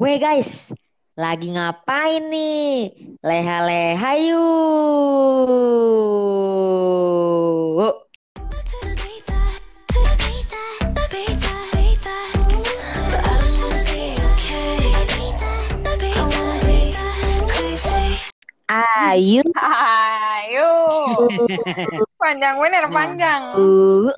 Weh 0.00 0.16
guys, 0.16 0.72
lagi 1.12 1.52
ngapain 1.52 2.32
nih? 2.32 2.88
Leha-leha 3.20 4.16
yuk. 4.16 4.40
Ayo. 18.72 19.44
Ayo. 19.52 20.72
panjang 22.24 22.56
bener, 22.56 22.88
panjang. 22.88 23.52
Uh. 23.52 24.08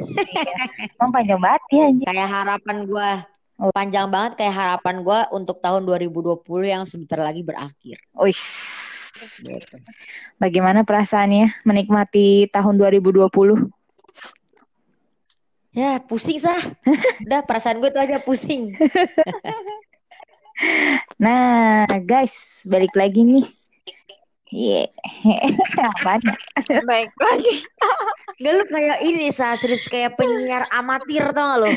Emang 0.95 1.11
panjang 1.11 1.43
banget 1.43 1.63
ya 1.75 1.91
anjir. 1.91 2.07
Kayak 2.07 2.31
harapan 2.31 2.87
gua 2.87 3.27
panjang 3.71 4.11
banget 4.11 4.43
kayak 4.43 4.55
harapan 4.59 5.07
gua 5.07 5.31
untuk 5.31 5.63
tahun 5.63 5.87
2020 5.87 6.43
yang 6.67 6.83
sebentar 6.83 7.23
lagi 7.23 7.47
berakhir. 7.47 8.03
Wih. 8.19 8.35
Gitu. 9.23 9.77
Bagaimana 10.43 10.83
perasaannya 10.83 11.63
menikmati 11.63 12.51
tahun 12.51 12.75
2020? 12.75 13.31
Ya 15.73 16.03
pusing 16.05 16.37
sah. 16.43 16.61
Udah 17.29 17.41
perasaan 17.47 17.81
gue 17.81 17.89
tuh 17.93 18.03
aja 18.03 18.19
pusing. 18.21 18.73
Nah, 21.19 21.89
guys, 22.07 22.63
balik 22.69 22.95
lagi 22.95 23.25
nih. 23.27 23.47
Iya. 24.53 24.85
Apaan? 25.91 26.23
Baik 26.87 27.11
lagi. 27.19 27.55
Gak 28.39 28.53
lu 28.53 28.65
kayak 28.71 28.99
ini 29.03 29.33
sah 29.33 29.57
serius 29.57 29.89
kayak 29.89 30.15
penyiar 30.15 30.69
amatir 30.71 31.25
tau 31.35 31.57
gak 31.57 31.59
lo? 31.67 31.71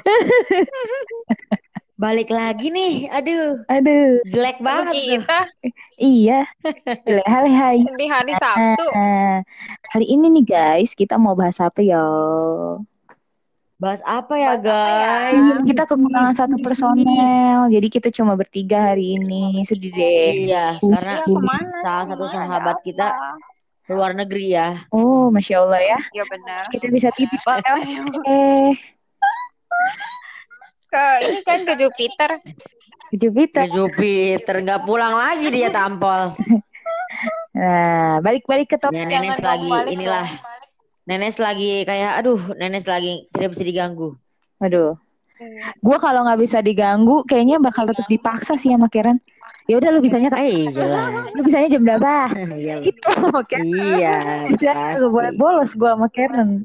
Balik 1.95 2.27
lagi 2.27 2.75
nih, 2.75 3.07
aduh 3.07 3.63
Aduh. 3.71 4.19
jelek 4.27 4.59
banget 4.59 4.91
tuh. 4.91 5.15
Kita 5.15 5.39
Iya. 5.95 6.43
Hai. 7.23 7.79
di 7.99 8.05
hari 8.11 8.35
Sabtu. 8.35 8.83
Nah, 8.91 9.39
hari 9.95 10.05
ini 10.11 10.27
nih 10.27 10.43
guys, 10.43 10.91
kita 10.91 11.15
mau 11.15 11.39
bahas 11.39 11.55
apa 11.63 11.79
ya? 11.79 12.03
Bahas 13.79 14.03
apa 14.03 14.35
ya 14.35 14.59
Bahas 14.59 14.59
apa 14.59 14.75
ya? 14.75 15.15
guys? 15.39 15.47
Kita 15.63 15.83
kekurangan 15.87 16.35
satu 16.35 16.55
personel, 16.59 17.71
jadi 17.71 17.87
kita 17.87 18.11
cuma 18.11 18.35
bertiga 18.35 18.91
hari 18.91 19.15
ini. 19.15 19.63
Sedih 19.63 19.95
deh. 19.95 20.51
Iya, 20.51 20.75
karena 20.83 21.23
Iya, 21.23 21.31
ke 21.31 21.39
mana? 21.39 21.79
salah 21.79 22.05
satu 22.11 22.25
sahabat 22.27 22.75
kita 22.83 23.15
luar 23.87 24.11
negeri 24.11 24.51
ya. 24.51 24.83
Oh, 24.91 25.31
masya 25.31 25.63
Allah 25.63 25.79
ya. 25.79 25.99
Ya 26.11 26.27
benar. 26.27 26.67
Kita 26.67 26.91
bisa 26.91 27.07
titip 27.15 27.39
eh 28.27 28.75
Ke 30.95 31.05
ini 31.27 31.39
kan 31.43 31.59
ke 31.67 31.73
Jupiter. 31.75 32.31
ke 33.11 33.15
Jupiter. 33.19 33.67
Ke 33.67 33.75
Jupiter 33.75 34.55
nggak 34.63 34.87
pulang 34.87 35.11
lagi 35.11 35.51
dia 35.51 35.67
tampol. 35.67 36.31
Nah, 37.55 38.19
balik-balik 38.19 38.71
ke 38.71 38.77
topik. 38.79 38.95
Ya 38.95 39.19
dong, 39.19 39.43
lagi 39.43 39.67
balik 39.67 39.91
inilah. 39.91 40.27
dong. 40.27 40.63
Nenes 41.05 41.35
lagi 41.37 41.83
kayak 41.83 42.23
aduh, 42.23 42.39
Nenes 42.55 42.87
lagi 42.87 43.27
tidak 43.35 43.51
bisa 43.51 43.63
diganggu. 43.67 44.15
Aduh. 44.63 44.95
Gua 45.83 45.99
kalau 45.99 46.23
nggak 46.23 46.39
bisa 46.39 46.63
diganggu, 46.63 47.27
kayaknya 47.27 47.59
bakal 47.59 47.83
tetap 47.83 48.07
dipaksa 48.07 48.55
sih 48.55 48.71
sama 48.71 48.87
Karen. 48.87 49.19
Ya 49.67 49.81
udah 49.81 49.89
lu 49.91 49.99
bisanya 49.99 50.29
Eh 50.37 50.69
jelas. 50.69 51.11
lu 51.35 51.41
bisanya 51.43 51.67
jam 51.75 51.81
berapa? 51.83 52.31
Iya. 52.55 52.75
Itu 52.87 53.11
Karen. 53.43 53.65
Iya, 53.67 54.15
Bisa 54.47 54.71
lu 55.03 55.11
boleh 55.11 55.35
bolos 55.35 55.75
gua 55.75 55.99
sama 55.99 56.07
Karen. 56.07 56.63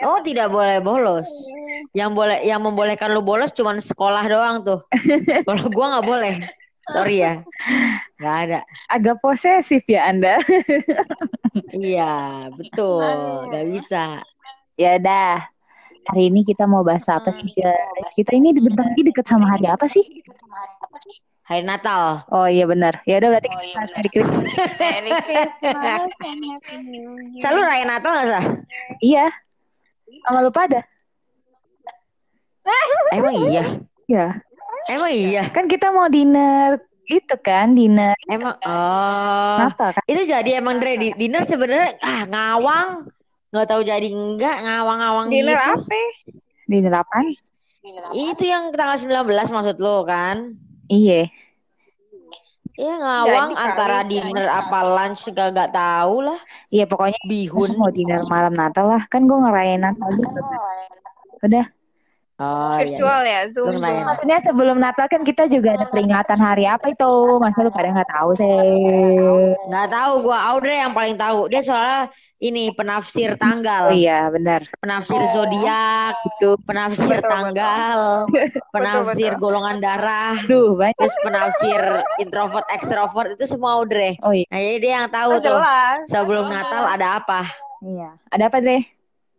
Oh, 0.00 0.18
tidak 0.24 0.48
boleh 0.48 0.80
bolos. 0.80 1.28
Yang 1.92 2.10
boleh 2.16 2.38
yang 2.42 2.64
membolehkan 2.64 3.12
lu 3.12 3.20
bolos 3.20 3.52
cuman 3.52 3.78
sekolah 3.78 4.24
doang 4.24 4.64
tuh. 4.64 4.80
Kalau 5.48 5.68
gua 5.68 5.98
nggak 5.98 6.06
boleh. 6.08 6.34
Sorry 6.90 7.22
ya. 7.22 7.44
nggak 8.18 8.36
ada. 8.48 8.58
Agak 8.90 9.20
posesif 9.20 9.84
ya 9.86 10.08
Anda. 10.08 10.40
Iya, 11.72 12.48
betul. 12.52 13.04
nggak 13.48 13.66
bisa. 13.76 14.24
ya 14.76 14.96
dah. 14.96 15.40
Hari 16.08 16.32
ini 16.32 16.42
kita 16.42 16.64
mau 16.64 16.80
bahas 16.84 17.04
apa 17.12 17.28
sih 17.32 17.48
guys? 17.52 18.12
Kita 18.16 18.32
ini 18.36 18.56
bentar 18.56 18.88
lagi 18.88 19.04
deket 19.04 19.24
sama 19.28 19.52
hari 19.52 19.68
apa 19.68 19.84
sih? 19.88 20.04
Hari 21.46 21.62
Natal. 21.68 22.24
Oh 22.32 22.48
iya 22.48 22.64
benar. 22.64 23.04
Ya 23.04 23.20
udah 23.20 23.36
berarti 23.36 23.48
kita 23.52 23.64
bahas 23.76 23.90
Merry 23.94 24.10
Christmas. 24.10 24.52
Merry 24.82 25.12
Christmas 25.26 26.12
and 26.24 26.40
Happy 26.44 26.76
New 26.88 27.10
Year. 27.18 27.40
Selalu 27.44 27.60
raya 27.66 27.84
Natal 27.84 28.12
nggak 28.16 28.28
sah? 28.30 28.44
Iya. 29.02 29.26
Sama 30.20 30.44
lu 30.44 30.52
pada? 30.52 30.84
Emang 33.16 33.34
iya. 33.48 33.64
Ya. 34.06 34.26
Emang 34.90 35.12
iya. 35.12 35.42
Kan 35.50 35.66
kita 35.66 35.88
mau 35.90 36.10
dinner 36.12 36.80
itu 37.10 37.34
kan 37.42 37.74
dinner 37.74 38.14
Emang 38.30 38.54
oh. 38.62 39.56
apa 39.68 39.98
kan? 39.98 40.04
Itu 40.06 40.22
jadi 40.22 40.62
emang 40.62 40.78
Dre 40.78 40.96
di 40.96 41.08
dinner 41.18 41.42
sebenarnya 41.44 41.98
ah 42.00 42.22
ngawang. 42.30 43.10
nggak 43.52 43.68
tahu 43.68 43.84
jadi 43.84 44.08
enggak 44.08 44.64
ngawang-ngawang 44.64 45.28
Dinner 45.28 45.60
gitu. 45.60 45.72
apa? 45.76 46.02
Dinner 46.64 46.92
apaan? 47.04 47.36
Itu 48.16 48.48
yang 48.48 48.72
tanggal 48.72 48.96
19 48.96 49.28
maksud 49.28 49.76
lo 49.76 50.08
kan? 50.08 50.56
Iya. 50.88 51.28
Iya 52.72 52.94
ngawang 52.96 53.50
Jadi 53.52 53.62
antara 53.68 53.98
kali, 54.00 54.08
dinner 54.10 54.46
apa 54.48 54.78
lunch 54.80 55.22
gak, 55.36 55.48
gak 55.52 55.70
tahu 55.76 56.14
lah. 56.24 56.38
Iya 56.72 56.84
pokoknya 56.88 57.20
Bihun. 57.28 57.70
mau 57.76 57.92
dinner 57.92 58.24
malam 58.24 58.54
Natal 58.56 58.88
lah. 58.88 59.02
Kan 59.12 59.28
gue 59.28 59.38
ngerayain 59.38 59.82
Natal 59.82 60.08
juga. 60.16 60.40
Udah. 61.44 61.66
Oh 62.36 62.46
iya. 62.74 62.80
iya. 62.80 62.80
Virtual 62.88 63.20
ya, 63.22 63.40
Zoom. 63.52 63.68
Zoom. 63.72 63.82
nanya. 63.84 64.02
Maksudnya 64.08 64.38
sebelum 64.40 64.76
Natal 64.76 65.06
kan 65.06 65.22
kita 65.22 65.46
juga 65.46 65.76
ada 65.76 65.86
peringatan 65.86 66.38
hari 66.38 66.64
apa 66.64 66.90
itu? 66.90 67.12
Masa 67.36 67.60
lu 67.60 67.70
pada 67.70 67.92
nggak 67.92 68.10
tahu 68.10 68.30
sih? 68.34 68.58
Nggak 69.68 69.88
tahu 69.88 70.12
gua 70.24 70.38
Audrey 70.50 70.76
yang 70.76 70.92
paling 70.92 71.14
tahu. 71.14 71.46
Dia 71.46 71.60
soalnya 71.60 72.00
ini 72.38 72.74
penafsir 72.74 73.34
Oh 73.34 73.38
tanggal, 73.38 73.94
iya 73.94 74.26
benar. 74.26 74.66
penafsir 74.82 75.20
zodiak, 75.30 76.14
Itu. 76.26 76.58
penafsir 76.66 77.06
Betul, 77.06 77.22
betul. 77.22 77.30
tanggal, 77.30 78.00
penafsir 78.74 79.32
betul. 79.32 79.42
golongan 79.42 79.78
darah, 79.78 80.34
Duh 80.42 80.74
banyak. 80.74 80.98
terus 80.98 81.14
penafsir 81.22 81.80
introvert 82.18 82.66
ekstrovert 82.74 83.38
itu 83.38 83.46
semua 83.46 83.78
Audrey. 83.78 84.18
Oh 84.26 84.34
iya. 84.34 84.48
Nah, 84.50 84.58
jadi 84.58 84.76
dia 84.80 84.92
yang 84.98 85.08
tahu 85.08 85.30
Oh, 85.30 85.38
tuh 85.38 85.54
jelas. 85.54 86.02
sebelum 86.10 86.50
Natal 86.50 86.82
ada 86.84 87.22
apa. 87.22 87.46
Iya. 87.78 88.10
Ada 88.28 88.50
apa 88.50 88.58
Dre? 88.58 88.82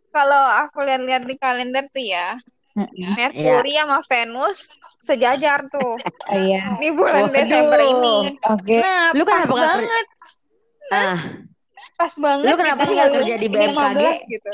Kalau 0.08 0.42
aku 0.62 0.78
lihat-lihat 0.80 1.26
di 1.26 1.36
kalender 1.36 1.84
tuh 1.90 2.00
ya, 2.00 2.38
Merkuri 2.74 3.72
sama 3.74 4.02
Venus 4.02 4.60
sejajar 4.98 5.62
tuh 5.68 5.94
Oh, 6.26 6.36
iya. 6.42 6.74
di 6.76 6.90
bulan 6.90 7.24
Waduh. 7.24 7.34
Desember 7.36 7.80
ini. 7.80 8.16
Oke. 8.44 8.76
Nah, 8.78 9.14
Lu 9.14 9.22
pas 9.22 9.42
kenapa 9.42 9.54
nggak 9.54 9.70
ker- 9.70 9.78
banget, 9.78 10.06
Ah, 10.90 11.18
pas 11.94 12.12
banget. 12.16 12.44
Lu 12.44 12.54
kenapa 12.56 12.80
sih 12.84 12.94
nggak 12.94 13.10
kerja 13.14 13.34
di 13.36 13.46
BMKG? 13.48 13.98
15 14.18 14.32
gitu. 14.32 14.50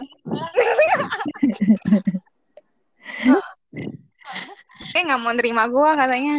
Kayak 4.90 5.04
nggak 5.08 5.20
mau 5.20 5.32
nerima 5.32 5.64
gua 5.66 5.90
katanya. 5.94 6.36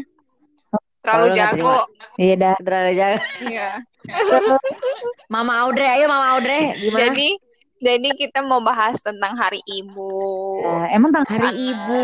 Terlalu 1.01 1.25
Oh, 1.25 1.33
jago. 1.33 1.77
Iya 2.15 2.35
dah. 2.37 2.55
terlalu 2.61 2.91
jago. 2.93 3.21
Iya. 3.41 3.69
Mama 5.33 5.65
Audrey, 5.65 5.87
ayo 5.89 6.05
Mama 6.05 6.37
Audrey, 6.37 6.77
gimana? 6.77 7.09
Jadi 7.09 7.29
jadi 7.81 8.09
kita 8.13 8.39
mau 8.41 8.61
bahas 8.61 9.01
tentang 9.01 9.33
Hari 9.33 9.57
Ibu. 9.59 10.13
Nah, 10.63 10.87
emang 10.93 11.09
tanggal 11.09 11.29
Hari 11.33 11.51
Ibu. 11.51 12.01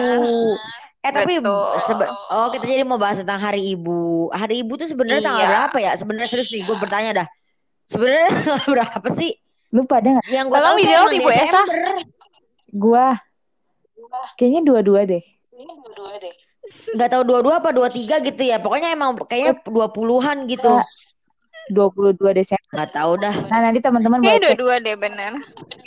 Eh 0.99 1.11
tapi 1.13 1.39
Betul. 1.39 1.77
sebe- 1.85 2.09
oh 2.09 2.49
kita 2.49 2.65
jadi 2.65 2.83
mau 2.83 2.97
bahas 2.97 3.21
tentang 3.21 3.37
Hari 3.37 3.77
Ibu. 3.77 4.33
Hari 4.33 4.65
Ibu 4.65 4.73
tuh 4.75 4.89
sebenarnya 4.89 5.23
tanggal 5.23 5.45
Iya. 5.45 5.51
berapa 5.53 5.77
ya? 5.79 5.91
Sebenarnya 5.95 6.27
serius 6.27 6.49
nih, 6.49 6.65
gue 6.65 6.75
bertanya 6.75 7.11
dah. 7.23 7.27
Sebenarnya 7.85 8.27
tanggal 8.43 8.67
berapa 8.67 9.07
sih? 9.13 9.31
lu 9.67 9.83
pada 9.83 10.07
nggak? 10.15 10.25
Yang 10.31 10.45
gue 10.47 10.55
Tolong 10.55 10.63
tahu 10.63 10.77
sih 10.79 10.85
dijawab, 10.87 11.09
Ibu 11.11 11.29
Esa. 11.29 11.43
Desember. 11.43 11.79
Gua. 12.71 13.07
Kayaknya 14.39 14.61
dua-dua 14.63 15.01
deh. 15.03 15.23
Nggak 16.95 17.09
tahu 17.11 17.23
dua-dua 17.23 17.53
apa 17.59 17.69
dua-tiga 17.71 18.19
gitu 18.19 18.43
ya. 18.43 18.59
Pokoknya 18.63 18.91
emang 18.91 19.19
kayaknya 19.27 19.59
dua 19.67 19.87
puluhan 19.91 20.47
gitu. 20.47 20.71
22 21.67 22.15
Desember. 22.31 22.56
Nggak 22.67 22.89
tahu 22.91 23.11
dah. 23.23 23.35
Nah 23.47 23.59
nanti 23.63 23.79
teman-teman 23.79 24.19
boleh 24.19 24.43
dua-dua 24.43 24.75
deh 24.83 24.95
bener. 24.99 25.33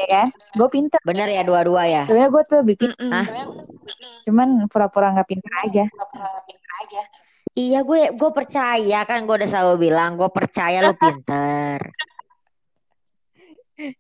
ya 0.00 0.06
kan? 0.08 0.26
Gue 0.56 0.68
pinter. 0.72 1.00
Bener 1.04 1.28
ya 1.28 1.42
dua-dua 1.44 1.82
ya. 1.84 2.02
Sebenarnya 2.08 2.30
gue 2.32 2.42
tuh 2.48 2.56
lebih 2.64 2.76
pinter. 2.80 2.96
Mm-mm. 3.04 3.12
Hah? 3.12 3.26
Cuman 4.24 4.48
pura-pura 4.72 5.12
nggak 5.12 5.28
pinter 5.28 5.52
aja. 5.68 5.84
Iya 7.52 7.84
gue 7.84 8.16
gue 8.16 8.30
percaya 8.32 8.98
kan 9.04 9.28
gue 9.28 9.34
udah 9.36 9.50
selalu 9.50 9.90
bilang 9.90 10.16
gue 10.16 10.30
percaya 10.32 10.80
lu 10.80 10.96
pinter. 10.96 11.78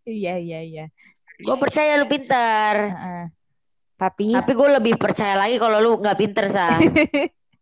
Iya 0.08 0.40
iya 0.40 0.60
iya. 0.64 0.84
Gue 1.40 1.56
percaya 1.60 2.00
lu 2.00 2.08
pinter. 2.08 2.74
Heeh. 2.96 3.24
Tapi 4.00 4.32
Tapi 4.32 4.52
gue 4.56 4.68
lebih 4.80 4.94
percaya 4.96 5.36
lagi 5.36 5.60
kalau 5.60 5.76
lu 5.84 6.00
nggak 6.00 6.16
pinter 6.16 6.48
sah. 6.48 6.80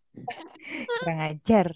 kurang 1.02 1.20
ajar. 1.34 1.66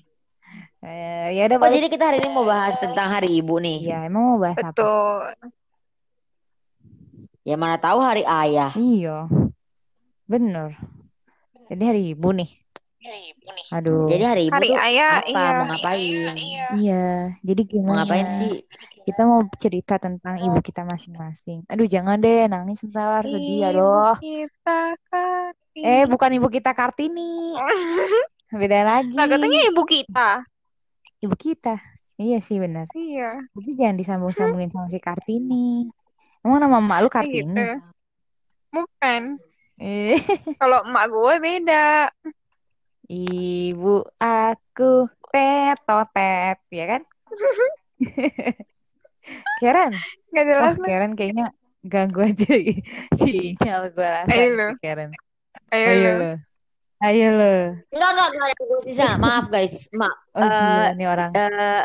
Eh, 0.82 1.38
ya 1.38 1.46
udah 1.46 1.56
Oh 1.56 1.62
balik. 1.62 1.78
jadi 1.78 1.86
kita 1.88 2.04
hari 2.10 2.18
ini 2.18 2.28
mau 2.28 2.42
bahas 2.42 2.74
tentang 2.76 3.06
Hari 3.06 3.38
Ibu 3.38 3.54
nih. 3.62 3.78
Iya 3.86 3.98
emang 4.10 4.22
mau 4.34 4.38
bahas 4.42 4.58
apa? 4.58 4.74
Betul. 4.74 5.22
Ya 7.42 7.54
mana 7.54 7.78
tahu 7.78 7.98
Hari 7.98 8.22
Ayah. 8.22 8.70
Iya. 8.74 9.30
Bener. 10.26 10.74
Jadi 11.66 11.82
hari 11.82 12.02
ibu 12.12 12.28
nih. 12.30 12.50
Aduh. 13.72 14.04
Jadi 14.06 14.22
hari 14.22 14.42
ibu 14.46 14.54
Hari 14.54 14.68
tuh 14.68 14.78
ayah, 14.78 15.12
apa? 15.18 15.26
iya. 15.26 15.48
Mau 15.56 15.66
ngapain? 15.72 16.34
Iya, 16.76 17.06
jadi 17.40 17.62
Mau 17.62 17.70
gimana? 17.72 17.96
ngapain 18.04 18.26
sih? 18.38 18.52
Kita 19.02 19.22
mau 19.24 19.40
cerita 19.56 19.96
tentang 19.96 20.36
ibu 20.38 20.58
kita 20.60 20.84
masing-masing. 20.84 21.64
Aduh, 21.66 21.88
jangan 21.88 22.20
deh 22.20 22.46
nangis 22.46 22.84
ntar 22.86 23.24
sedih 23.24 23.58
Ibu 23.58 23.66
aduh. 23.66 24.14
kita 24.20 24.78
Kartini. 25.08 25.82
Eh, 25.82 26.04
bukan 26.06 26.30
ibu 26.36 26.46
kita 26.46 26.70
Kartini. 26.70 27.56
Beda 28.60 28.78
lagi. 28.84 29.10
Nah, 29.16 29.26
katanya 29.26 29.60
ibu 29.66 29.82
kita. 29.82 30.44
Ibu 31.22 31.34
kita. 31.38 31.78
Iya 32.18 32.38
sih 32.42 32.58
benar. 32.58 32.90
Iya, 32.92 33.38
Tapi 33.54 33.70
jangan 33.78 33.96
disambung-sambungin 33.96 34.70
sama 34.74 34.90
si 34.90 34.98
Kartini. 34.98 35.86
Emang 36.42 36.58
nama 36.58 36.82
emak 36.82 36.98
lu 37.02 37.08
Kartini? 37.08 37.62
gitu. 37.62 37.78
Bukan. 38.74 39.22
Eh, 39.78 40.18
Kalau 40.60 40.82
emak 40.82 41.06
gue 41.08 41.34
beda. 41.38 42.10
Ibu 43.06 43.94
aku 44.18 44.92
tetotet, 45.30 46.58
ya 46.70 46.84
kan? 46.90 47.02
Karen, 49.62 49.92
Gak 50.34 50.44
wah 50.58 50.74
jelas 50.74 50.74
lu. 50.78 50.86
Karen 50.86 51.12
kayaknya 51.14 51.54
ganggu 51.82 52.26
aja 52.26 52.50
sinyal 53.18 53.90
gue 53.94 54.06
rasa 54.06 54.34
Ayo 54.34 54.46
lu. 54.54 54.68
Karen. 54.82 55.10
Ayo 55.70 55.86
Ayo 55.86 56.02
lu. 56.02 56.12
lo, 56.18 56.32
ayo 57.02 57.26
lo. 57.30 57.54
Enggak, 57.88 58.10
enggak, 58.10 58.28
enggak 58.30 58.48
ada 58.52 58.76
sisa. 58.80 59.08
Maaf 59.16 59.46
guys, 59.48 59.74
mak. 59.90 60.14
Oh 60.32 60.40
Eh, 60.40 60.48
gila 60.48 60.90
nih 60.94 61.06
orang. 61.06 61.30
eh, 61.34 61.82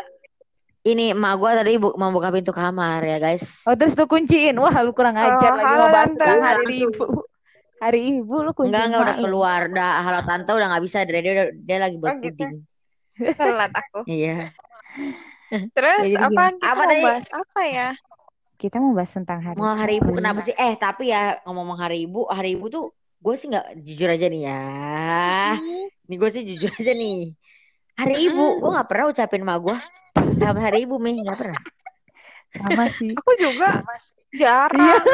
ini 0.84 1.12
emak 1.12 1.34
gua 1.36 1.52
tadi 1.54 1.76
bu 1.76 1.92
mau 1.94 2.08
buka 2.08 2.30
pintu 2.30 2.48
kamar 2.50 3.02
ya 3.02 3.18
guys. 3.18 3.60
Oh 3.62 3.74
terus 3.74 3.92
tuh 3.92 4.06
kunciin. 4.06 4.56
Wah 4.56 4.72
lu 4.80 4.90
kurang 4.90 5.14
ajar 5.14 5.50
Oh, 5.50 5.56
lagi 5.56 5.68
halo 5.68 5.82
mau 5.82 5.90
bahas 5.90 6.08
Tante. 6.08 6.18
tentang 6.18 6.40
hari 6.42 6.76
ibu. 6.82 7.04
Hari 7.78 8.00
ibu 8.16 8.34
lu 8.40 8.50
kunciin 8.50 8.74
Enggak, 8.74 8.84
enggak 8.88 9.02
udah 9.04 9.16
keluar. 9.20 9.60
Udah 9.68 9.90
halo 10.02 10.20
tante 10.24 10.50
udah 10.50 10.66
nggak 10.66 10.82
bisa. 10.82 10.98
Dia, 11.04 11.20
dia, 11.20 11.34
dia 11.54 11.78
lagi 11.78 11.94
buat 11.96 12.10
Oh, 12.10 12.18
gitu. 12.18 12.34
puding. 12.34 12.54
Telat 13.38 13.70
aku. 13.70 13.98
Iya. 14.04 14.50
Terus 15.48 16.02
Ya, 16.04 16.10
jadi 16.12 16.26
apaan 16.26 16.54
kita 16.56 16.66
Apa 16.66 16.74
mau 16.76 16.90
tadi? 16.90 17.04
bahas 17.04 17.26
apa 17.30 17.62
ya? 17.64 17.88
Kita 18.56 18.76
mau 18.78 18.92
bahas 18.92 19.12
tentang 19.12 19.38
hari 19.40 19.54
Mau 19.54 19.70
hari 19.72 19.94
ibu 19.96 20.10
ibu. 20.10 20.18
kenapa 20.18 20.42
sih? 20.42 20.50
Eh 20.52 20.74
tapi 20.74 21.08
ya 21.08 21.38
ngomong 21.46 21.78
hari 21.78 22.02
ibu, 22.02 22.26
hari 22.26 22.58
ibu 22.58 22.66
tuh 22.66 22.90
gue 23.18 23.34
sih 23.34 23.46
nggak 23.50 23.66
jujur 23.82 24.08
aja 24.08 24.26
nih 24.26 24.42
ya. 24.46 24.62
Nih 26.06 26.16
gue 26.16 26.30
sih 26.30 26.42
jujur 26.46 26.70
aja 26.70 26.92
nih. 26.92 27.34
Hari 27.98 28.14
ibu 28.30 28.62
gue 28.62 28.70
nggak 28.70 28.88
pernah 28.88 29.06
ucapin 29.10 29.42
sama 29.42 29.56
gue. 29.58 29.76
Selamat 30.38 30.62
hari 30.62 30.78
ibu 30.86 30.94
mi 30.96 31.18
nggak 31.18 31.34
pernah. 31.36 31.62
Sama 32.54 32.84
sih. 32.88 33.12
Aku 33.12 33.32
juga 33.36 33.82
Iya. 34.28 34.70
jarang. 34.70 35.04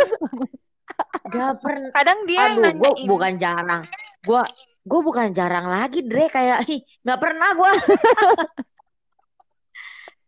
Gak 1.25 1.53
pernah. 1.59 1.91
Kadang 1.91 2.19
dia 2.29 2.39
yang 2.53 2.61
Aduh, 2.61 2.73
gue 2.77 2.91
nanyain. 2.93 3.09
bukan 3.09 3.33
jarang. 3.41 3.83
Gue 4.21 4.43
gue 4.85 5.01
bukan 5.01 5.29
jarang 5.33 5.67
lagi, 5.67 6.05
Dre. 6.05 6.29
Kayak 6.29 6.69
ih, 6.69 6.85
nggak 7.03 7.19
pernah 7.19 7.49
gue. 7.57 7.71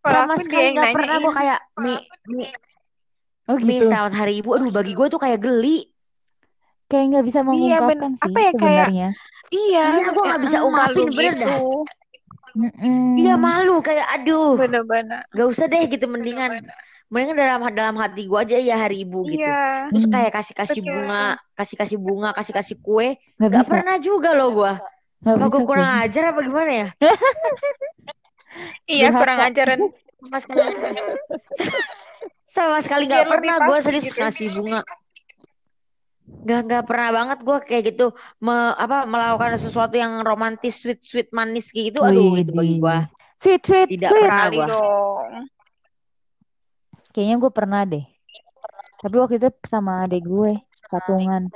Sama 0.00 0.34
sekali 0.38 0.62
yang 0.64 0.74
nggak 0.78 0.94
pernah 0.96 1.16
gue 1.18 1.32
kayak 1.34 1.58
mi 1.76 1.92
mi 2.30 2.44
Oh 3.46 3.58
mi 3.62 3.78
gitu. 3.78 3.86
selamat 3.86 4.12
hari 4.16 4.42
ibu. 4.42 4.54
Aduh 4.54 4.72
bagi 4.74 4.90
gue 4.90 5.06
tuh 5.06 5.20
kayak 5.22 5.38
geli. 5.38 5.86
Kayak 6.86 7.04
nggak 7.10 7.24
bisa 7.26 7.38
Iya, 7.38 7.46
ben- 7.46 7.98
mengungkapkan 7.98 8.10
sih 8.14 8.24
apa 8.24 8.38
ya, 8.38 8.52
kayak- 8.52 8.88
sebenarnya. 8.88 9.08
Iya, 9.46 9.84
Iya, 9.86 10.06
gua 10.10 10.24
nggak 10.26 10.42
bisa 10.42 10.58
malu 10.58 10.66
ungkapin, 10.68 11.06
bener 11.14 11.34
dah. 11.34 11.46
gitu. 11.46 11.68
Mm-mm. 12.56 13.20
Iya 13.20 13.34
malu 13.36 13.76
kayak 13.84 14.06
aduh. 14.16 14.56
Bener-bener. 14.56 15.22
Gak 15.28 15.46
usah 15.46 15.68
deh 15.68 15.82
gitu 15.86 16.08
mendingan. 16.08 16.64
Mendingan 17.12 17.36
dalam 17.36 17.60
dalam 17.70 17.96
hati 18.00 18.24
gue 18.24 18.34
aja 18.34 18.56
ya 18.56 18.80
hari 18.80 19.04
ibu 19.04 19.22
gitu. 19.28 19.44
Iya. 19.44 19.92
Terus 19.92 20.06
kayak 20.08 20.32
kasih 20.32 20.54
kasih 20.56 20.80
Betul. 20.80 20.94
bunga, 21.04 21.26
kasih 21.52 21.76
kasih 21.76 21.98
bunga, 22.00 22.30
kasih 22.32 22.52
kasih 22.56 22.76
kue. 22.80 23.08
Gak 23.36 23.50
bisa. 23.52 23.68
pernah 23.68 23.96
juga 24.00 24.32
loh 24.32 24.50
gue. 24.56 24.72
Apa 25.26 25.44
gue 25.46 25.52
gue. 25.52 25.68
kurang 25.68 25.90
ajar 26.00 26.32
apa 26.32 26.40
gimana 26.42 26.72
ya? 26.72 26.88
Iya, 28.88 29.08
kurang 29.12 29.38
ajaran. 29.42 29.78
Sama 30.16 30.38
sekali, 30.40 30.60
sama 32.48 32.78
sekali 32.80 33.04
gak 33.04 33.28
pernah 33.28 33.56
gue 33.68 33.78
serius 33.84 34.08
gitu. 34.08 34.16
ngasih 34.16 34.48
bunga. 34.56 34.80
Gak 36.46 36.60
gak 36.70 36.84
pernah 36.86 37.10
banget 37.10 37.38
gue 37.42 37.58
kayak 37.66 37.84
gitu 37.90 38.06
me, 38.38 38.54
apa 38.78 39.02
melakukan 39.02 39.58
sesuatu 39.58 39.98
yang 39.98 40.22
romantis, 40.22 40.78
sweet 40.78 41.02
sweet 41.02 41.28
manis 41.34 41.74
kayak 41.74 41.90
gitu. 41.90 42.00
Aduh 42.06 42.38
itu 42.38 42.54
bagi 42.54 42.78
gue 42.78 42.98
Sweet, 43.36 43.62
sweet, 43.68 43.88
Tidak 43.98 44.10
sweet. 44.10 44.22
pernah. 44.24 44.46
Dong. 44.70 45.44
Kayaknya 47.12 47.36
gue 47.36 47.52
pernah 47.52 47.80
deh. 47.84 48.04
Tapi 49.00 49.14
waktu 49.20 49.36
itu 49.36 49.48
sama 49.68 50.08
adek 50.08 50.24
gue 50.24 50.52
patungan 50.88 51.52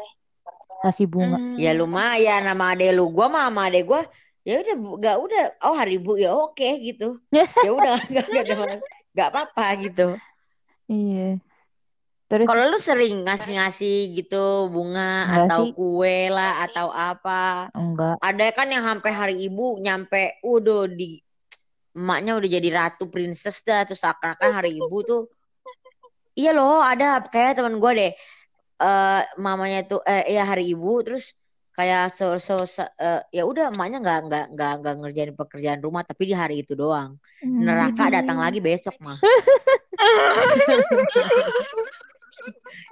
kasih 0.81 1.09
bunga. 1.09 1.37
Hmm. 1.41 1.57
Ya 1.57 1.73
lumayan 1.73 2.45
nama 2.45 2.77
ade 2.77 2.93
lu. 2.93 3.09
Gue 3.13 3.27
mah 3.33 3.49
sama 3.49 3.69
ade 3.69 3.81
gue 3.85 4.01
ya 4.41 4.57
udah 4.65 4.77
bu- 4.81 4.97
gak 4.97 5.17
udah 5.21 5.43
oh 5.69 5.77
hari 5.77 6.01
ibu 6.01 6.17
ya 6.17 6.33
oke 6.33 6.69
gitu. 6.81 7.17
ya 7.65 7.71
udah 7.73 7.97
gak, 8.15 8.27
gak, 8.29 8.45
ada- 8.45 8.83
gak 9.17 9.29
apa-apa 9.33 9.65
gitu. 9.85 10.07
Iya. 10.85 11.41
Terus 12.31 12.47
Kalau 12.47 12.63
lu 12.71 12.79
sering 12.79 13.27
ngasih-ngasih 13.27 13.97
gitu 14.15 14.71
bunga 14.71 15.27
Enggak 15.27 15.47
atau 15.51 15.61
sih. 15.67 15.75
kue 15.75 16.19
lah 16.31 16.63
atau 16.63 16.87
apa. 16.89 17.67
enggak. 17.75 18.15
Ada 18.23 18.47
kan 18.55 18.71
yang 18.71 18.87
sampai 18.87 19.11
hari 19.11 19.35
ibu 19.43 19.83
nyampe 19.83 20.39
udah 20.47 20.87
di 20.87 21.19
emaknya 21.91 22.39
udah 22.39 22.47
jadi 22.47 22.69
ratu 22.71 23.11
princess 23.11 23.67
dah 23.67 23.83
terus 23.83 23.99
seakan-akan 23.99 24.55
hari 24.55 24.79
ibu 24.79 25.03
tuh 25.03 25.27
iya 26.39 26.55
loh 26.55 26.79
ada 26.79 27.19
kayak 27.27 27.59
teman 27.59 27.83
gue 27.83 27.93
deh 27.99 28.13
eh 28.79 29.23
mamanya 29.35 29.83
tuh 29.83 29.99
eh 30.07 30.31
ya 30.31 30.47
hari 30.47 30.71
ibu 30.71 31.03
terus 31.03 31.35
kayak 31.75 32.15
so, 32.15 32.39
so, 32.39 32.63
so- 32.63 32.87
eh, 32.95 33.27
ya 33.35 33.43
udah 33.43 33.75
emaknya 33.75 33.99
nggak 33.99 34.19
nggak 34.23 34.45
nggak 34.55 34.73
nggak 34.81 34.95
ngerjain 35.03 35.35
pekerjaan 35.35 35.83
rumah 35.83 36.07
tapi 36.07 36.31
di 36.31 36.35
hari 36.39 36.63
itu 36.63 36.79
doang 36.79 37.19
neraka 37.43 38.07
Widih. 38.07 38.15
datang 38.23 38.39
lagi 38.39 38.63
besok 38.63 38.95
mah 39.03 39.19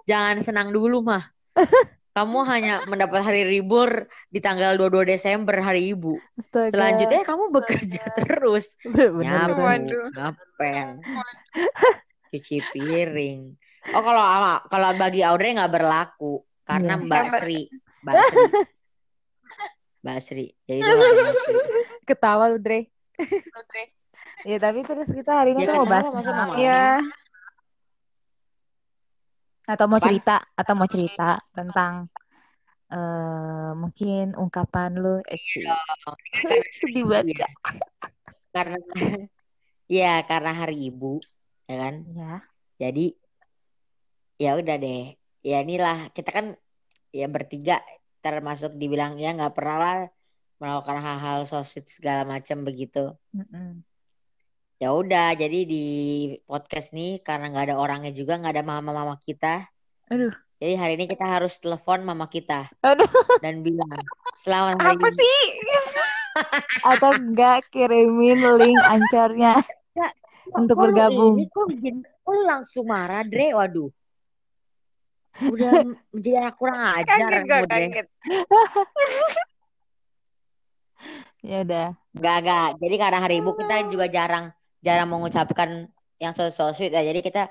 jangan 0.05 0.37
senang 0.39 0.69
dulu 0.71 1.01
mah 1.01 1.23
kamu 2.17 2.39
hanya 2.45 2.75
mendapat 2.85 3.23
hari 3.23 3.47
libur 3.47 3.89
di 4.27 4.39
tanggal 4.39 4.75
22 4.75 5.07
Desember 5.09 5.55
hari 5.59 5.93
ibu 5.93 6.19
Astaga. 6.35 6.75
Selanjutnya 6.75 7.23
kamu 7.23 7.45
bekerja 7.53 8.03
terus. 8.13 8.75
Bener-bener. 8.83 9.23
Nyapu, 9.23 9.61
Waduh. 9.61 10.07
ngepel, 10.11 10.89
cuci 12.31 12.57
piring. 12.69 13.41
Oh 13.95 14.03
kalau 14.03 14.19
ama- 14.19 14.67
kalau 14.67 14.91
bagi 14.95 15.23
Audrey 15.23 15.55
nggak 15.55 15.71
berlaku 15.71 16.43
karena 16.67 16.99
Iya. 16.99 17.07
Mbak. 17.07 17.25
Sri, 17.39 17.61
Mbak 18.03 18.15
Sri, 18.21 18.43
Mbak 20.03 20.19
Sri. 20.19 20.47
Jadi 20.65 20.81
berlaku. 20.83 21.53
Ketawa 22.03 22.45
lu, 22.51 22.59
Dre. 22.59 22.91
Ya 24.43 24.59
tapi 24.59 24.83
terus 24.83 25.07
kita 25.07 25.33
hari 25.37 25.55
ini 25.55 25.63
Ya, 25.63 25.71
tuh 25.71 25.75
mau 25.77 25.89
bahas? 25.89 26.13
Iya. 26.55 26.99
Atau 29.69 29.85
mau 29.85 30.01
Apa? 30.01 30.07
cerita 30.09 30.35
atau 30.57 30.73
mau 30.73 30.89
cerita 30.89 31.29
tentang 31.53 32.09
eh 32.89 33.71
mungkin 33.77 34.33
ungkapan 34.33 34.97
lu 34.97 35.21
eh, 35.29 35.37
sih. 35.37 35.69
sedih 36.81 37.05
banget 37.05 37.37
Iya. 37.37 37.49
Karena 38.49 38.77
ya 39.99 40.13
karena 40.25 40.51
hari 40.57 40.89
ibu, 40.89 41.21
ya 41.69 41.77
kan. 41.77 41.95
ya 42.17 42.41
Jadi 42.81 43.05
ya 44.41 44.51
udah 44.61 44.77
deh. 44.81 45.01
Ya 45.45 45.57
inilah 45.65 46.09
kita 46.17 46.31
kan 46.33 46.47
ya 47.13 47.27
bertiga 47.29 47.85
termasuk 48.25 48.73
dibilang 48.81 49.21
ya 49.21 49.37
nggak 49.37 49.55
pernah 49.57 49.77
lah 49.85 49.97
melakukan 50.59 50.99
hal-hal 50.99 51.39
so 51.47 51.61
sweet 51.63 51.87
segala 51.87 52.23
macam 52.25 52.65
begitu. 52.67 53.15
Mm-mm. 53.37 53.85
Ya 54.79 54.95
udah, 54.95 55.35
jadi 55.35 55.67
di 55.67 55.85
podcast 56.47 56.95
nih 56.95 57.19
karena 57.27 57.51
nggak 57.51 57.75
ada 57.75 57.77
orangnya 57.83 58.15
juga, 58.15 58.39
nggak 58.39 58.55
ada 58.55 58.63
mama-mama 58.63 59.19
kita. 59.19 59.67
Aduh. 60.07 60.31
Jadi 60.59 60.75
hari 60.79 60.93
ini 60.99 61.07
kita 61.11 61.23
harus 61.27 61.59
telepon 61.63 62.03
mama 62.03 62.27
kita 62.27 62.67
Aduh. 62.83 63.07
dan 63.39 63.63
bilang 63.63 63.95
selamat 64.43 64.83
hari 64.83 64.99
Apa 64.99 65.07
ibu." 65.07 65.19
sih? 65.19 65.43
atau 66.87 67.11
enggak 67.19 67.67
kirimin 67.75 68.39
link 68.59 68.79
ancornya 68.87 69.59
Kok- 69.99 70.15
untuk 70.59 70.79
kok 70.79 70.83
bergabung. 70.91 71.35
Ini 71.39 71.47
kok 71.51 71.67
bikin 71.75 71.95
kok 72.03 72.31
lu 72.31 72.43
langsung 72.47 72.87
marah, 72.87 73.23
Dre? 73.27 73.55
Waduh. 73.55 73.91
Udah 75.47 75.83
menjadi 76.15 76.37
anak 76.47 76.55
kurang 76.59 76.79
ajar 76.79 77.19
Kaget 77.19 77.43
gak 77.47 77.63
kaget? 77.67 78.07
ya 81.51 81.57
udah 81.67 81.89
Gak, 82.19 82.39
gak. 82.47 82.69
Jadi 82.83 82.95
karena 82.99 83.19
hari 83.23 83.35
ibu 83.43 83.55
kita 83.55 83.87
juga 83.91 84.07
jarang 84.11 84.51
jarang 84.83 85.11
mengucapkan 85.11 85.91
yang 86.19 86.35
so, 86.35 86.51
so 86.51 86.71
sweet 86.75 86.95
ya. 86.95 87.03
Jadi 87.03 87.21
kita 87.23 87.51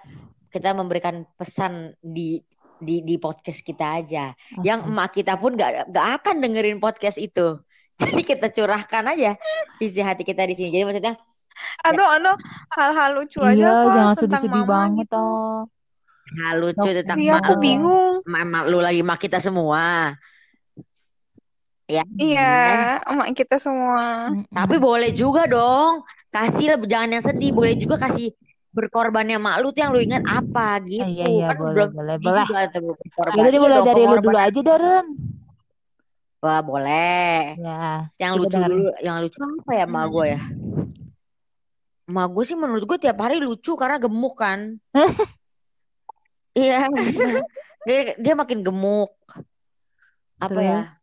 kita 0.52 0.72
memberikan 0.76 1.28
pesan 1.36 1.96
di 2.00 2.40
di 2.78 3.02
di 3.02 3.16
podcast 3.18 3.62
kita 3.66 4.04
aja. 4.04 4.32
Yang 4.62 4.80
Oke. 4.86 4.90
emak 4.94 5.10
kita 5.16 5.34
pun 5.40 5.58
gak, 5.58 5.90
gak 5.90 6.08
akan 6.22 6.36
dengerin 6.44 6.78
podcast 6.78 7.18
itu. 7.18 7.60
Jadi 8.02 8.22
kita 8.22 8.54
curahkan 8.54 9.10
aja 9.10 9.34
isi 9.82 10.02
hati 10.06 10.22
kita 10.22 10.46
di 10.46 10.54
sini. 10.54 10.70
Jadi 10.70 10.86
maksudnya 10.86 11.16
Atau 11.82 12.06
atau 12.06 12.38
hal-hal 12.78 13.18
lucu 13.18 13.42
aja 13.42 13.58
iya 13.58 13.70
apa 13.74 13.90
jangan 13.90 14.14
tentang 14.14 14.18
sedih-sedih 14.22 14.62
mama 14.62 14.70
banget 14.70 15.10
gitu. 15.10 15.26
hal 16.38 16.56
lucu 16.62 16.86
Oke. 16.86 16.98
tentang 17.02 17.18
Iya, 17.18 17.34
aku 17.42 17.54
bingung. 17.58 18.14
Emak, 18.30 18.42
emak 18.46 18.64
lu 18.70 18.78
lagi 18.78 19.00
emak 19.02 19.18
kita 19.18 19.42
semua. 19.42 20.14
Ya. 21.88 22.04
Iya, 22.20 22.52
emak 23.08 23.32
kita 23.32 23.64
semua. 23.64 24.36
Tapi 24.52 24.76
boleh 24.76 25.16
juga 25.16 25.48
dong. 25.48 26.04
Kasih 26.28 26.76
lah 26.76 26.78
jangan 26.84 27.16
yang 27.16 27.24
sedih. 27.24 27.56
Boleh 27.56 27.80
juga 27.80 27.96
kasih 27.96 28.36
berkorbannya 28.76 29.40
mak 29.42 29.64
lu 29.64 29.74
tuh 29.74 29.82
yang 29.82 29.92
lu 29.96 30.04
ingat 30.04 30.22
apa 30.28 30.84
gitu. 30.86 31.02
iya, 31.08 31.26
iya, 31.26 31.48
kan 31.50 31.58
boleh, 31.58 31.74
belum 31.74 31.90
boleh, 31.98 32.16
boleh. 32.22 32.46
juga 32.46 32.62
berkorban. 33.02 33.34
Yaudah 33.40 33.50
Iya 33.58 33.80
dari 33.82 34.04
lu 34.04 34.18
dulu 34.20 34.38
aja 34.38 34.60
Darren. 34.62 35.08
Wah, 36.38 36.62
boleh. 36.62 37.58
Ya, 37.58 38.06
Yang 38.22 38.32
lucu 38.38 38.58
dulu, 38.62 38.94
yang 39.02 39.18
lucu 39.26 39.40
apa 39.42 39.72
ya 39.74 39.86
mak 39.90 40.06
gue 40.14 40.26
ya? 40.38 40.42
Mak 42.06 42.28
gue 42.30 42.44
sih 42.46 42.54
menurut 42.60 42.84
gue 42.86 42.98
tiap 43.02 43.18
hari 43.18 43.42
lucu 43.42 43.74
karena 43.80 43.98
gemuk 43.98 44.36
kan. 44.36 44.76
Iya, 46.58 46.90
dia 47.86 48.18
dia 48.18 48.34
makin 48.34 48.66
gemuk. 48.66 49.14
Apa 50.42 50.58
ya? 50.58 50.97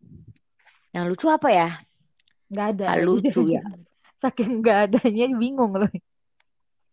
Yang 0.94 1.04
lucu 1.10 1.26
apa 1.26 1.48
ya? 1.50 1.68
Nggak 2.48 2.66
ada. 2.78 2.84
Nggak 2.86 3.02
lucu 3.02 3.40
ya. 3.50 3.62
Saking 4.22 4.62
nggak 4.62 4.78
adanya 4.88 5.26
bingung 5.34 5.74
loh. 5.74 5.90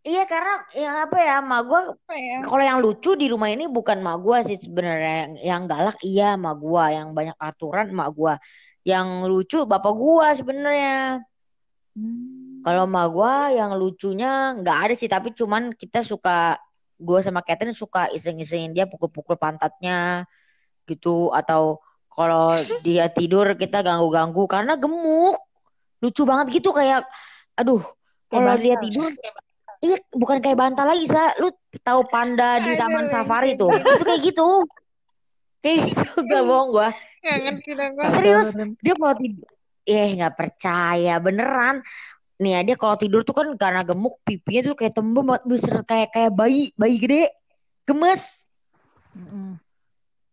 Iya 0.02 0.26
karena 0.26 0.66
yang 0.74 0.96
apa 1.06 1.18
ya, 1.22 1.36
mak 1.46 1.62
gue 1.70 1.82
ya? 2.10 2.42
kalau 2.42 2.64
yang 2.66 2.82
lucu 2.82 3.14
di 3.14 3.30
rumah 3.30 3.54
ini 3.54 3.70
bukan 3.70 4.02
mak 4.02 4.18
gue 4.26 4.38
sih 4.50 4.58
sebenarnya. 4.58 5.30
Yang, 5.30 5.32
yang 5.46 5.62
galak 5.70 5.98
iya 6.02 6.30
mak 6.34 6.58
gue, 6.58 6.86
yang 6.98 7.14
banyak 7.14 7.38
aturan 7.38 7.94
mak 7.94 8.10
gue. 8.18 8.34
Yang 8.82 9.08
lucu 9.30 9.58
bapak 9.70 9.94
gue 9.94 10.28
sebenarnya. 10.42 11.22
Hmm. 11.94 12.66
Kalau 12.66 12.90
mak 12.90 13.08
gue 13.14 13.34
yang 13.62 13.72
lucunya 13.78 14.58
nggak 14.58 14.78
ada 14.90 14.94
sih, 14.98 15.06
tapi 15.06 15.38
cuman 15.38 15.78
kita 15.78 16.02
suka 16.02 16.58
gue 16.98 17.20
sama 17.22 17.46
Catherine 17.46 17.78
suka 17.78 18.10
iseng-isengin 18.10 18.74
dia 18.74 18.90
pukul-pukul 18.90 19.38
pantatnya 19.38 20.26
gitu 20.90 21.30
atau 21.30 21.78
kalau 22.12 22.60
dia 22.84 23.08
tidur 23.08 23.56
kita 23.56 23.80
ganggu-ganggu 23.82 24.44
karena 24.46 24.76
gemuk. 24.76 25.40
Lucu 26.02 26.26
banget 26.26 26.62
gitu 26.62 26.74
kayak 26.74 27.06
aduh, 27.54 27.82
kalau 28.26 28.58
dia 28.58 28.74
tidur 28.82 29.14
iya 29.86 29.98
bukan 30.14 30.42
kayak 30.42 30.58
bantal 30.58 30.86
lagi, 30.86 31.06
Sa. 31.08 31.34
Lu 31.40 31.54
tahu 31.82 32.06
panda 32.10 32.62
di 32.62 32.74
taman 32.76 33.08
safari 33.08 33.56
tuh. 33.56 33.72
Itu 33.72 34.04
kayak 34.04 34.22
gitu. 34.22 34.66
Kayak 35.62 35.78
gitu 35.94 36.26
gak 36.26 36.44
bohong 36.44 36.70
gua. 36.74 36.90
Ngerti 37.22 37.72
gue. 37.78 38.06
Serius, 38.10 38.50
dia 38.82 38.98
kalau 38.98 39.14
tidur 39.14 39.50
eh 39.86 40.10
nggak 40.18 40.36
percaya 40.38 41.18
beneran. 41.22 41.86
Nih 42.42 42.58
ya, 42.58 42.60
dia 42.66 42.76
kalau 42.78 42.98
tidur 42.98 43.22
tuh 43.22 43.38
kan 43.38 43.46
karena 43.54 43.86
gemuk 43.86 44.18
pipinya 44.26 44.74
tuh 44.74 44.78
kayak 44.78 44.98
tembem 44.98 45.22
banget 45.22 45.44
besar 45.46 45.86
kayak 45.86 46.10
kayak 46.10 46.34
bayi, 46.34 46.74
bayi 46.74 46.98
gede. 46.98 47.30
Gemes. 47.86 48.46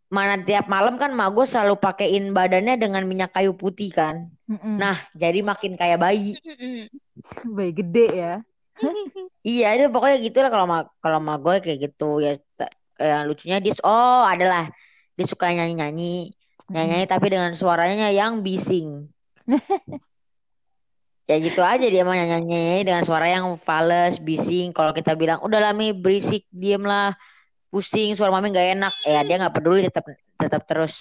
Mana 0.09 0.41
tiap 0.41 0.73
malam 0.73 0.97
kan 0.97 1.13
mak 1.13 1.37
gue 1.37 1.45
selalu 1.45 1.77
pakein 1.77 2.33
badannya 2.33 2.81
dengan 2.81 3.05
minyak 3.05 3.37
kayu 3.37 3.53
putih 3.53 3.93
kan. 3.93 4.33
Mm-mm. 4.49 4.81
Nah, 4.81 4.97
jadi 5.13 5.45
makin 5.45 5.77
kayak 5.77 6.01
bayi. 6.01 6.37
Bayi 7.57 7.73
gede 7.75 8.07
ya. 8.15 8.35
Iya, 9.49 9.81
itu 9.81 9.87
pokoknya 9.89 10.19
gitu 10.21 10.39
lah 10.45 10.51
kalau 10.53 10.67
ma 10.69 10.79
kalau 11.01 11.19
ma 11.25 11.41
gue 11.41 11.63
kayak 11.63 11.79
gitu 11.89 12.21
ya. 12.21 12.37
Yang 12.99 13.23
lucunya 13.31 13.59
dia 13.63 13.73
oh 13.87 14.27
adalah 14.27 14.69
dia 15.15 15.27
suka 15.27 15.49
nyanyi-nyanyi, 15.49 16.35
nyanyi 16.69 17.07
tapi 17.09 17.33
dengan 17.33 17.55
suaranya 17.57 18.13
yang 18.13 18.45
bising. 18.45 19.09
Ya 21.29 21.37
gitu 21.45 21.61
aja 21.61 21.85
dia 21.85 22.09
mah 22.09 22.17
nyanyi 22.17 22.89
dengan 22.89 23.05
suara 23.05 23.29
yang 23.29 23.61
fales, 23.61 24.17
bising. 24.17 24.73
Kalau 24.73 24.97
kita 24.97 25.13
bilang 25.13 25.45
udah 25.45 25.61
lami 25.61 25.93
berisik, 25.93 26.49
diem 26.49 26.81
lah, 26.81 27.13
pusing, 27.73 28.11
suara 28.17 28.33
mami 28.35 28.49
nggak 28.53 28.69
enak. 28.77 28.93
Ya 29.13 29.19
dia 29.27 29.35
nggak 29.41 29.55
peduli, 29.57 29.81
tetap 29.89 30.05
tetap 30.41 30.63
terus 30.71 30.95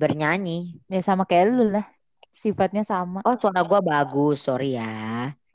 bernyanyi. 0.00 0.52
Ya 0.92 0.98
sama 1.08 1.22
kayak 1.28 1.46
lu 1.56 1.62
lah. 1.74 1.84
Sifatnya 2.42 2.82
sama. 2.92 3.20
Oh 3.28 3.34
suara 3.40 3.60
gua 3.68 3.80
bagus, 3.90 4.36
sorry 4.46 4.68
ya. 4.78 4.84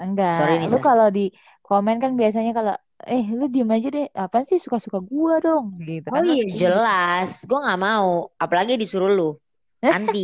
Enggak. 0.03 0.35
Sorry, 0.35 0.57
Lu 0.71 0.75
Nisa. 0.75 0.79
kalau 0.87 1.05
di 1.15 1.21
komen 1.65 1.95
kan 2.03 2.11
biasanya 2.19 2.51
kalau 2.57 2.73
eh 3.13 3.23
lu 3.37 3.43
diem 3.53 3.69
aja 3.75 3.87
deh. 3.95 4.05
Apaan 4.21 4.45
sih 4.49 4.59
suka-suka 4.63 4.99
gua 5.11 5.33
dong 5.45 5.65
gitu 5.89 6.07
Oh 6.11 6.15
kan. 6.15 6.23
lu 6.27 6.33
iya 6.33 6.43
jelas, 6.61 7.29
gua 7.49 7.57
nggak 7.63 7.79
mau. 7.87 8.09
Apalagi 8.43 8.73
disuruh 8.81 9.09
lu, 9.17 9.23
anti, 9.95 10.19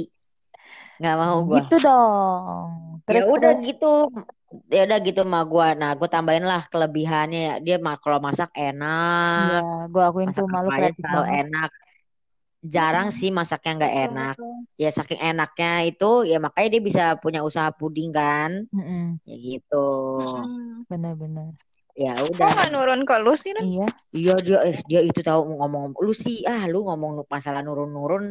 nggak 0.99 1.15
mau 1.21 1.37
gua. 1.49 1.61
Gitu 1.61 1.73
dong. 1.85 2.69
Ya 3.15 3.21
Terus 3.21 3.25
udah 3.33 3.51
terus. 3.55 3.65
gitu, 3.67 3.85
ya 4.75 4.79
udah 4.87 4.97
gitu 5.07 5.21
mah 5.31 5.43
gua. 5.51 5.67
Nah 5.79 5.89
gua 5.99 6.09
tambahin 6.15 6.45
lah 6.51 6.61
kelebihannya 6.71 7.39
ya. 7.47 7.53
Dia 7.65 7.75
mah 7.85 7.95
kalau 8.03 8.19
masak 8.27 8.49
enak, 8.65 9.41
Iya, 9.41 9.57
gua 9.91 10.03
akuin 10.07 10.29
masak 10.29 10.37
tuh 10.37 10.47
malu 10.53 10.69
kreatif 10.77 11.05
banget. 11.15 11.39
enak. 11.39 11.69
Jarang 12.73 13.09
sih 13.19 13.29
masaknya 13.37 13.71
nggak 13.79 13.95
Betul, 14.01 14.09
enak. 14.09 14.35
Ya 14.81 14.89
saking 14.97 15.19
enaknya 15.29 15.69
itu 15.89 16.05
ya 16.31 16.37
makanya 16.45 16.67
dia 16.73 16.81
bisa 16.89 17.03
punya 17.23 17.39
usaha 17.49 17.69
puding 17.79 18.09
kan. 18.19 18.51
Mm-mm, 18.75 19.19
Ya 19.27 19.35
gitu. 19.47 19.75
Mm-mm. 20.19 20.85
Bener-bener. 20.89 21.47
Ya 21.97 22.13
Kok 22.37 22.47
udah. 22.47 22.53
nggak 22.53 22.69
nurun 22.73 23.01
ke 23.09 23.15
lu 23.23 23.33
sih? 23.43 23.53
Iya. 23.61 23.85
Iya 24.17 24.31
dia 24.45 24.57
eh, 24.67 24.77
dia 24.89 24.99
itu 25.09 25.19
tahu 25.27 25.41
ngomong 25.59 25.83
lu 26.05 26.11
sih 26.23 26.35
ah 26.51 26.61
lu 26.71 26.77
ngomong 26.87 27.11
masalah 27.33 27.61
nurun-nurun 27.65 28.23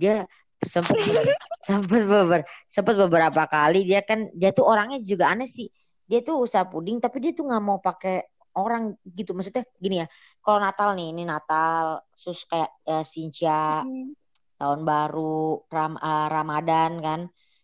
dia 0.00 0.12
sempat 0.60 0.96
sempat 1.68 2.02
beber, 2.04 2.40
sempat 2.68 2.94
beberapa 2.96 3.42
kali 3.48 3.84
dia 3.88 4.00
kan 4.04 4.28
dia 4.36 4.52
tuh 4.52 4.68
orangnya 4.68 5.00
juga 5.00 5.32
aneh 5.32 5.48
sih. 5.48 5.68
Dia 6.04 6.20
tuh 6.20 6.44
usaha 6.44 6.66
puding 6.66 6.98
tapi 6.98 7.22
dia 7.22 7.32
tuh 7.32 7.46
nggak 7.48 7.62
mau 7.62 7.78
pakai 7.78 8.24
orang 8.58 8.98
gitu 9.06 9.32
maksudnya 9.32 9.62
gini 9.78 10.02
ya. 10.02 10.06
Kalau 10.42 10.58
Natal 10.58 10.98
nih 10.98 11.14
ini 11.14 11.22
Natal 11.22 12.02
sus 12.12 12.44
kayak 12.44 12.70
eh, 12.86 13.04
Sincia 13.06 13.84
Mm. 13.86 14.12
tahun 14.60 14.80
baru 14.84 15.64
Ram, 15.72 15.96
eh, 15.96 16.26
Ramadan 16.28 16.92
kan. 17.00 17.20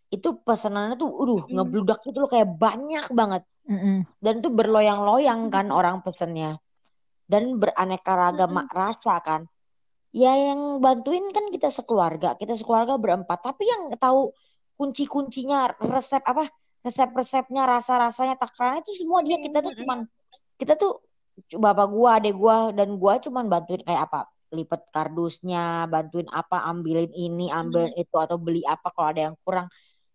Itu 0.09 0.41
pesanannya 0.41 0.97
tuh 0.97 1.11
aduh 1.11 1.41
Mm. 1.45 1.53
ngebludak 1.53 1.99
gitu 2.07 2.25
loh 2.25 2.31
kayak 2.31 2.49
banyak 2.57 3.07
banget 3.11 3.43
Mm-mm. 3.67 4.07
dan 4.23 4.39
tuh 4.39 4.55
berloyang-loyang 4.55 5.51
kan 5.51 5.75
orang 5.75 5.99
pesennya 5.99 6.63
dan 7.27 7.59
beraneka 7.59 8.15
ragam 8.15 8.55
rasa 8.71 9.19
kan 9.19 9.51
ya 10.17 10.33
yang 10.33 10.81
bantuin 10.81 11.29
kan 11.29 11.53
kita 11.53 11.69
sekeluarga 11.69 12.33
kita 12.41 12.57
sekeluarga 12.57 12.97
berempat. 12.97 13.45
Tapi 13.45 13.69
yang 13.69 13.93
tahu 14.01 14.33
kunci-kuncinya 14.81 15.77
resep 15.77 16.25
apa 16.25 16.49
resep-resepnya 16.81 17.69
rasa-rasanya 17.69 18.41
takarannya 18.41 18.81
itu 18.89 19.05
semua 19.05 19.21
dia. 19.21 19.37
Kita 19.37 19.61
tuh 19.61 19.77
Mm-mm. 19.77 19.81
cuman 19.85 19.99
kita 20.57 20.73
tuh 20.81 21.05
bapak 21.53 21.87
gua 21.93 22.17
adek 22.17 22.33
gua 22.33 22.73
dan 22.73 22.97
gua 22.97 23.21
cuman 23.21 23.45
bantuin 23.53 23.85
kayak 23.85 24.09
apa? 24.09 24.25
Lipet 24.57 24.89
kardusnya 24.89 25.85
bantuin 25.93 26.31
apa 26.33 26.65
ambilin 26.65 27.13
ini 27.13 27.53
ambilin 27.53 27.93
itu 27.93 28.17
atau 28.17 28.41
beli 28.41 28.65
apa 28.65 28.89
kalau 28.97 29.09
ada 29.13 29.21
yang 29.29 29.37
kurang. 29.45 29.69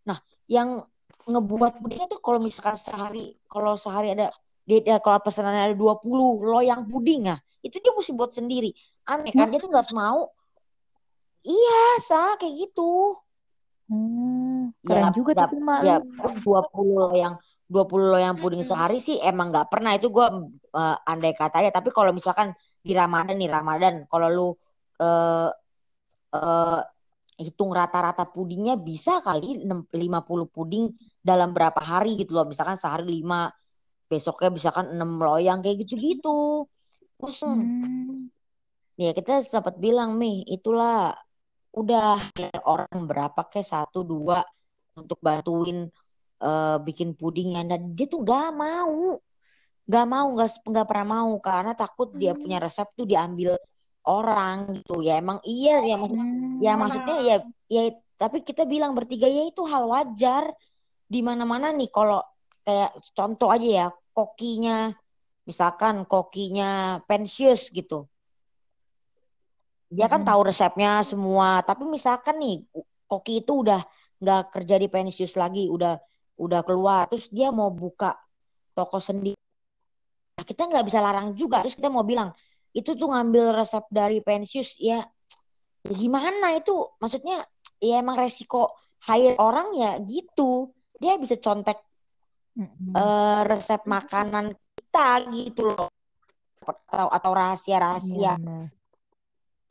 Nah 0.10 0.18
yang 0.50 0.82
ngebuat 1.30 1.78
pudingnya 1.78 2.10
tuh 2.10 2.18
kalau 2.18 2.42
misalkan 2.42 2.74
sehari 2.74 3.38
kalau 3.46 3.78
sehari 3.78 4.18
ada 4.18 4.34
dia, 4.66 4.82
dia 4.82 4.98
kalau 4.98 5.22
pesanannya 5.22 5.74
ada 5.74 5.78
20 5.78 6.42
loyang 6.42 6.90
puding 6.90 7.30
ya 7.30 7.38
itu 7.62 7.78
dia 7.78 7.94
mesti 7.94 8.12
buat 8.18 8.34
sendiri 8.34 8.74
aneh 9.12 9.34
kan? 9.36 9.48
Dia 9.52 9.60
tuh 9.64 9.70
nggak 9.72 9.90
mau. 9.92 10.20
Iya 11.42 11.82
sa 12.08 12.38
kayak 12.40 12.56
gitu. 12.62 13.18
Hmm, 13.92 14.72
keren 14.88 15.12
ya 15.12 15.16
juga 15.18 15.32
ya, 15.36 15.40
tapi 15.44 15.56
mak. 15.60 15.80
ya 15.84 15.96
lu. 16.00 16.32
20 16.46 16.94
loyang 17.12 17.34
20 17.68 18.08
loyang 18.14 18.36
puding 18.40 18.64
Mm-mm. 18.64 18.72
sehari 18.72 18.98
sih 19.04 19.18
emang 19.20 19.52
nggak 19.52 19.68
pernah. 19.72 19.92
Itu 19.98 20.08
gua 20.14 20.28
eh, 20.80 20.98
andai 21.12 21.34
kata 21.36 21.58
ya 21.66 21.72
tapi 21.74 21.90
kalau 21.92 22.12
misalkan 22.16 22.56
di 22.82 22.94
Ramadan 22.96 23.36
nih 23.42 23.50
Ramadan 23.52 23.94
kalau 24.12 24.28
lu 24.32 24.48
eh, 25.02 25.50
eh, 26.38 26.82
hitung 27.42 27.72
rata-rata 27.74 28.24
pudingnya 28.30 28.78
bisa 28.78 29.18
kali 29.26 29.66
6 29.66 29.90
50 29.90 30.46
puding 30.46 30.94
dalam 31.20 31.52
berapa 31.56 31.82
hari 31.82 32.16
gitu 32.22 32.38
loh. 32.38 32.46
Misalkan 32.46 32.78
sehari 32.78 33.10
5 33.10 33.50
besoknya 34.12 34.50
misalkan 34.54 34.86
6 34.94 35.18
loyang 35.20 35.60
kayak 35.64 35.84
gitu-gitu. 35.88 36.70
Terus 37.18 37.38
Hmm. 37.44 38.30
Ya 39.04 39.10
kita 39.18 39.32
sempat 39.54 39.76
bilang 39.86 40.10
Mi 40.22 40.46
itulah 40.56 41.16
udah 41.80 42.08
ya, 42.42 42.52
orang 42.72 43.00
berapa 43.10 43.42
kayak 43.52 43.68
satu 43.74 44.00
dua 44.12 44.38
untuk 45.00 45.18
bantuin 45.26 45.78
eh, 46.48 46.78
bikin 46.88 47.10
pudingnya. 47.20 47.62
Dan 47.72 47.82
dia 47.98 48.06
tuh 48.14 48.22
gak 48.30 48.48
mau 48.64 49.18
gak 49.92 50.06
mau 50.14 50.28
gak, 50.40 50.50
nggak 50.72 50.88
pernah 50.90 51.08
mau 51.20 51.32
karena 51.48 51.72
takut 51.76 52.10
dia 52.22 52.32
punya 52.38 52.58
resep 52.64 52.88
tuh 52.98 53.06
diambil 53.12 53.58
orang 54.06 54.58
gitu. 54.78 55.02
Ya 55.08 55.14
emang 55.22 55.40
iya 55.44 55.82
ya 55.90 55.96
maksud 56.02 56.18
Hmm. 56.20 56.62
ya 56.66 56.72
maksudnya 56.78 57.18
ya 57.30 57.36
ya 57.74 57.82
tapi 58.22 58.38
kita 58.46 58.64
bilang 58.70 58.92
bertiga 58.98 59.26
ya 59.26 59.44
itu 59.52 59.62
hal 59.72 59.84
wajar. 59.90 60.46
Di 61.12 61.20
mana-mana 61.20 61.76
nih 61.76 61.90
kalau 61.92 62.22
kayak 62.64 62.92
contoh 63.18 63.50
aja 63.52 63.68
ya 63.68 63.88
kokinya 64.16 64.94
misalkan 65.50 66.06
kokinya 66.06 67.02
pensius 67.10 67.74
gitu 67.74 68.11
dia 69.92 70.08
kan 70.12 70.22
Mm-mm. 70.22 70.28
tahu 70.28 70.42
resepnya 70.48 71.04
semua. 71.04 71.60
Tapi 71.68 71.84
misalkan 71.96 72.40
nih 72.40 72.56
koki 73.12 73.44
itu 73.44 73.52
udah 73.64 73.82
nggak 74.24 74.42
kerja 74.56 74.76
di 74.80 74.88
pensius 74.88 75.34
lagi 75.36 75.68
udah 75.68 76.00
udah 76.40 76.62
keluar. 76.68 77.02
Terus 77.12 77.28
dia 77.28 77.52
mau 77.52 77.70
buka 77.70 78.16
toko 78.72 78.98
sendiri. 79.04 79.36
Nah, 80.38 80.46
kita 80.48 80.62
nggak 80.70 80.86
bisa 80.88 81.00
larang 81.04 81.28
juga. 81.36 81.62
Terus 81.64 81.76
kita 81.80 81.90
mau 81.92 82.08
bilang 82.08 82.32
itu 82.72 82.96
tuh 82.96 83.08
ngambil 83.12 83.46
resep 83.60 83.84
dari 83.92 84.24
pensius 84.24 84.80
ya 84.80 85.04
ya 85.86 85.94
gimana 85.94 86.48
itu? 86.60 86.76
Maksudnya 87.02 87.44
ya 87.84 88.00
emang 88.04 88.16
resiko 88.24 88.72
hire 89.08 89.36
orang 89.48 89.68
ya 89.76 89.92
gitu. 90.08 90.72
Dia 91.02 91.20
bisa 91.20 91.36
contek 91.46 91.78
Mm-mm. 92.58 92.96
eh, 93.02 93.42
resep 93.50 93.82
makanan 93.96 94.46
kita 94.56 95.08
gitu 95.36 95.62
loh. 95.68 95.90
Atau 96.64 97.08
atau 97.10 97.32
rahasia 97.34 97.78
Iya 97.92 98.32
rahasia. 98.32 98.34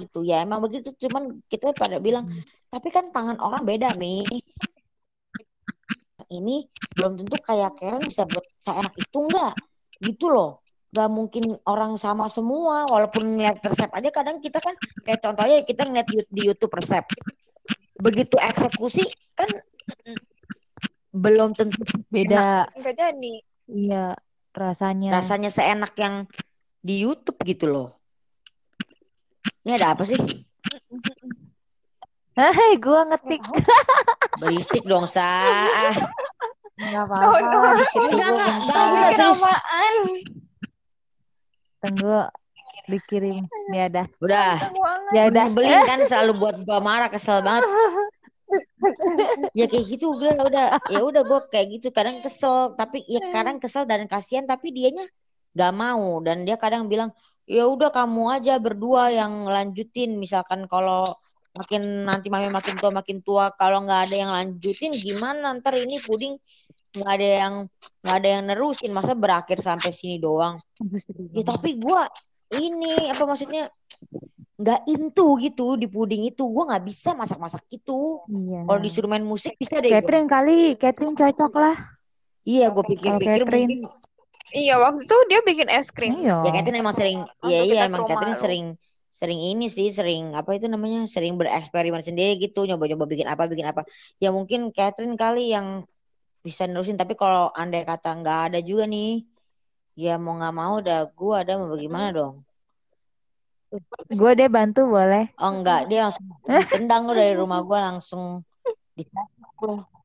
Gitu 0.01 0.25
ya 0.25 0.43
emang 0.43 0.65
begitu 0.65 0.91
cuman 0.97 1.45
kita 1.53 1.77
pada 1.77 2.01
bilang 2.01 2.25
Mm. 2.27 2.43
tapi 2.73 2.89
kan 2.89 3.13
tangan 3.13 3.37
orang 3.39 3.63
beda 3.69 3.93
mi 4.01 4.25
ini 6.31 6.63
belum 6.95 7.19
tentu 7.19 7.37
kayak 7.43 7.75
Karen 7.77 8.07
bisa 8.07 8.23
buat 8.25 8.47
seenak 8.63 8.95
itu 8.97 9.19
enggak 9.19 9.55
gitu 10.01 10.31
loh 10.31 10.63
Gak 10.91 11.07
mungkin 11.07 11.55
orang 11.71 11.95
sama 11.95 12.27
semua 12.27 12.83
walaupun 12.91 13.39
ngeliat 13.39 13.63
resep 13.63 13.87
aja 13.95 14.11
kadang 14.11 14.43
kita 14.43 14.59
kan 14.59 14.75
kayak 15.07 15.23
contohnya 15.23 15.63
kita 15.63 15.87
ngeliat 15.87 16.07
di 16.11 16.43
YouTube 16.43 16.75
resep 16.75 17.07
begitu 17.95 18.35
eksekusi 18.35 19.07
kan 19.39 19.47
belum 21.15 21.55
tentu 21.55 21.79
Beda. 22.11 22.67
Enggak 22.75 22.95
jadi. 22.99 23.35
Iya, 23.71 24.19
rasanya. 24.51 25.15
rasanya 25.15 25.51
seenak 25.55 25.95
yang 25.95 26.27
di 26.83 27.07
YouTube 27.07 27.39
gitu 27.47 27.71
loh 27.71 28.00
ini 29.65 29.71
ada 29.77 29.93
apa 29.95 30.03
sih 30.05 30.19
Hei, 32.41 32.81
gua 32.81 33.05
ngetik. 33.05 33.43
berisik 34.41 34.81
dong 34.89 35.05
sa 35.05 35.45
ah 35.45 35.95
Enggak 36.81 37.05
Oh, 37.05 37.13
apa-apa, 37.13 37.45
no. 37.45 37.59
dikit 37.77 38.01
enggak 38.09 38.29
enggak 38.33 39.21
apaan? 39.21 39.95
Tunggu 41.85 42.19
dikirim. 42.89 43.45
Ya 43.69 43.93
udah. 43.93 44.07
udah. 44.25 44.53
Ya 45.13 45.23
udah. 45.29 45.45
nyebelin 45.53 45.85
kan 45.85 46.01
selalu 46.09 46.33
buat 46.41 46.57
gua 46.65 46.81
marah 46.81 47.13
kesel 47.13 47.45
banget 47.45 47.69
ya 49.55 49.71
kayak 49.71 49.85
gitu 49.95 50.11
udah 50.11 50.43
udah 50.43 50.67
ya 50.91 51.01
udah 51.07 51.23
gue 51.23 51.41
kayak 51.55 51.67
gitu 51.79 51.95
kadang 51.95 52.19
kesel 52.19 52.75
tapi 52.75 52.99
ya 53.07 53.23
kadang 53.31 53.63
kesel 53.63 53.87
dan 53.87 54.11
kasihan 54.11 54.43
tapi 54.43 54.75
dianya 54.75 55.07
gak 55.55 55.71
mau 55.71 56.19
dan 56.19 56.43
dia 56.43 56.59
kadang 56.59 56.91
bilang 56.91 57.15
ya 57.51 57.67
udah 57.67 57.91
kamu 57.91 58.23
aja 58.39 58.55
berdua 58.63 59.11
yang 59.11 59.51
lanjutin. 59.51 60.15
Misalkan 60.15 60.71
kalau 60.71 61.03
makin 61.51 62.07
nanti 62.07 62.31
mami 62.31 62.47
makin 62.47 62.79
tua 62.79 62.95
makin 62.95 63.19
tua. 63.27 63.51
Kalau 63.59 63.83
nggak 63.83 64.01
ada 64.07 64.17
yang 64.17 64.31
lanjutin 64.31 64.95
gimana? 64.95 65.51
Ntar 65.59 65.75
ini 65.83 65.99
puding 65.99 66.39
nggak 66.95 67.11
ada 67.11 67.29
yang 67.43 67.55
nggak 68.07 68.17
ada 68.23 68.29
yang 68.39 68.43
nerusin. 68.47 68.95
Masa 68.95 69.19
berakhir 69.19 69.59
sampai 69.59 69.91
sini 69.91 70.23
doang? 70.23 70.63
Ya 71.35 71.43
tapi 71.43 71.75
gua 71.83 72.07
ini 72.55 73.11
apa 73.11 73.27
maksudnya 73.27 73.67
nggak 74.61 74.81
into 74.87 75.35
gitu 75.43 75.75
di 75.75 75.91
puding 75.91 76.31
itu. 76.31 76.47
Gua 76.47 76.71
nggak 76.71 76.87
bisa 76.87 77.19
masak-masak 77.19 77.67
gitu 77.67 78.23
Iya. 78.31 78.63
kalau 78.63 78.79
disuruh 78.79 79.11
main 79.11 79.27
musik 79.27 79.59
bisa 79.59 79.83
deh. 79.83 79.91
Gua. 79.91 79.99
Catherine 79.99 80.31
kali, 80.31 80.59
Catherine 80.79 81.19
cocok 81.19 81.53
lah. 81.59 81.77
Iya, 82.41 82.73
gue 82.73 82.83
Catherine, 82.97 83.85
mungkin 83.85 83.85
Iya, 84.51 84.75
waktu 84.83 85.07
itu 85.07 85.17
dia 85.31 85.41
bikin 85.47 85.69
es 85.71 85.89
krim. 85.95 86.13
iya. 86.23 86.43
ya 86.43 86.51
Catherine 86.51 86.81
emang 86.83 86.97
sering, 86.97 87.19
iya 87.47 87.61
iya 87.63 87.81
emang 87.87 88.07
Catherine 88.07 88.39
sering 88.39 88.67
sering 89.21 89.37
ini 89.37 89.69
sih, 89.69 89.93
sering 89.93 90.33
apa 90.33 90.57
itu 90.57 90.65
namanya, 90.65 91.05
sering 91.05 91.37
bereksperimen 91.37 92.01
sendiri 92.01 92.41
gitu, 92.41 92.65
nyoba-nyoba 92.65 93.05
bikin 93.05 93.29
apa, 93.29 93.45
bikin 93.45 93.69
apa. 93.69 93.85
Ya 94.17 94.33
mungkin 94.33 94.73
Catherine 94.73 95.13
kali 95.13 95.53
yang 95.53 95.85
bisa 96.41 96.65
nerusin, 96.65 96.97
tapi 96.97 97.13
kalau 97.21 97.53
andai 97.53 97.85
kata 97.85 98.17
nggak 98.17 98.39
ada 98.49 98.59
juga 98.65 98.89
nih, 98.89 99.29
ya 99.93 100.17
mau 100.17 100.41
nggak 100.41 100.55
mau 100.57 100.81
dah 100.81 101.05
gue 101.05 101.35
ada 101.37 101.53
mau 101.61 101.69
bagaimana 101.69 102.09
dong? 102.17 102.35
Gue 104.09 104.33
deh 104.35 104.49
bantu 104.49 104.89
boleh. 104.89 105.29
Oh 105.37 105.53
enggak, 105.53 105.87
dia 105.93 106.09
langsung 106.09 106.25
ditendang 106.49 107.03
lu 107.07 107.13
dari 107.13 107.35
rumah 107.37 107.61
gue 107.61 107.79
langsung 107.79 108.41
di 108.97 109.05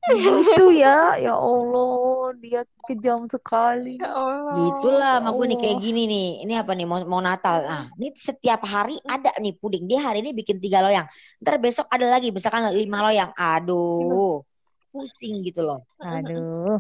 Gitu 0.06 0.66
ya, 0.78 1.18
ya 1.18 1.34
Allah, 1.34 2.30
dia 2.38 2.62
kejam 2.86 3.26
sekali. 3.26 3.98
Ya 3.98 4.14
Allah. 4.14 4.54
Gitulah 4.54 5.18
gue 5.34 5.46
nih 5.50 5.58
kayak 5.58 5.78
gini 5.82 6.02
nih. 6.06 6.30
Ini 6.46 6.54
apa 6.62 6.78
nih 6.78 6.86
mau, 6.86 7.02
mau 7.10 7.22
Natal. 7.26 7.66
Nah, 7.66 7.86
ini 7.98 8.14
setiap 8.14 8.62
hari 8.70 9.02
ada 9.10 9.34
nih 9.42 9.58
puding. 9.58 9.90
Dia 9.90 10.06
hari 10.06 10.22
ini 10.22 10.38
bikin 10.38 10.62
tiga 10.62 10.86
loyang. 10.86 11.10
Ntar 11.42 11.58
besok 11.58 11.90
ada 11.90 12.06
lagi 12.06 12.30
misalkan 12.30 12.70
lima 12.78 13.02
loyang. 13.02 13.34
Aduh, 13.34 14.46
pusing 14.94 15.42
gitu 15.42 15.66
loh. 15.66 15.82
Aduh. 15.98 16.78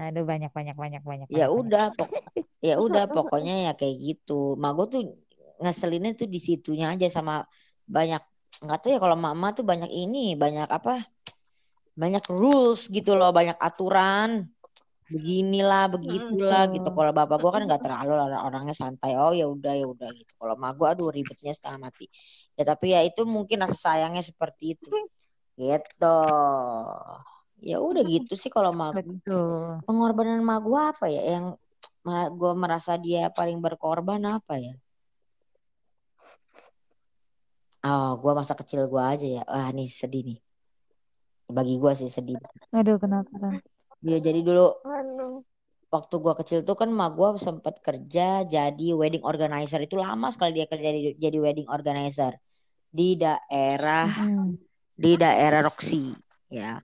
Aduh 0.00 0.24
banyak 0.24 0.48
banyak 0.54 0.76
banyak 0.78 1.02
banyak 1.04 1.28
Ya 1.28 1.44
banyak 1.44 1.52
banyak. 1.52 1.60
udah, 1.60 1.84
pok 1.92 2.08
ya 2.64 2.74
udah 2.80 3.04
pokoknya 3.10 3.54
ya 3.68 3.72
kayak 3.74 3.96
gitu. 4.00 4.54
Mak 4.56 4.72
gue 4.78 4.86
tuh 4.86 5.02
ngeselinnya 5.60 6.16
tuh 6.16 6.24
di 6.30 6.40
situnya 6.40 6.94
aja 6.94 7.04
sama 7.10 7.44
banyak 7.84 8.22
nggak 8.64 8.78
tahu 8.80 8.90
ya 8.96 9.00
kalau 9.02 9.16
mama 9.16 9.52
tuh 9.52 9.66
banyak 9.66 9.92
ini, 9.92 10.38
banyak 10.38 10.70
apa? 10.70 11.04
Banyak 12.00 12.24
rules 12.32 12.88
gitu 12.88 13.12
loh, 13.12 13.28
banyak 13.28 13.60
aturan. 13.60 14.48
Beginilah, 15.10 15.90
begitulah 15.90 16.70
gitu. 16.72 16.88
Betul. 16.88 16.96
Kalau 16.96 17.12
bapak 17.12 17.36
gue 17.42 17.50
kan 17.50 17.62
nggak 17.68 17.82
terlalu 17.82 18.10
orang- 18.16 18.44
orangnya 18.46 18.72
santai. 18.72 19.18
Oh 19.20 19.34
ya 19.36 19.44
udah 19.50 19.74
ya 19.76 19.84
udah 19.84 20.08
gitu. 20.16 20.32
Kalau 20.38 20.54
mak 20.56 20.80
gue 20.80 20.86
aduh 20.88 21.10
ribetnya 21.12 21.52
setengah 21.52 21.90
mati. 21.90 22.06
Ya 22.56 22.62
tapi 22.64 22.94
ya 22.94 23.04
itu 23.04 23.26
mungkin 23.28 23.66
rasa 23.66 23.92
sayangnya 23.92 24.24
seperti 24.24 24.78
itu. 24.78 24.88
Gitu. 25.60 26.20
Ya 27.60 27.76
udah 27.82 28.02
gitu 28.06 28.32
sih 28.38 28.48
kalau 28.48 28.72
mak 28.72 28.96
Betul. 28.96 29.84
pengorbanan 29.84 30.40
mak 30.40 30.64
gue 30.64 30.80
apa 30.80 31.06
ya 31.12 31.22
yang 31.36 31.46
gue 32.08 32.52
merasa 32.56 32.96
dia 32.96 33.28
paling 33.28 33.60
berkorban 33.60 34.24
apa 34.24 34.56
ya 34.56 34.74
oh 37.84 38.16
gue 38.16 38.32
masa 38.32 38.56
kecil 38.56 38.88
gue 38.88 39.02
aja 39.04 39.26
ya 39.40 39.42
wah 39.44 39.68
nih 39.68 39.88
sedih 39.88 40.22
nih 40.32 40.38
bagi 41.50 41.76
gue 41.76 41.92
sih 41.98 42.10
sedih 42.10 42.38
Aduh 42.70 42.96
kenapa? 43.02 43.30
Ran? 43.36 43.58
ya 44.00 44.16
jadi 44.16 44.40
dulu 44.40 44.80
Aduh. 44.80 45.44
waktu 45.90 46.14
gue 46.22 46.34
kecil 46.40 46.58
tuh 46.64 46.76
kan 46.78 46.88
mak 46.88 47.18
gue 47.18 47.28
sempat 47.36 47.82
kerja 47.84 48.46
jadi 48.48 48.86
wedding 48.96 49.26
organizer 49.26 49.82
itu 49.84 49.98
lama 50.00 50.30
sekali 50.32 50.62
dia 50.62 50.66
kerja 50.70 50.88
jadi, 50.88 51.10
jadi 51.18 51.38
wedding 51.42 51.68
organizer 51.68 52.38
di 52.90 53.14
daerah 53.14 54.08
Mm-mm. 54.08 54.56
di 54.96 55.12
daerah 55.14 55.60
Roxy 55.62 56.10
ya 56.50 56.78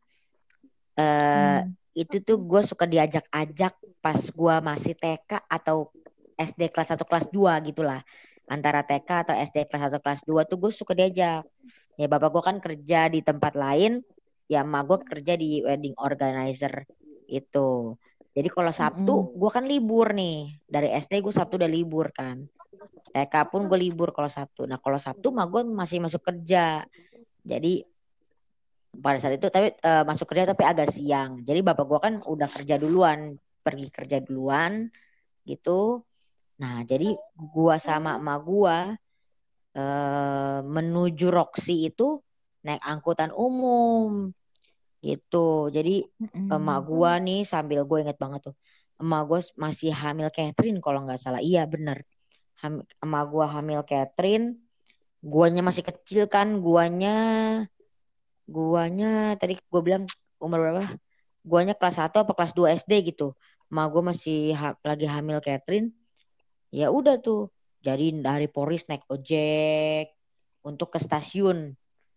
eh 0.97 1.61
Mm. 1.65 1.73
itu 1.97 2.21
tuh 2.21 2.37
gue 2.45 2.61
suka 2.61 2.85
diajak-ajak 2.85 3.73
pas 4.05 4.21
gue 4.21 4.55
masih 4.61 4.93
TK 4.93 5.49
atau 5.49 5.89
SD 6.37 6.69
kelas 6.69 6.93
1 6.93 7.09
kelas 7.09 7.27
2 7.33 7.57
gitulah 7.65 8.05
antara 8.47 8.85
TK 8.85 9.11
atau 9.25 9.35
SD 9.35 9.65
kelas 9.65 9.97
1 9.97 10.05
kelas 10.05 10.21
2 10.29 10.45
tuh 10.45 10.57
gue 10.61 10.71
suka 10.71 10.93
diajak 10.93 11.49
ya 11.97 12.07
bapak 12.07 12.29
gue 12.29 12.43
kan 12.45 12.57
kerja 12.61 13.09
di 13.09 13.25
tempat 13.25 13.57
lain 13.57 14.05
ya 14.47 14.63
emak 14.63 14.83
gue 14.87 14.99
kerja 15.03 15.35
di 15.35 15.63
wedding 15.63 15.97
organizer 15.99 16.87
itu 17.27 17.95
jadi 18.37 18.49
kalau 18.53 18.71
Sabtu 18.71 19.15
Mm-mm. 19.15 19.35
gue 19.35 19.51
kan 19.51 19.65
libur 19.67 20.15
nih 20.15 20.63
dari 20.67 20.95
SD 20.95 21.23
gue 21.23 21.35
Sabtu 21.35 21.59
udah 21.59 21.71
libur 21.71 22.15
kan 22.15 22.47
TK 23.11 23.35
pun 23.51 23.67
gue 23.67 23.79
libur 23.79 24.15
kalau 24.15 24.31
Sabtu 24.31 24.67
nah 24.71 24.79
kalau 24.79 25.01
Sabtu 25.01 25.35
mah 25.35 25.51
gue 25.51 25.67
masih 25.67 25.99
masuk 25.99 26.23
kerja 26.23 26.87
jadi 27.43 27.83
pada 28.97 29.19
saat 29.21 29.37
itu 29.37 29.49
tapi 29.53 29.77
eh, 29.77 30.05
masuk 30.05 30.27
kerja 30.33 30.49
tapi 30.49 30.65
agak 30.65 30.89
siang. 30.89 31.45
Jadi 31.45 31.61
bapak 31.61 31.85
gua 31.85 32.01
kan 32.01 32.21
udah 32.25 32.49
kerja 32.49 32.81
duluan, 32.81 33.37
pergi 33.61 33.89
kerja 33.93 34.19
duluan 34.25 34.89
gitu. 35.45 36.03
Nah, 36.61 36.83
jadi 36.89 37.13
gua 37.37 37.77
sama 37.77 38.17
emak 38.17 38.41
gua 38.45 38.79
eh 39.77 40.61
menuju 40.65 41.29
Roxy 41.29 41.93
itu 41.93 42.17
naik 42.67 42.83
angkutan 42.83 43.31
umum 43.31 44.35
gitu. 45.01 45.71
Jadi 45.71 46.03
emak 46.51 46.81
Mm-mm. 46.81 46.89
gua 46.91 47.13
nih 47.23 47.47
sambil 47.47 47.81
gue 47.89 47.99
inget 48.03 48.19
banget 48.19 48.41
tuh. 48.51 48.55
Emak 49.03 49.23
gua 49.29 49.41
masih 49.65 49.91
hamil 49.95 50.29
Catherine 50.35 50.79
kalau 50.85 51.07
nggak 51.07 51.21
salah. 51.23 51.41
Iya 51.43 51.63
bener. 51.71 52.03
Ham, 52.61 52.83
emak 53.05 53.25
gua 53.33 53.47
hamil 53.55 53.81
Catherine. 53.87 54.59
Guanya 55.23 55.63
masih 55.63 55.83
kecil 55.87 56.27
kan. 56.27 56.49
Guanya 56.67 57.15
guanya 58.47 59.35
tadi 59.41 59.59
gue 59.59 59.83
bilang 59.83 60.07
umur 60.39 60.59
berapa? 60.63 60.87
Guanya 61.47 61.75
kelas 61.79 61.99
1 62.03 62.23
apa 62.23 62.33
kelas 62.35 62.53
2 62.59 62.75
SD 62.75 62.93
gitu. 63.15 63.35
Ma 63.75 63.87
gue 63.91 64.03
masih 64.03 64.55
ha- 64.55 64.79
lagi 64.87 65.07
hamil 65.07 65.39
Catherine. 65.43 65.91
Ya 66.71 66.91
udah 66.91 67.19
tuh. 67.23 67.51
Jadi 67.83 68.19
dari 68.19 68.47
Poris 68.51 68.87
naik 68.91 69.07
ojek 69.07 70.11
untuk 70.67 70.95
ke 70.95 70.99
stasiun. 70.99 71.75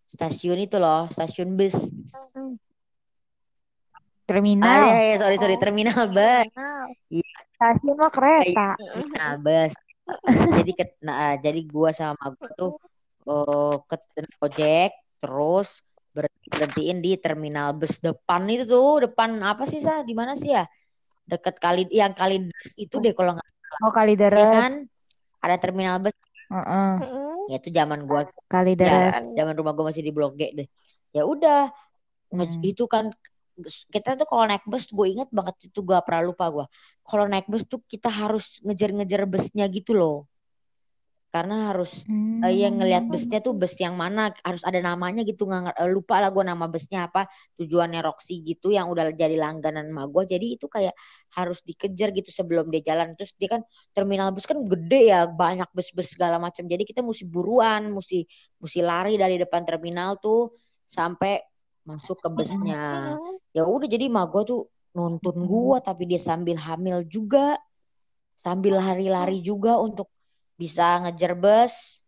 Stasiun 0.09 0.59
itu 0.65 0.81
loh, 0.81 1.05
stasiun 1.13 1.53
bus. 1.53 1.77
Ah, 2.17 2.33
Terminal. 4.25 4.81
ya, 4.89 5.01
ya, 5.13 5.15
sorry 5.21 5.37
sorry 5.37 5.55
terminal 5.61 6.09
bus. 6.09 6.49
Stasiun 7.57 7.95
mah 7.97 8.11
kereta. 8.11 8.73
Terminal 8.77 9.33
bus. 9.41 9.73
Jadi 10.57 10.71
ke, 10.73 10.85
nah, 11.05 11.37
jadi 11.37 11.61
gua 11.69 11.93
sama 11.93 12.17
ma 12.17 12.27
gua 12.33 12.49
tuh 12.57 12.73
oh, 13.29 13.77
ke 13.85 13.95
ojek 14.41 14.89
terus 15.21 15.85
berhenti 16.09 16.47
berhentiin 16.49 16.97
di 16.97 17.11
terminal 17.21 17.77
bus 17.77 18.01
depan 18.01 18.49
itu 18.49 18.65
tuh 18.65 19.05
depan 19.05 19.37
apa 19.45 19.69
sih 19.69 19.77
sah 19.77 20.01
di 20.01 20.17
mana 20.17 20.33
sih 20.33 20.49
ya 20.57 20.65
deket 21.29 21.61
kali 21.61 21.85
yang 21.93 22.17
kali 22.17 22.49
itu 22.73 22.95
deh 22.97 23.13
kalau 23.13 23.37
nggak 23.37 23.47
Oh 23.79 23.87
ya 23.87 23.93
Kalideres. 23.93 24.49
kan 24.49 24.73
ada 25.45 25.55
terminal 25.61 26.01
bus 26.01 26.15
Heeh. 26.49 26.91
Mm-mm. 27.05 27.28
Ya 27.49 27.55
itu 27.61 27.69
zaman 27.79 27.99
gua 28.09 28.21
ya 28.87 28.93
Kalideres. 28.95 29.25
zaman 29.37 29.53
rumah 29.59 29.71
gua 29.75 29.85
masih 29.89 30.03
di 30.07 30.11
Blok 30.15 30.33
G 30.39 30.41
deh 30.57 30.67
ya 31.15 31.21
udah 31.33 31.57
Hmm. 32.29 32.61
itu 32.69 32.83
kan 32.91 33.05
kita 33.93 34.09
tuh 34.19 34.27
kalau 34.29 34.43
naik 34.49 34.63
bus 34.71 34.85
gue 34.97 35.07
inget 35.13 35.29
banget 35.37 35.55
itu 35.67 35.79
gak 35.91 36.01
pernah 36.07 36.23
lupa 36.29 36.45
gue 36.55 36.65
kalau 37.07 37.25
naik 37.31 37.45
bus 37.51 37.63
tuh 37.71 37.79
kita 37.93 38.07
harus 38.21 38.63
ngejar-ngejar 38.65 39.21
busnya 39.33 39.65
gitu 39.75 39.91
loh 39.99 40.15
karena 41.29 41.73
harus 41.73 42.05
Hmm. 42.39 42.41
eh, 42.47 42.55
yang 42.63 42.79
ngelihat 42.79 43.11
busnya 43.11 43.43
tuh 43.43 43.51
bus 43.51 43.75
yang 43.83 43.99
mana 43.99 44.31
harus 44.47 44.63
ada 44.63 44.79
namanya 44.79 45.27
gitu 45.27 45.43
nggak 45.43 45.75
eh, 45.75 45.91
lupa 45.91 46.23
lah 46.23 46.31
gue 46.31 46.41
nama 46.47 46.65
busnya 46.71 47.11
apa 47.11 47.27
tujuannya 47.59 47.99
Roxy 47.99 48.39
gitu 48.47 48.71
yang 48.71 48.87
udah 48.87 49.11
jadi 49.11 49.35
langganan 49.35 49.91
sama 49.91 50.07
gue 50.07 50.23
jadi 50.39 50.45
itu 50.55 50.65
kayak 50.71 50.95
harus 51.35 51.59
dikejar 51.67 52.15
gitu 52.15 52.31
sebelum 52.31 52.71
dia 52.71 52.81
jalan. 52.95 53.13
Terus 53.19 53.35
dia 53.35 53.49
kan 53.59 53.61
terminal 53.91 54.31
bus 54.31 54.47
kan 54.47 54.63
gede 54.63 55.11
ya 55.11 55.27
banyak 55.27 55.67
bus-bus 55.75 56.15
segala 56.15 56.39
macam 56.39 56.63
jadi 56.63 56.81
kita 56.87 57.03
mesti 57.03 57.27
buruan 57.27 57.91
mesti 57.91 58.23
mesti 58.57 58.79
lari 58.81 59.19
dari 59.19 59.35
depan 59.35 59.67
terminal 59.67 60.15
tuh 60.23 60.55
sampai 60.87 61.43
masuk 61.83 62.23
ke 62.23 62.29
busnya. 62.31 63.13
Ya 63.51 63.67
udah 63.67 63.87
jadi 63.89 64.07
mak 64.07 64.31
gue 64.31 64.43
tuh 64.47 64.61
nuntun 64.95 65.37
gue 65.45 65.77
tapi 65.83 66.07
dia 66.09 66.17
sambil 66.17 66.57
hamil 66.57 67.05
juga 67.05 67.59
sambil 68.39 68.79
lari-lari 68.79 69.43
juga 69.43 69.75
untuk 69.77 70.07
bisa 70.59 70.99
ngejar 71.07 71.39
bus 71.39 71.99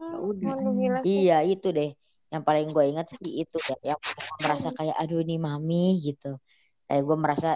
Ya 0.00 0.16
udah. 0.18 0.54
Gila. 0.56 1.00
Iya 1.04 1.38
itu 1.46 1.68
deh. 1.70 1.90
Yang 2.30 2.42
paling 2.46 2.66
gue 2.72 2.84
ingat 2.88 3.06
sih 3.12 3.44
itu 3.44 3.58
ya. 3.68 3.94
Yang 3.94 4.00
merasa 4.42 4.68
kayak 4.72 4.96
aduh 4.96 5.20
nih 5.22 5.38
mami 5.38 6.00
gitu. 6.00 6.40
Kayak 6.88 7.02
gue 7.06 7.16
merasa 7.20 7.48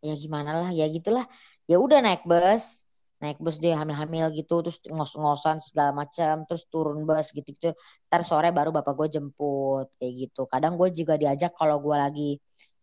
ya 0.00 0.14
gimana 0.16 0.56
lah 0.56 0.70
ya 0.70 0.86
gitulah. 0.88 1.26
Ya 1.66 1.82
udah 1.82 1.98
naik 2.00 2.24
bus. 2.24 2.86
Naik 3.20 3.36
bus 3.36 3.60
dia 3.60 3.76
hamil-hamil 3.76 4.32
gitu. 4.32 4.62
Terus 4.64 4.78
ngos-ngosan 4.86 5.58
segala 5.60 5.92
macam. 5.92 6.46
Terus 6.46 6.62
turun 6.70 7.04
bus 7.04 7.34
gitu-gitu. 7.34 7.74
Ntar 8.08 8.22
sore 8.22 8.48
baru 8.54 8.70
bapak 8.70 8.94
gue 8.94 9.20
jemput. 9.20 9.90
Kayak 9.98 10.12
gitu. 10.30 10.46
Kadang 10.46 10.78
gue 10.78 10.88
juga 10.94 11.18
diajak 11.18 11.52
kalau 11.58 11.82
gue 11.82 11.96
lagi. 11.98 12.30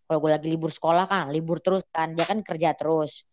Kalau 0.08 0.20
gue 0.20 0.32
lagi 0.36 0.48
libur 0.52 0.70
sekolah 0.70 1.08
kan. 1.08 1.32
Libur 1.32 1.64
terus 1.64 1.88
kan. 1.90 2.12
Dia 2.14 2.28
kan 2.28 2.44
kerja 2.44 2.76
terus. 2.76 3.24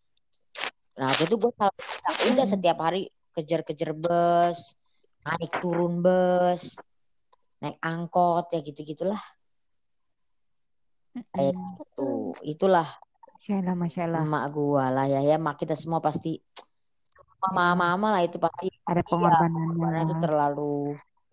Nah 0.95 1.11
waktu 1.11 1.23
itu 1.27 1.35
gue 1.35 1.51
selalu 1.51 1.75
bilang, 1.75 2.17
udah 2.31 2.45
setiap 2.47 2.77
hari 2.79 3.01
kejar-kejar 3.35 3.91
bus 3.91 4.59
naik 5.25 5.51
turun 5.59 5.99
bus, 5.99 6.77
naik 7.59 7.75
angkot 7.81 8.45
ya 8.53 8.59
gitu-gitulah. 8.61 9.19
Kayak 11.33 11.55
Hmm. 11.57 11.75
gitu. 11.81 12.07
Itulah 12.45 12.87
Masya 13.35 13.53
Allah, 13.61 13.75
Masya 13.75 14.01
Allah. 14.07 14.21
emak 14.23 14.45
gua 14.53 14.85
lah 14.89 15.05
ya 15.05 15.21
ya 15.21 15.35
mak 15.35 15.59
kita 15.59 15.75
semua 15.75 15.99
pasti 15.99 16.39
mama-mama 17.45 18.15
lah 18.17 18.21
itu 18.25 18.41
pasti 18.41 18.73
Ada 18.85 19.01
iya 19.01 19.05
pengorbanannya 19.05 19.75
karena 19.81 19.99
itu 20.01 20.15
terlalu 20.17 20.73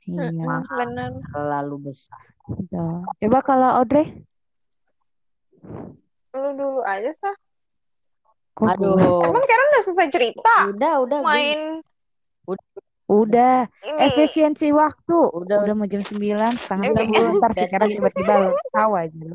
Iya, 0.03 0.18
Mm, 0.29 0.66
bener. 0.66 1.11
terlalu 1.31 1.77
besar. 1.94 2.18
Coba 3.22 3.38
kalau 3.46 3.70
Audrey, 3.79 4.27
Lu 6.35 6.48
dulu 6.59 6.83
aja 6.83 7.12
sah. 7.14 7.37
Kok 8.52 8.68
gue? 8.74 8.92
Aduh, 8.92 9.22
Emang 9.22 9.44
Karen 9.44 9.66
udah 9.68 9.82
selesai 9.82 10.08
cerita? 10.08 10.54
udah 10.68 10.92
udah 11.00 11.18
gue 11.18 11.26
Main 11.26 11.60
Udah, 13.12 13.68
ini. 13.84 14.08
efisiensi 14.08 14.72
waktu. 14.72 15.12
udah 15.12 15.56
Udah 15.60 15.74
mau 15.74 15.84
jam 15.84 16.00
9, 16.00 16.16
setengah. 16.56 16.96
10, 16.96 17.12
ntar 17.36 17.50
si 17.50 17.58
udah 17.58 17.66
Karen 17.66 17.88
tiba-tiba 17.90 18.32
lo 18.42 18.50
tahu 18.70 18.92
aja 18.94 19.26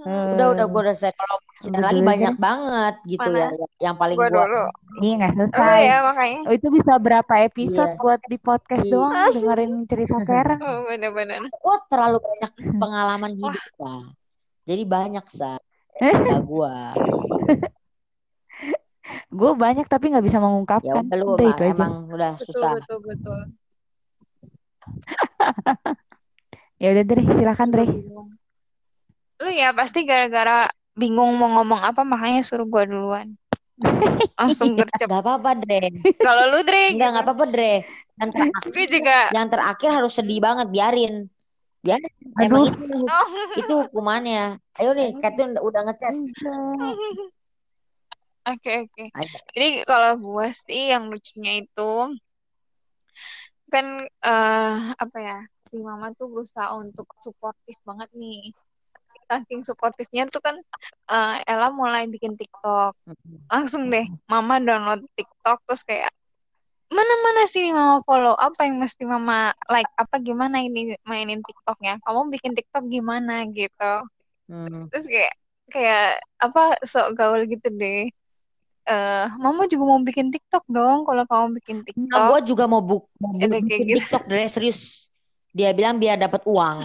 udah 0.00 0.46
udah 0.50 0.64
gue 0.64 0.80
udah 0.80 0.96
selesai 0.96 1.12
kalau 1.12 1.36
cerita 1.60 1.76
Udah 1.76 1.80
lagi 1.84 2.00
banyak 2.00 2.32
Jen. 2.32 2.40
banget 2.40 2.94
gitu 3.04 3.28
Mana? 3.28 3.36
ya 3.36 3.48
yang 3.82 3.94
paling 3.94 4.16
Gua 4.16 4.26
gua 4.26 4.44
dulu. 4.48 4.64
Iya 4.96 5.12
nggak 5.14 5.30
Lu 5.30 5.36
selesai. 5.44 5.80
ya 5.82 5.96
makanya. 6.00 6.40
Oh, 6.40 6.52
itu 6.56 6.68
bisa 6.72 6.92
berapa 6.96 7.34
episode 7.38 7.90
iya 7.90 8.00
buat 8.00 8.20
di 8.24 8.38
podcast 8.40 8.80
iya 8.80 8.92
doang 8.96 9.12
dengerin 9.30 9.72
cerita 9.84 10.16
Karen. 10.26 10.58
Oh 10.58 10.78
bener-bener. 10.88 11.40
Wah 11.60 11.80
terlalu 11.84 12.16
banyak 12.18 12.50
pengalaman 12.74 13.32
hidup 13.36 13.64
lah 13.76 14.02
jadi 14.64 14.82
banyak 14.84 15.26
sa 15.28 15.60
cerita 16.00 16.40
gua 16.40 16.96
Gue 19.30 19.52
banyak 19.54 19.86
tapi 19.86 20.10
nggak 20.10 20.22
bisa 20.22 20.38
ya 20.38 20.44
mengungkapkan. 20.44 21.02
udah 21.06 21.16
lu 21.18 21.26
Udah 21.34 21.42
emang, 21.42 21.50
itu 21.50 21.62
aja. 21.62 21.74
emang 21.74 21.92
udah 22.08 22.32
Betul 22.38 22.46
susah 22.46 22.70
betul 22.78 22.98
betul. 23.02 23.40
Ya 26.80 26.96
udah 26.96 27.04
deh, 27.04 27.26
silakan 27.36 27.68
Dre. 27.68 27.84
Lu 29.36 29.50
ya 29.52 29.68
pasti 29.76 30.08
gara-gara 30.08 30.64
bingung 30.96 31.36
mau 31.36 31.60
ngomong 31.60 31.80
apa 31.80 32.00
makanya 32.02 32.40
suruh 32.40 32.64
gua 32.64 32.88
duluan. 32.88 33.36
Langsung 34.40 34.76
gercep. 34.76 35.04
Gak 35.04 35.20
apa-apa 35.20 35.56
Dre 35.56 35.88
Kalau 36.16 36.52
lu 36.52 36.60
Dre 36.64 36.92
Enggak 36.92 37.08
gitu. 37.12 37.16
gak 37.16 37.24
apa-apa 37.24 37.44
Dre 37.48 37.74
yang 38.16 38.28
terakhir, 38.30 38.68
Gue 38.68 38.84
juga. 38.88 39.18
yang 39.32 39.46
terakhir 39.48 39.90
harus 39.96 40.12
sedih 40.12 40.40
banget 40.40 40.68
biarin 40.68 41.28
biarin 41.80 42.12
emang 42.36 42.68
Aduh. 42.68 42.76
itu 42.76 42.84
itu 43.56 43.72
hukumannya 43.88 44.60
ayo 44.76 44.92
nih 44.92 45.16
Katun 45.16 45.56
udah, 45.56 45.88
ngechat. 45.88 46.12
Oke 48.48 48.88
oke. 48.88 49.04
Jadi 49.52 49.68
kalau 49.84 50.16
gua 50.16 50.48
sih 50.48 50.92
yang 50.92 51.12
lucunya 51.12 51.60
itu 51.60 51.92
kan 53.70 53.86
eh 54.02 54.78
apa 54.98 55.18
ya 55.22 55.38
si 55.62 55.78
mama 55.78 56.10
tuh 56.16 56.26
berusaha 56.26 56.74
untuk 56.74 57.06
suportif 57.22 57.76
banget 57.86 58.10
nih. 58.16 58.50
Saking 59.30 59.62
suportifnya 59.62 60.26
tuh 60.26 60.42
kan 60.42 60.56
eh, 61.12 61.36
Ella 61.46 61.70
mulai 61.70 62.08
bikin 62.10 62.34
TikTok. 62.34 62.96
Langsung 63.52 63.92
deh 63.92 64.08
mama 64.26 64.58
download 64.58 65.06
TikTok 65.14 65.62
terus 65.68 65.84
kayak 65.86 66.10
mana 66.90 67.14
mana 67.22 67.42
sih 67.46 67.70
mama 67.70 68.02
follow? 68.02 68.34
Apa 68.34 68.66
yang 68.66 68.82
mesti 68.82 69.06
mama 69.06 69.54
like? 69.70 69.86
Apa 69.94 70.18
gimana 70.18 70.58
ini 70.58 70.98
mainin 71.06 71.38
TikToknya? 71.46 72.02
Kamu 72.02 72.26
bikin 72.34 72.58
TikTok 72.58 72.90
gimana? 72.90 73.46
Gitu. 73.46 73.92
Hmm. 74.50 74.90
terus 74.90 75.06
kayak 75.06 75.34
kayak 75.70 76.18
apa 76.42 76.74
sok 76.82 77.14
gaul 77.14 77.46
gitu 77.46 77.70
deh 77.70 78.10
eh 78.86 79.26
mama 79.38 79.68
juga 79.68 79.84
mau 79.86 80.00
bikin 80.00 80.28
TikTok 80.32 80.64
dong 80.70 81.04
kalau 81.08 81.24
kamu 81.28 81.46
bikin 81.60 81.76
Nah, 81.80 81.86
TikTok. 81.86 82.26
gue 82.32 82.40
juga 82.54 82.64
mau, 82.70 82.80
buk 82.82 83.02
mau 83.20 83.32
bu- 83.34 83.40
kayak 83.40 83.50
bikin 83.60 83.80
gitu. 83.86 83.96
TikTok 84.00 84.22
Dre 84.30 84.44
serius. 84.48 84.80
Dia 85.50 85.74
bilang 85.74 85.98
biar 85.98 86.16
dapat 86.16 86.42
uang. 86.46 86.78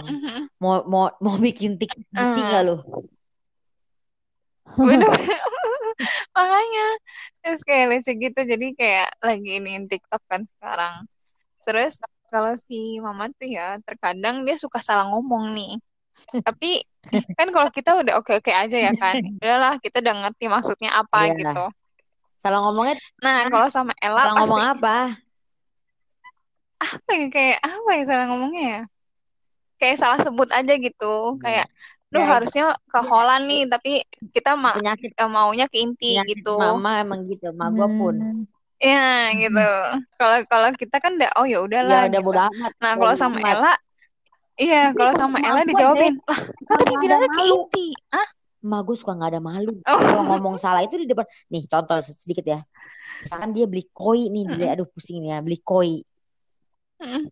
Mau 0.58 0.82
mau 0.90 1.04
mau 1.22 1.36
bikin 1.38 1.78
TikTok 1.78 2.02
nggak 2.14 2.62
lu? 2.66 2.76
Bener. 4.76 5.06
makanya 6.36 6.86
terus 7.40 7.60
kayak 7.64 7.84
lucu 7.88 8.10
gitu 8.20 8.40
jadi 8.44 8.66
kayak 8.76 9.08
lagi 9.24 9.48
iniin 9.62 9.84
TikTok 9.88 10.22
kan 10.28 10.42
sekarang. 10.44 10.94
Terus 11.64 11.96
kalau 12.28 12.52
si 12.66 12.98
mama 13.00 13.30
tuh 13.38 13.48
ya 13.48 13.78
terkadang 13.86 14.44
dia 14.44 14.56
suka 14.60 14.78
salah 14.82 15.06
ngomong 15.10 15.54
nih. 15.56 15.72
Tapi 16.42 16.82
kan 17.38 17.48
kalau 17.54 17.70
kita 17.70 17.90
udah 18.02 18.18
oke 18.20 18.32
oke 18.42 18.52
aja 18.52 18.76
ya 18.76 18.92
kan 18.98 19.16
udahlah 19.40 19.78
kita 19.80 20.02
udah 20.02 20.14
ngerti 20.26 20.44
maksudnya 20.50 20.90
apa 21.00 21.30
gitu 21.32 21.64
salah 22.46 22.60
ngomongnya 22.62 22.96
nah 23.18 23.50
kalau 23.50 23.66
sama 23.66 23.92
Ella 23.98 24.22
salah 24.22 24.38
ngomong 24.38 24.62
apa? 24.62 24.96
Apa 26.76 27.10
ya? 27.16 27.26
Kayak 27.32 27.58
apa 27.64 27.90
ya 27.96 28.02
salah 28.06 28.24
ngomongnya 28.30 28.62
ya? 28.62 28.80
Kayak 29.82 29.96
salah 30.00 30.18
sebut 30.22 30.48
aja 30.54 30.72
gitu. 30.78 31.40
Kayak 31.42 31.66
Duh 32.06 32.22
Ya, 32.22 32.38
harusnya 32.38 32.64
ke 32.86 32.98
Holland 33.02 33.44
nih 33.50 33.62
tapi 33.66 33.92
kita 34.30 34.54
ma 34.54 34.78
penyakit. 34.78 35.10
eh, 35.18 35.26
maunya 35.26 35.66
ke 35.66 35.82
inti 35.82 36.14
penyakit 36.14 36.38
gitu. 36.38 36.54
mama 36.54 37.02
emang 37.02 37.20
gitu 37.26 37.50
mama 37.50 37.74
gue 37.74 37.88
pun. 37.98 38.14
Hmm. 38.14 38.42
ya 38.78 39.34
gitu. 39.34 39.68
Kalau 40.14 40.38
kalau 40.46 40.68
kita 40.78 40.96
kan 41.02 41.18
udah 41.18 41.30
oh 41.34 41.46
ya 41.50 41.58
ya 41.58 41.58
udahlah 41.66 42.00
udah 42.06 42.20
gitu. 42.22 42.26
bodo 42.30 42.40
amat 42.46 42.72
nah 42.78 42.92
kalau 42.94 43.14
sama 43.18 43.38
amat. 43.42 43.50
Ella 43.58 43.72
iya 44.56 44.82
kalau 44.94 45.12
sama 45.18 45.36
Ella 45.42 45.60
dijawabin 45.66 46.14
lah 46.30 46.40
kan 46.46 46.76
tadi 46.78 46.94
bilangnya 46.94 47.28
ke 47.34 47.42
inti. 47.42 47.86
Ah 48.14 48.28
Emak 48.64 48.80
gue 48.86 48.96
suka 48.96 49.12
nggak 49.16 49.30
ada 49.36 49.40
malu. 49.42 49.72
Oh. 49.90 49.98
Kalau 50.00 50.22
ngomong 50.34 50.56
salah 50.56 50.82
itu 50.82 50.96
di 50.96 51.06
depan. 51.08 51.26
Nih 51.52 51.64
contoh 51.68 51.98
sedikit 52.02 52.44
ya. 52.44 52.60
Misalkan 53.22 53.50
dia 53.56 53.64
beli 53.64 53.84
koi 53.90 54.28
nih, 54.28 54.44
dia 54.56 54.66
aduh 54.76 54.88
pusing 54.88 55.24
nih 55.24 55.36
ya 55.36 55.38
beli 55.40 55.58
koi. 55.60 56.02
Mm. 57.00 57.28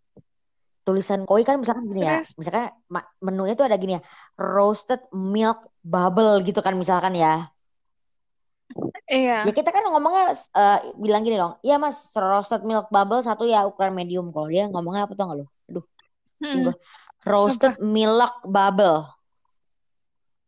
Tulisan 0.85 1.25
koi 1.25 1.43
kan 1.49 1.57
misalkan 1.57 1.89
gini 1.89 2.05
ya. 2.05 2.21
Misalkan 2.37 2.73
menunya 3.25 3.57
tuh 3.57 3.67
ada 3.69 3.77
gini 3.81 3.97
ya. 3.97 4.03
Roasted 4.37 5.01
milk 5.13 5.73
bubble 5.81 6.45
gitu 6.45 6.61
kan 6.61 6.77
misalkan 6.77 7.17
ya. 7.17 7.49
iya 9.09 9.45
Ya 9.49 9.53
kita 9.53 9.73
kan 9.73 9.85
ngomongnya 9.89 10.33
eh, 10.33 10.79
bilang 11.01 11.25
gini 11.25 11.41
dong. 11.41 11.57
Iya 11.65 11.81
mas, 11.81 12.13
roasted 12.13 12.69
milk 12.69 12.93
bubble 12.93 13.25
satu 13.25 13.49
ya 13.49 13.65
ukuran 13.65 13.97
medium. 13.97 14.29
Kalau 14.29 14.49
dia 14.53 14.69
ngomongnya 14.69 15.09
apa 15.09 15.13
tuh 15.17 15.25
nggak 15.25 15.39
lo? 15.41 15.47
Aduh, 15.73 15.85
Hmm. 16.45 16.77
Roasted 17.25 17.81
milk 17.81 18.45
bubble. 18.45 19.09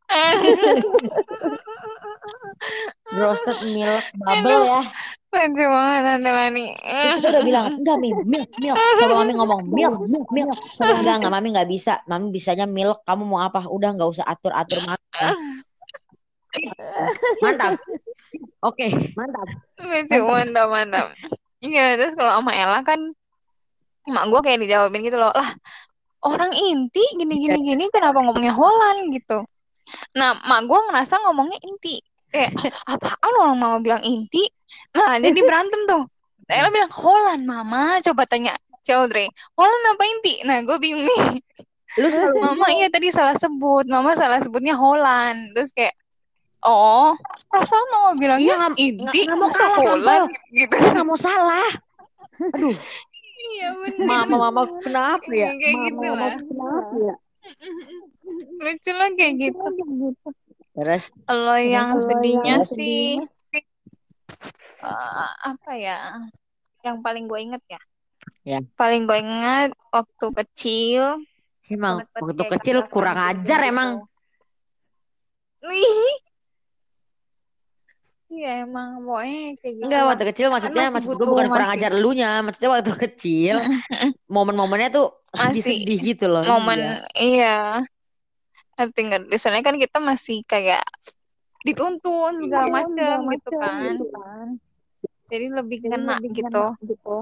Roasted 3.16 3.59
milk 3.71 4.05
bubble 4.16 4.64
ya. 4.66 4.81
lucu 5.37 5.64
banget 5.69 6.03
Tante 6.03 6.31
Lani 6.33 6.66
kita 7.21 7.29
udah 7.29 7.45
bilang, 7.45 7.66
enggak 7.77 7.97
Mi, 8.01 8.09
milk, 8.25 8.49
milk. 8.57 8.77
Sama 8.97 9.14
mami 9.21 9.33
ngomong, 9.37 9.61
milk, 9.69 10.01
milk, 10.12 10.29
milk. 10.33 10.57
Sama 10.73 10.97
enggak, 10.97 11.21
enggak, 11.21 11.33
mami 11.33 11.49
enggak 11.53 11.69
bisa. 11.69 12.01
Mami 12.09 12.33
bisanya 12.33 12.64
milk, 12.64 13.05
kamu 13.05 13.29
mau 13.29 13.45
apa? 13.45 13.69
Udah 13.69 13.92
enggak 13.92 14.16
usah 14.16 14.25
atur-atur 14.25 14.81
mami. 14.88 15.05
Mantap. 17.45 17.77
Oke, 18.64 19.12
mantap. 19.12 19.45
lucu 19.77 20.19
mantap 20.25 20.66
mantap 20.73 21.12
iya 21.61 21.97
terus 21.97 22.14
kalau 22.16 22.40
sama 22.40 22.53
Ella 22.53 22.81
kan 22.85 23.01
emak 24.07 24.25
gue 24.31 24.40
kayak 24.42 24.61
dijawabin 24.62 25.03
gitu 25.03 25.19
loh 25.19 25.35
lah 25.35 25.51
orang 26.27 26.53
inti 26.55 27.03
gini 27.16 27.35
gini 27.42 27.59
gini 27.62 27.85
kenapa 27.90 28.23
ngomongnya 28.23 28.55
Holland 28.55 29.11
gitu 29.14 29.47
nah 30.12 30.35
mak 30.42 30.66
gue 30.66 30.81
ngerasa 30.90 31.14
ngomongnya 31.22 31.59
inti. 31.62 31.99
Kayak 32.27 32.53
apaan 32.85 33.35
orang 33.37 33.57
mama 33.57 33.79
bilang 33.79 34.03
inti? 34.03 34.44
Nah 34.92 35.16
jadi 35.16 35.38
berantem 35.38 35.87
tuh. 35.87 36.05
Ella 36.46 36.70
bilang 36.70 36.90
Holland 36.90 37.44
mama. 37.44 37.99
Coba 38.01 38.22
tanya 38.25 38.55
Chaudhry 38.83 39.27
Holland 39.55 39.85
apa 39.92 40.03
inti? 40.05 40.35
Nah 40.42 40.62
gue 40.62 40.77
bingung 40.77 41.03
nih. 41.03 41.38
Lu 41.96 42.07
selalu 42.07 42.37
mama 42.38 42.66
iya 42.70 42.87
tadi 42.87 43.09
salah 43.09 43.35
sebut. 43.35 43.87
Mama 43.87 44.12
salah 44.12 44.38
sebutnya 44.38 44.75
Holland 44.75 45.55
terus 45.55 45.70
kayak 45.70 45.94
oh 46.61 47.14
perasaan 47.46 47.87
mama 47.88 48.09
Iya, 48.09 48.18
bilangnya 48.18 48.55
nggak- 48.59 48.79
inti? 48.79 49.20
nggak 49.25 49.38
mau 49.38 49.51
salah, 49.51 49.79
Holland 49.81 50.27
gitu. 50.51 50.75
Dia 50.75 50.88
nggak 50.92 51.07
mau 51.07 51.16
salah. 51.16 51.68
Aduh, 52.37 52.77
iya 53.49 53.68
bener. 53.72 54.05
Mama 54.05 54.37
mama 54.51 54.62
kenapa 54.83 55.25
ya? 55.31 55.49
kayak 55.57 55.77
gitu 55.88 56.07
lah 56.11 56.33
kenapa 56.37 56.94
ya? 57.01 57.14
Lucu 58.57 58.90
lah 58.92 59.09
kayak 59.14 59.35
gitu 59.38 59.69
Terus 60.77 61.05
kalau 61.25 61.57
yang 61.57 61.88
sedihnya 62.05 62.61
yang 62.61 62.62
sih 62.69 63.16
eh, 64.85 65.31
apa 65.40 65.73
ya 65.73 66.21
yang 66.85 67.01
paling 67.01 67.27
gue 67.27 67.40
inget 67.40 67.62
ya 67.66 67.81
Ya. 68.47 68.59
paling 68.79 69.07
gue 69.07 69.19
inget 69.19 69.71
waktu 69.90 70.27
kecil 70.42 71.19
emang 71.66 72.03
waktu 72.14 72.42
kecil 72.47 72.79
kurang 72.87 73.14
gitu 73.19 73.31
ajar 73.42 73.59
gitu. 73.62 73.71
emang. 73.75 73.90
Wih. 75.66 76.14
Iya 78.27 78.66
emang 78.66 79.03
pokoknya 79.07 79.42
kayak 79.62 79.73
gitu 79.79 79.85
Enggak 79.87 80.03
waktu 80.11 80.25
kecil 80.31 80.47
maksudnya 80.51 80.85
masih 80.90 80.95
maksud 80.95 81.14
gue 81.14 81.29
bukan 81.31 81.47
kurang 81.47 81.71
ajar 81.71 81.90
elunya, 81.95 82.31
maksudnya 82.42 82.71
waktu 82.75 82.92
kecil 82.95 83.55
momen-momennya 84.35 84.88
tuh 84.90 85.07
Masih 85.35 85.62
sedih 85.62 85.99
gitu 86.14 86.27
loh. 86.27 86.42
momen 86.42 86.79
Iya. 86.79 86.99
iya 87.14 87.57
ngerti 88.77 89.01
nggak 89.09 89.21
di 89.33 89.39
sana 89.41 89.65
kan 89.65 89.81
kita 89.81 89.99
masih 89.99 90.45
kayak 90.45 90.85
dituntun 91.65 92.45
segala 92.45 92.69
macem 92.69 93.17
gitu 93.33 93.51
kan 94.12 94.47
jadi 95.27 95.47
lebih 95.51 95.79
kena 95.83 96.21
gitu 96.23 96.65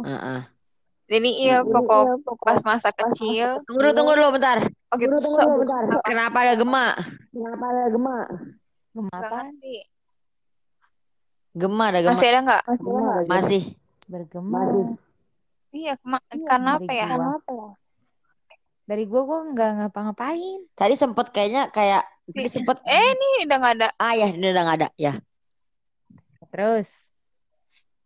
Heeh. 0.05 0.41
jadi 1.09 1.31
iya 1.31 1.57
pokok 1.63 2.21
pas 2.43 2.61
masa 2.67 2.91
kecil 2.91 3.63
Tunggu 3.65 3.81
dulu, 3.81 3.97
tunggu 3.97 4.13
dulu 4.19 4.29
bentar. 4.37 4.59
oh 4.67 4.97
gitu 4.99 5.17
so, 5.23 5.43
Kenapa 6.05 6.45
ada 6.45 6.55
gema? 6.59 6.93
Kenapa 7.33 7.65
ada 7.73 7.85
gema? 7.89 8.19
Gema 8.93 9.09
nggak 9.15 9.31
apa? 9.31 9.41
Gema 11.55 11.85
ada 11.89 11.99
gema. 12.03 12.11
masih 12.13 12.27
ada 12.29 12.41
nggak 12.45 12.63
Masih. 13.31 13.63
Bergema. 14.05 14.61
iya 15.73 15.97
kema- 15.97 16.25
karena 16.29 16.71
apa 16.83 16.93
ya 16.93 17.07
gua. 17.15 17.75
Dari 18.89 19.03
gua 19.11 19.21
gua 19.29 19.39
nggak 19.53 19.69
ngapa-ngapain. 19.77 20.59
Tadi 20.79 20.95
sempet 21.03 21.27
kayaknya 21.35 21.61
kayak 21.77 22.03
Si- 22.31 22.35
tadi 22.37 22.49
sempet 22.55 22.77
eh 22.99 23.09
ini 23.15 23.27
udah 23.47 23.57
nggak 23.61 23.75
ada 23.77 23.87
ah 24.05 24.13
ya 24.21 24.27
ini 24.37 24.47
udah 24.53 24.63
nggak 24.65 24.77
ada 24.81 24.89
ya. 25.05 25.13
Terus 26.51 27.13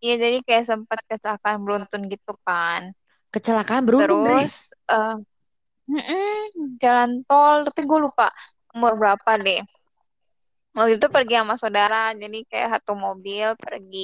iya 0.02 0.14
jadi 0.22 0.36
kayak 0.46 0.64
sempat 0.70 0.98
kecelakaan 1.10 1.60
beruntun 1.64 2.02
gitu 2.12 2.32
kan 2.46 2.82
Kecelakaan 3.34 3.84
beruntun. 3.88 4.18
Terus 4.22 4.54
eh 4.92 5.14
mm-mm, 5.90 6.76
jalan 6.82 7.10
tol, 7.28 7.56
tapi 7.66 7.80
gue 7.90 7.98
lupa 8.06 8.26
umur 8.74 8.92
berapa 9.00 9.30
deh. 9.44 9.60
Waktu 10.76 10.92
itu 10.98 11.06
pergi 11.14 11.34
sama 11.40 11.54
saudara, 11.62 12.02
jadi 12.22 12.38
kayak 12.50 12.68
satu 12.80 12.92
mobil 13.06 13.48
pergi. 13.64 13.98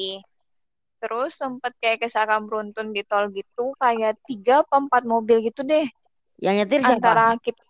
Terus 1.01 1.31
sempet 1.41 1.73
kayak 1.83 1.99
kecelakaan 2.03 2.45
beruntun 2.49 2.89
di 2.97 3.03
tol 3.11 3.25
gitu, 3.39 3.65
kayak 3.83 4.13
tiga 4.29 4.55
apa 4.65 4.77
empat 4.85 5.03
mobil 5.13 5.37
gitu 5.49 5.61
deh. 5.73 5.87
Yang 6.41 6.55
nyetir 6.63 6.81
siapa? 6.83 6.99
Antara 6.99 7.27
kita, 7.41 7.63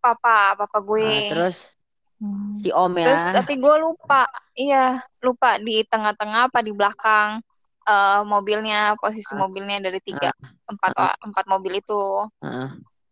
papa, 0.00 0.56
papa 0.56 0.78
Ah, 0.78 0.82
gue. 0.84 1.12
terus 1.30 1.56
hmm, 2.20 2.60
si 2.60 2.68
Om 2.72 2.92
ya. 2.98 3.04
Terus 3.06 3.22
tapi 3.32 3.52
gue 3.60 3.74
lupa, 3.80 4.26
iya 4.56 5.00
lupa 5.24 5.56
di 5.60 5.84
tengah-tengah 5.86 6.50
apa 6.50 6.58
di 6.64 6.72
belakang 6.72 7.40
eh, 7.88 8.20
mobilnya, 8.24 8.96
posisi 9.00 9.32
mobilnya 9.36 9.78
dari 9.80 10.00
tiga, 10.04 10.30
empat, 10.68 10.92
empat 11.24 11.44
mobil 11.48 11.78
itu. 11.80 12.02
Heeh. 12.42 12.68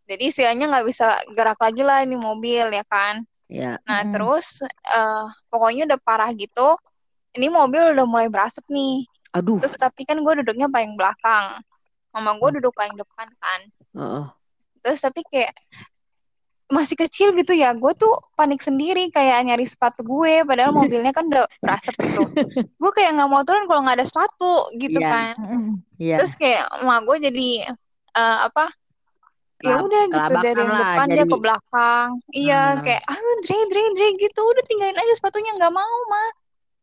Jadi 0.09 0.23
istilahnya 0.33 0.65
nggak 0.73 0.87
bisa 0.89 1.21
gerak 1.37 1.61
lagi 1.61 1.83
lah 1.85 2.01
ini 2.01 2.17
mobil 2.17 2.65
ya 2.73 2.85
kan. 2.89 3.21
ya. 3.49 3.77
Nah 3.85 4.01
Mm-mm. 4.05 4.13
terus 4.13 4.65
eh, 4.65 5.25
pokoknya 5.53 5.89
udah 5.89 6.01
parah 6.01 6.31
gitu. 6.33 6.77
Ini 7.37 7.53
mobil 7.53 7.93
udah 7.93 8.07
mulai 8.09 8.29
berasap 8.33 8.65
nih. 8.73 9.05
Aduh. 9.37 9.61
Terus 9.61 9.77
tapi 9.77 10.09
kan 10.09 10.17
gue 10.25 10.35
duduknya 10.43 10.67
paling 10.73 10.97
belakang. 10.97 11.61
Mama 12.19 12.37
gue 12.37 12.51
duduk 12.59 12.73
paling 12.73 12.95
depan 12.95 13.27
kan. 13.37 13.61
Heeh. 13.95 14.25
Terus 14.81 15.01
tapi 15.01 15.23
kayak 15.25 15.55
masih 16.69 16.97
kecil 16.97 17.33
gitu 17.33 17.53
ya. 17.53 17.73
Gue 17.73 17.95
tuh 17.95 18.11
panik 18.35 18.61
sendiri 18.61 19.09
kayak 19.09 19.41
nyari 19.43 19.65
sepatu 19.65 20.03
gue. 20.03 20.43
Padahal 20.43 20.71
mobilnya 20.71 21.11
kan 21.11 21.25
udah 21.27 21.47
berasap 21.59 21.95
gitu. 21.97 22.27
gue 22.83 22.91
kayak 22.93 23.15
nggak 23.15 23.27
mau 23.27 23.41
turun 23.41 23.65
kalau 23.65 23.81
nggak 23.83 23.99
ada 23.99 24.07
sepatu 24.07 24.55
gitu 24.77 24.99
Iya. 24.99 25.09
kan. 25.09 25.35
Iya. 25.97 26.17
Terus 26.19 26.33
kayak 26.35 26.63
emak 26.79 27.01
gue 27.05 27.17
jadi 27.25 27.49
eh, 28.11 28.39
apa? 28.45 28.69
Ya 29.59 29.83
udah 29.83 30.03
gitu 30.07 30.35
dari 30.39 30.55
yang 30.55 30.71
lah, 30.71 30.81
depan 30.95 31.07
dia 31.09 31.17
jadi- 31.19 31.31
ke 31.31 31.37
belakang. 31.37 32.09
Iya, 32.31 32.63
Hmm. 32.71 32.83
kayak 32.85 33.03
ah 33.05 33.19
Dre 33.43 33.59
Dre 33.67 33.83
Dre 33.91 34.09
gitu. 34.17 34.41
Udah 34.45 34.65
tinggalin 34.65 34.95
aja 34.95 35.13
sepatunya 35.15 35.51
nggak 35.53 35.73
mau 35.73 35.97
mah. 36.07 36.29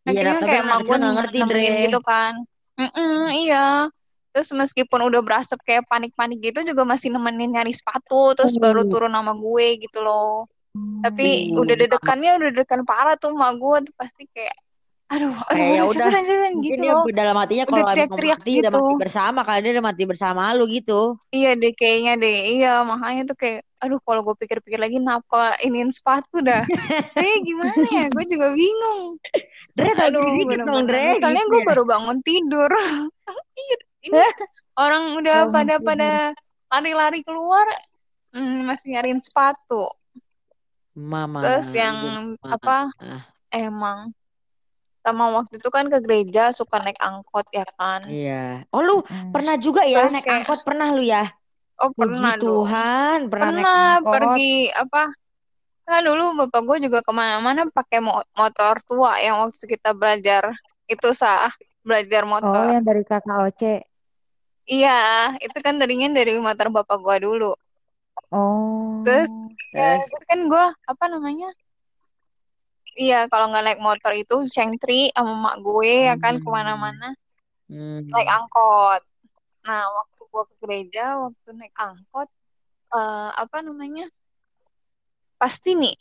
Iya, 0.05 0.11
Akhirnya 0.11 0.33
tapi 0.35 0.45
kayak 0.45 0.63
kecil 0.65 0.83
gue 0.83 0.95
nggak 0.97 1.15
ngerti, 1.15 1.39
Dre. 1.47 1.65
gitu 1.87 1.99
kan. 2.01 2.33
Mm-mm, 2.75 3.31
iya. 3.33 3.87
Terus 4.35 4.51
meskipun 4.51 4.99
udah 4.99 5.23
berasap 5.23 5.63
kayak 5.63 5.87
panik-panik 5.87 6.43
gitu 6.43 6.59
juga 6.61 6.83
masih 6.83 7.07
nemenin 7.07 7.55
nyari 7.55 7.71
sepatu. 7.71 8.35
Terus 8.35 8.59
baru 8.59 8.83
Hmm. 8.83 8.91
turun 8.91 9.15
sama 9.15 9.31
gue 9.31 9.67
gitu 9.79 10.03
loh. 10.03 10.51
Tapi 10.75 11.55
Hmm. 11.55 11.63
udah 11.63 11.75
dedekannya 11.79 12.31
udah 12.35 12.47
dedekan 12.51 12.83
parah 12.83 13.15
tuh 13.15 13.31
emak 13.31 13.55
gue 13.55 13.75
tuh 13.87 13.93
pasti 13.95 14.27
kayak 14.27 14.59
aduh 15.05 15.31
aduh 15.31 15.53
Kayak 15.53 15.69
ya 15.69 15.81
udah 15.81 15.87
udah, 15.87 16.09
cepetan, 16.11 16.51
Mungkin 16.51 16.65
gitu 16.65 16.81
dia 16.81 16.91
loh. 16.91 17.05
dalam 17.13 17.35
hatinya 17.37 17.63
Udah 17.63 17.69
kalau 17.69 17.77
emang 17.77 17.85
mau 17.85 17.95
teriak-teriak 17.95 18.35
mati 18.35 18.51
udah 18.51 18.59
gitu. 18.65 18.79
mati 18.81 18.93
bersama, 18.99 19.39
kalau 19.45 19.59
dia 19.61 19.71
udah 19.71 19.85
mati 19.85 20.03
bersama 20.03 20.41
lu 20.51 20.63
gitu. 20.67 21.01
Iya 21.31 21.51
deh 21.55 21.71
kayaknya 21.71 22.13
deh. 22.17 22.37
Iya 22.51 22.73
makanya 22.83 23.21
tuh 23.23 23.37
kayak 23.39 23.59
aduh 23.79 23.99
kalau 24.01 24.21
gue 24.25 24.35
pikir-pikir 24.35 24.79
lagi 24.81 24.97
kenapa 24.97 25.41
iniin 25.61 25.93
sepatu 25.93 26.41
dah. 26.41 26.65
Eh 27.23 27.37
gimana 27.39 27.85
ya? 27.87 28.05
Gue 28.09 28.25
juga 28.25 28.47
bingung. 28.51 29.15
Dre 29.71 29.89
Aduh 29.95 30.27
dikit 30.35 30.59
dong. 30.65 30.83
Dre. 30.89 31.21
Soalnya 31.21 31.43
gitu 31.45 31.51
gue 31.53 31.61
ya. 31.61 31.67
baru 31.69 31.83
bangun 31.85 32.17
tidur. 32.19 32.71
Iya, 34.05 34.21
ini 34.21 34.45
orang 34.75 35.03
udah 35.15 35.37
Bangun 35.43 35.53
pada 35.55 35.75
pada 35.79 36.11
lari-lari 36.69 37.21
keluar 37.21 37.65
hmm, 38.31 38.65
masih 38.65 38.93
nyariin 38.93 39.19
sepatu. 39.19 39.89
Mama. 40.93 41.41
Terus 41.41 41.69
yang 41.71 41.97
Mama. 42.37 42.53
apa? 42.55 42.77
Ah. 42.97 43.23
Emang 43.49 44.11
sama 44.99 45.29
waktu 45.35 45.57
itu 45.57 45.69
kan 45.69 45.85
ke 45.85 46.01
gereja 46.01 46.49
suka 46.49 46.79
naik 46.79 46.97
angkot 46.97 47.45
ya 47.49 47.65
kan. 47.71 48.05
Iya. 48.05 48.65
Oh 48.69 48.79
lu 48.79 48.95
Mm. 49.01 49.31
pernah 49.31 49.55
juga 49.55 49.83
ya 49.83 50.01
Terus 50.01 50.13
naik 50.13 50.23
kayak- 50.23 50.37
angkot 50.43 50.59
pernah 50.63 50.87
lu 50.89 51.03
ya? 51.03 51.25
Oh 51.75 51.91
Puji 51.91 52.01
pernah. 52.15 52.33
Tuhan, 52.35 53.17
pernah, 53.27 53.45
naik 53.45 53.55
Pernah 53.59 53.83
angkot. 53.99 54.11
pergi 54.11 54.53
apa? 54.71 55.03
Kan 55.85 56.01
dulu 56.01 56.25
bapak 56.41 56.61
gue 56.63 56.77
juga 56.81 56.99
ke 56.99 57.11
mana-mana 57.11 57.69
pakai 57.69 57.99
mo- 57.99 58.25
motor 58.33 58.81
tua 58.81 59.19
yang 59.19 59.37
waktu 59.39 59.65
kita 59.67 59.93
belajar 59.93 60.49
itu 60.85 61.09
sah 61.11 61.53
belajar 61.81 62.23
Oh, 62.23 62.29
motor. 62.31 62.65
yang 62.71 62.81
dari 62.81 63.03
kakak 63.03 63.37
Oce. 63.43 63.85
Iya, 64.65 64.97
itu 65.45 65.57
kan 65.61 65.77
tadinya 65.77 66.09
dari 66.09 66.33
motor 66.41 66.73
bapak 66.73 66.97
gue 66.97 67.15
dulu. 67.21 67.53
Oh. 68.33 69.05
Terus 69.05 69.29
ya, 69.69 70.01
Terus? 70.01 70.25
kan 70.25 70.39
gue 70.49 70.65
apa 70.89 71.05
namanya? 71.05 71.49
Iya, 72.95 73.27
kalau 73.29 73.51
nggak 73.51 73.63
naik 73.65 73.81
motor 73.83 74.11
itu 74.15 74.47
cengtri 74.49 75.11
sama 75.13 75.33
mak 75.35 75.55
gue 75.61 76.09
ya 76.09 76.15
kan 76.17 76.39
Hmm. 76.39 76.43
ke 76.43 76.49
mana-mana 76.49 77.07
Hmm. 77.69 78.07
naik 78.09 78.29
angkot. 78.29 79.01
Nah, 79.65 79.81
waktu 79.85 80.21
gue 80.25 80.43
ke 80.49 80.55
gereja, 80.63 81.05
waktu 81.21 81.49
naik 81.53 81.75
angkot, 81.75 82.29
eh, 82.93 83.29
apa 83.35 83.57
namanya? 83.61 84.05
Pasti 85.37 85.75
nih, 85.75 85.93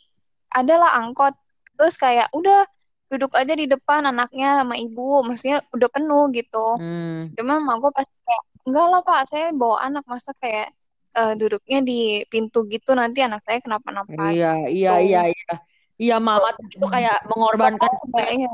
adalah 0.53 0.95
angkot. 0.97 1.35
Terus 1.75 1.99
kayak 1.99 2.31
udah 2.31 2.63
duduk 3.11 3.35
aja 3.35 3.53
di 3.53 3.67
depan 3.69 4.07
anaknya 4.07 4.63
sama 4.63 4.79
ibu, 4.79 5.21
maksudnya 5.21 5.61
udah 5.75 5.89
penuh 5.91 6.31
gitu. 6.33 6.79
Hmm. 6.79 7.29
Cuman 7.35 7.61
mak 7.61 7.77
gue 7.83 7.91
pasti 7.93 8.15
kayak, 8.23 8.43
enggak 8.65 8.87
lah 8.91 9.01
pak, 9.05 9.21
saya 9.29 9.53
bawa 9.53 9.77
anak, 9.85 10.03
masa 10.09 10.33
kayak 10.41 10.73
eh, 11.15 11.33
duduknya 11.39 11.79
di 11.85 12.25
pintu 12.27 12.65
gitu, 12.67 12.91
nanti 12.97 13.23
anak 13.23 13.41
saya 13.45 13.61
kenapa-napa. 13.61 14.11
Iya, 14.33 14.67
iya, 14.67 14.91
gitu. 14.99 15.05
iya, 15.05 15.21
iya. 15.31 15.53
Iya, 15.95 16.15
mama 16.19 16.51
tuh 16.59 16.67
itu 16.75 16.85
kayak 16.91 17.23
mengorbankan 17.31 17.87
Kayak, 18.11 18.31
iya. 18.35 18.51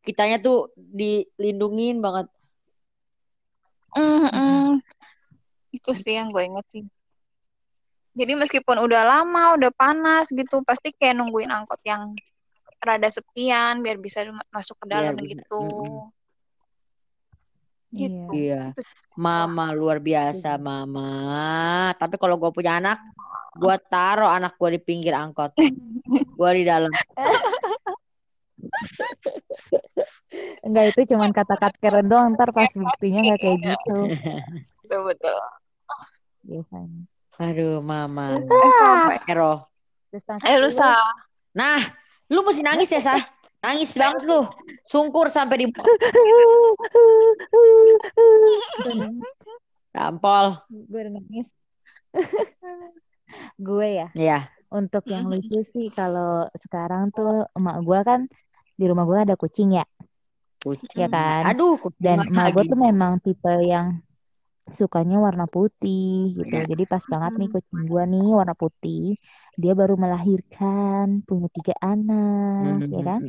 kitanya 0.00 0.36
tuh 0.40 0.72
dilindungin 0.72 2.00
banget. 2.00 2.26
Mm, 3.92 4.28
mm. 4.32 4.68
Itu 5.72 5.92
sih 5.92 6.16
yang 6.16 6.32
gue 6.32 6.42
inget 6.48 6.66
sih. 6.72 6.84
Jadi 8.16 8.32
meskipun 8.32 8.80
udah 8.80 9.02
lama, 9.04 9.60
udah 9.60 9.68
panas 9.76 10.32
gitu, 10.32 10.64
pasti 10.64 10.96
kayak 10.96 11.20
nungguin 11.20 11.52
angkot 11.52 11.76
yang 11.84 12.16
rada 12.80 13.12
sepian 13.12 13.84
biar 13.84 14.00
bisa 14.00 14.24
ma- 14.32 14.48
masuk 14.48 14.80
ke 14.80 14.84
Biar 14.88 15.12
dalam 15.12 15.20
bisa, 15.20 15.36
gitu. 15.36 15.60
mm-mm. 15.60 16.15
Gitu. 17.96 18.30
Iya. 18.36 18.76
Itu 18.76 18.82
Mama 19.16 19.72
luar 19.72 19.96
biasa, 19.96 20.60
Setuju. 20.60 20.66
Mama. 20.68 21.08
Tapi 21.96 22.20
kalau 22.20 22.36
gue 22.36 22.52
punya 22.52 22.76
anak, 22.76 23.00
gue 23.56 23.76
taruh 23.88 24.28
anak 24.28 24.60
gue 24.60 24.76
di 24.76 24.80
pinggir 24.80 25.16
angkot. 25.16 25.56
Gue 26.36 26.50
di 26.52 26.64
dalam. 26.68 26.92
Enggak 30.60 30.84
itu 30.92 31.16
cuman 31.16 31.32
kata-kata 31.32 31.76
keren 31.80 32.06
doang 32.06 32.36
ntar 32.36 32.52
pas 32.52 32.68
buktinya 32.68 33.24
nggak 33.24 33.40
kayak 33.40 33.58
gitu 33.72 33.96
betul 34.84 35.00
betul. 35.08 35.40
biasanya. 36.46 37.02
Aduh, 37.36 37.84
Mama. 37.84 38.40
Ero. 39.28 39.68
Ayo 40.46 40.56
lusa. 40.64 40.96
Nah, 41.52 41.80
lu 42.32 42.40
mesti 42.46 42.62
nangis 42.64 42.88
ya, 42.88 43.02
Sah? 43.02 43.20
Nangis 43.66 43.98
banget 43.98 44.22
lu. 44.24 44.46
Sungkur 44.86 45.26
sampai 45.26 45.56
di 45.58 45.66
tampol. 49.90 50.46
gue 50.90 50.98
udah 51.02 51.12
nangis. 51.12 51.46
gue 53.58 53.88
ya 53.90 54.08
Iya. 54.14 54.38
untuk 54.70 55.02
yang 55.10 55.26
lucu 55.26 55.66
sih 55.66 55.90
kalau 55.90 56.46
sekarang 56.56 57.10
tuh 57.10 57.44
emak 57.52 57.82
gue 57.82 58.00
kan 58.06 58.20
di 58.72 58.84
rumah 58.86 59.02
gue 59.02 59.18
ada 59.18 59.34
kucing 59.34 59.74
ya 59.74 59.84
Kucing. 60.62 61.04
ya 61.04 61.08
kan 61.10 61.42
Aduh, 61.44 61.74
kucing 61.76 62.00
dan 62.00 62.22
emak 62.22 62.54
gue 62.54 62.64
tuh 62.66 62.78
memang 62.78 63.18
tipe 63.18 63.50
yang 63.62 63.98
sukanya 64.74 65.22
warna 65.22 65.46
putih 65.46 66.34
gitu. 66.34 66.56
Jadi 66.66 66.82
pas 66.90 67.02
banget 67.06 67.32
nih 67.38 67.48
kucing 67.54 67.82
gue 67.86 68.02
nih 68.02 68.28
warna 68.34 68.54
putih 68.58 69.14
dia 69.56 69.72
baru 69.72 69.94
melahirkan 69.96 71.22
punya 71.22 71.48
tiga 71.54 71.74
anak 71.80 72.82
ya 72.90 73.02
kan? 73.06 73.20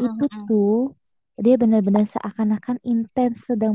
itu 0.00 0.26
tuh 0.44 0.92
dia 1.40 1.56
benar-benar 1.56 2.04
seakan-akan 2.04 2.76
intens 2.84 3.48
sedang 3.48 3.72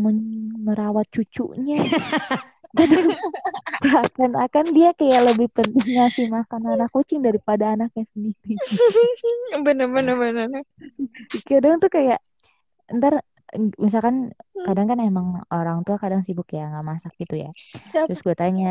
merawat 0.62 1.10
cucunya. 1.10 1.82
Dan 2.76 2.92
seakan-akan 3.80 4.66
dia 4.76 4.92
kayak 5.00 5.32
lebih 5.32 5.48
penting 5.56 5.96
ngasih 5.96 6.28
makan 6.28 6.76
anak 6.76 6.92
kucing 6.92 7.24
daripada 7.24 7.72
anaknya 7.72 8.04
sendiri. 8.12 8.60
Bener 9.66 9.88
bener 9.88 10.16
bener. 10.20 10.48
kadang 11.48 11.80
tuh 11.80 11.88
kayak 11.88 12.20
ntar 12.92 13.24
misalkan 13.86 14.16
kadang 14.66 14.88
kan 14.92 15.00
emang 15.08 15.28
orang 15.54 15.78
tua 15.86 15.98
kadang 16.04 16.22
sibuk 16.28 16.48
ya 16.58 16.62
nggak 16.72 16.86
masak 16.92 17.14
gitu 17.22 17.36
ya. 17.44 17.50
Terus 18.06 18.20
gue 18.26 18.36
tanya 18.42 18.68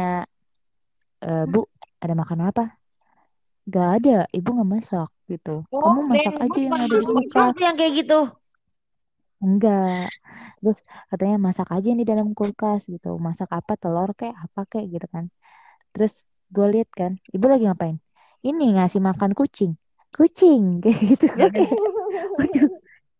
"E, 1.28 1.30
bu 1.52 1.60
ada 2.04 2.14
makan 2.20 2.40
apa? 2.48 2.64
Gak 3.74 3.88
ada 3.96 4.16
ibu 4.36 4.48
nggak 4.54 4.70
masak 4.74 5.08
gitu. 5.32 5.50
Kamu 5.80 6.00
masak 6.12 6.34
aja 6.44 6.58
yang 6.68 6.76
ada 6.84 6.96
di 7.00 7.06
kulkas 7.08 7.52
yang 7.64 7.74
kayak 7.78 7.92
gitu. 8.00 8.18
enggak 9.44 10.08
terus 10.60 10.78
katanya 11.10 11.36
masak 11.46 11.68
aja 11.74 11.86
yang 11.90 12.00
di 12.02 12.08
dalam 12.12 12.28
kulkas 12.38 12.80
gitu. 12.94 13.08
Masak 13.26 13.48
apa 13.58 13.72
telur 13.82 14.08
kayak 14.20 14.36
apa 14.44 14.60
kayak 14.72 14.86
gitu 14.94 15.06
kan. 15.14 15.24
Terus 15.94 16.14
gue 16.54 16.66
lihat 16.74 16.88
kan 17.00 17.12
ibu 17.34 17.46
lagi 17.52 17.64
ngapain? 17.68 17.96
Ini 18.48 18.64
ngasih 18.76 19.00
makan 19.08 19.32
kucing. 19.38 19.72
Kucing? 20.16 20.62
Kayak 20.84 21.00
gitu 21.10 21.26
gue 21.38 21.48
kayak 21.56 21.70
waduh 22.38 22.68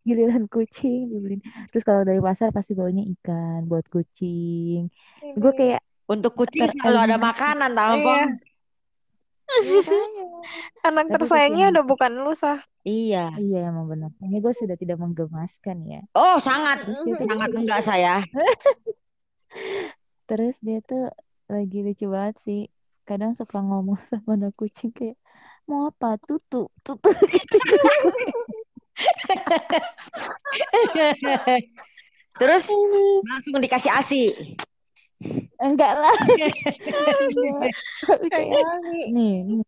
giliran 0.05 0.45
kucing 0.45 1.09
dibeliin 1.09 1.41
terus 1.69 1.81
kalau 1.81 2.05
dari 2.05 2.21
pasar 2.21 2.53
pasti 2.53 2.77
baunya 2.77 3.01
ikan 3.17 3.65
buat 3.65 3.85
kucing 3.89 4.87
gue 5.35 5.53
kayak 5.53 5.81
Untuk 6.05 6.37
kucing 6.37 6.69
selalu 6.69 6.99
ada 7.01 7.17
makanan, 7.17 7.73
tau 7.73 7.97
Iya. 7.97 8.05
Pong? 8.05 8.29
Anak 10.85 11.05
Tapi 11.09 11.13
tersayangnya 11.17 11.65
udah 11.73 11.81
bukan 11.81 12.11
lu 12.21 12.33
sah. 12.37 12.61
Iya. 12.85 13.33
iya 13.41 13.73
emang 13.73 13.89
benar 13.89 14.13
ini 14.21 14.37
gue 14.37 14.53
sudah 14.53 14.77
tidak 14.77 15.01
menggemaskan 15.01 15.77
ya 15.89 16.01
Oh, 16.13 16.37
sangat. 16.37 16.85
terus 16.85 17.01
dia 17.01 17.13
tuh 17.17 17.25
Sangat 17.25 17.49
enggak 17.57 17.81
saya. 17.81 18.13
terus 20.29 20.55
dia 20.61 20.77
tuh 20.85 21.09
lagi 21.49 21.77
lucu 21.85 22.05
banget 22.09 22.35
sih 22.45 22.61
kadang 23.09 23.33
suka 23.33 23.57
ngomong 23.61 23.97
sama 24.13 24.37
anak 24.37 24.53
kucing 24.53 24.93
kayak 24.93 25.17
mau 25.65 25.89
apa 25.89 26.21
tutu 26.21 26.69
tutu 26.85 27.09
Terus 32.39 32.63
langsung 33.23 33.59
dikasih 33.59 33.91
ASI. 33.91 34.23
enggak 35.59 35.93
lah. 35.95 36.11
Nih 39.15 39.63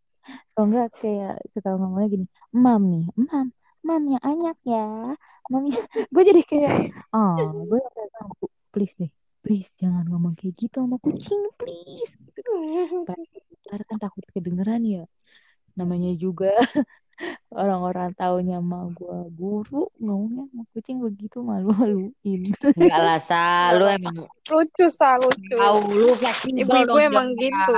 kalau 0.52 0.68
enggak 0.68 0.92
kayak 1.00 1.40
suka 1.54 1.70
ngomongnya 1.78 2.08
gini 2.12 2.26
mam 2.52 2.82
nih 2.90 3.06
mam 3.16 3.48
mam 3.86 4.04
yang 4.12 4.24
anyak 4.26 4.58
ya. 4.68 5.16
Mam 5.48 5.72
ya-" 5.72 5.80
gue 6.14 6.24
jadi 6.28 6.42
kayak 6.44 6.92
oh 7.16 7.64
gue 7.72 7.80
kayak 7.80 8.12
"Bu, 8.42 8.52
please 8.74 8.92
deh 9.00 9.08
please 9.40 9.72
jangan 9.80 10.04
ngomong 10.12 10.36
kayak 10.36 10.60
gitu 10.60 10.84
sama 10.84 11.00
kucing 11.00 11.40
please. 11.56 12.20
Ntar 13.64 13.82
kan 13.88 13.98
takut 14.02 14.26
kedengeran 14.36 14.84
ya. 14.84 15.08
Namanya 15.80 16.12
juga 16.20 16.52
orang-orang 17.58 18.10
taunya 18.14 18.62
sama 18.62 18.80
gue 18.94 19.18
guru 19.34 19.82
ngomongnya 19.98 20.44
sama 20.54 20.64
kucing 20.78 20.98
begitu 21.02 21.38
malu-maluin 21.42 22.14
Enggak 22.78 23.00
lah, 23.02 23.20
Sa. 23.20 23.44
Lu 23.74 23.86
emang 23.90 24.16
Lucu 24.48 24.86
sah 24.88 25.18
lucu. 25.20 25.58
tahu 25.58 25.78
lu 25.92 26.10
fleksibel 26.16 26.62
Ibu-ibu 26.64 26.88
dong 26.88 27.00
emang 27.02 27.28
jangan. 27.34 27.42
gitu. 27.42 27.74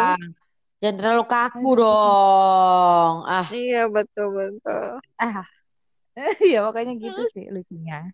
Jangan 0.79 0.95
terlalu 0.99 1.23
kaku 1.27 1.69
dong. 1.75 3.15
Ah, 3.27 3.47
Iya 3.51 3.81
betul 3.95 4.27
betul. 4.37 4.85
ah 5.19 5.43
ya 6.51 6.59
makanya 6.67 6.93
gitu 6.99 7.21
sih 7.35 7.45
lucunya 7.47 8.11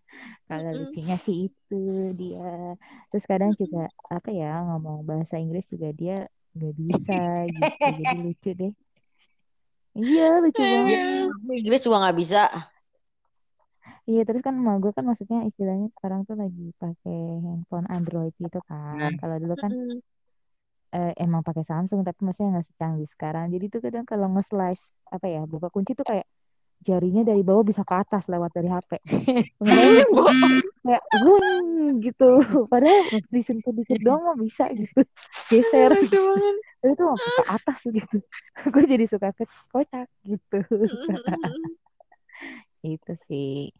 kalau 0.48 0.70
lucunya 0.78 1.16
sih 1.26 1.36
itu 1.50 1.76
dia 2.20 2.76
terus 3.10 3.24
kadang 3.26 3.52
juga 3.58 3.90
apa 4.06 4.28
ya 4.30 4.62
ngomong 4.66 5.02
bahasa 5.08 5.34
Inggris 5.42 5.66
juga 5.72 5.90
dia 5.90 6.14
nggak 6.54 6.74
bisa 6.78 7.14
gitu 7.50 7.70
jadi 7.82 8.02
lucu 8.24 8.50
deh 8.60 8.72
iya 10.00 10.24
lucu 10.42 10.62
banget. 10.72 11.00
Inggris 11.60 11.80
juga 11.84 11.96
nggak 12.02 12.18
bisa. 12.20 12.40
iya 14.10 14.20
terus 14.26 14.42
kan 14.46 14.54
emak 14.60 14.76
gue 14.82 14.92
kan 14.96 15.04
maksudnya 15.08 15.38
istilahnya 15.48 15.86
sekarang 15.96 16.20
tuh 16.28 16.36
lagi 16.42 16.64
pakai 16.82 17.18
handphone 17.44 17.86
Android 17.96 18.32
gitu 18.44 18.58
kan. 18.70 18.96
Nah. 19.00 19.12
kalau 19.20 19.36
dulu 19.42 19.54
kan 19.62 19.72
eh, 20.96 21.12
emang 21.24 21.42
pakai 21.46 21.64
Samsung 21.70 22.00
tapi 22.06 22.20
maksudnya 22.26 22.48
nggak 22.58 22.68
secanggih 22.70 23.08
sekarang. 23.14 23.44
Jadi 23.54 23.64
tuh 23.72 23.80
kadang 23.84 24.04
kalau 24.10 24.26
nge-slice 24.34 24.84
apa 25.14 25.26
ya 25.34 25.40
buka 25.52 25.68
kunci 25.74 25.92
tuh 25.98 26.06
kayak 26.10 26.26
jarinya 26.86 27.26
dari 27.26 27.42
bawah 27.42 27.66
bisa 27.66 27.82
ke 27.82 27.94
atas 27.98 28.30
lewat 28.30 28.54
dari 28.54 28.70
HP 28.70 29.02
kayak 30.86 31.02
wung 31.26 31.98
gitu. 31.98 32.38
Padahal 32.70 33.02
disentuh 33.26 33.74
dikit 33.74 33.98
doang 33.98 34.22
mah 34.22 34.38
bisa 34.38 34.70
gitu. 34.70 35.02
Geser. 35.50 35.90
Tapi 36.80 36.92
tuh 36.94 37.06
sampai 37.10 37.32
ke 37.34 37.44
atas 37.50 37.78
gitu. 37.82 38.16
Gue 38.72 38.84
jadi 38.86 39.04
suka 39.10 39.34
ke 39.34 39.44
kocak 39.74 40.06
gitu. 40.22 40.58
Itu 42.86 43.12
sih. 43.26 43.74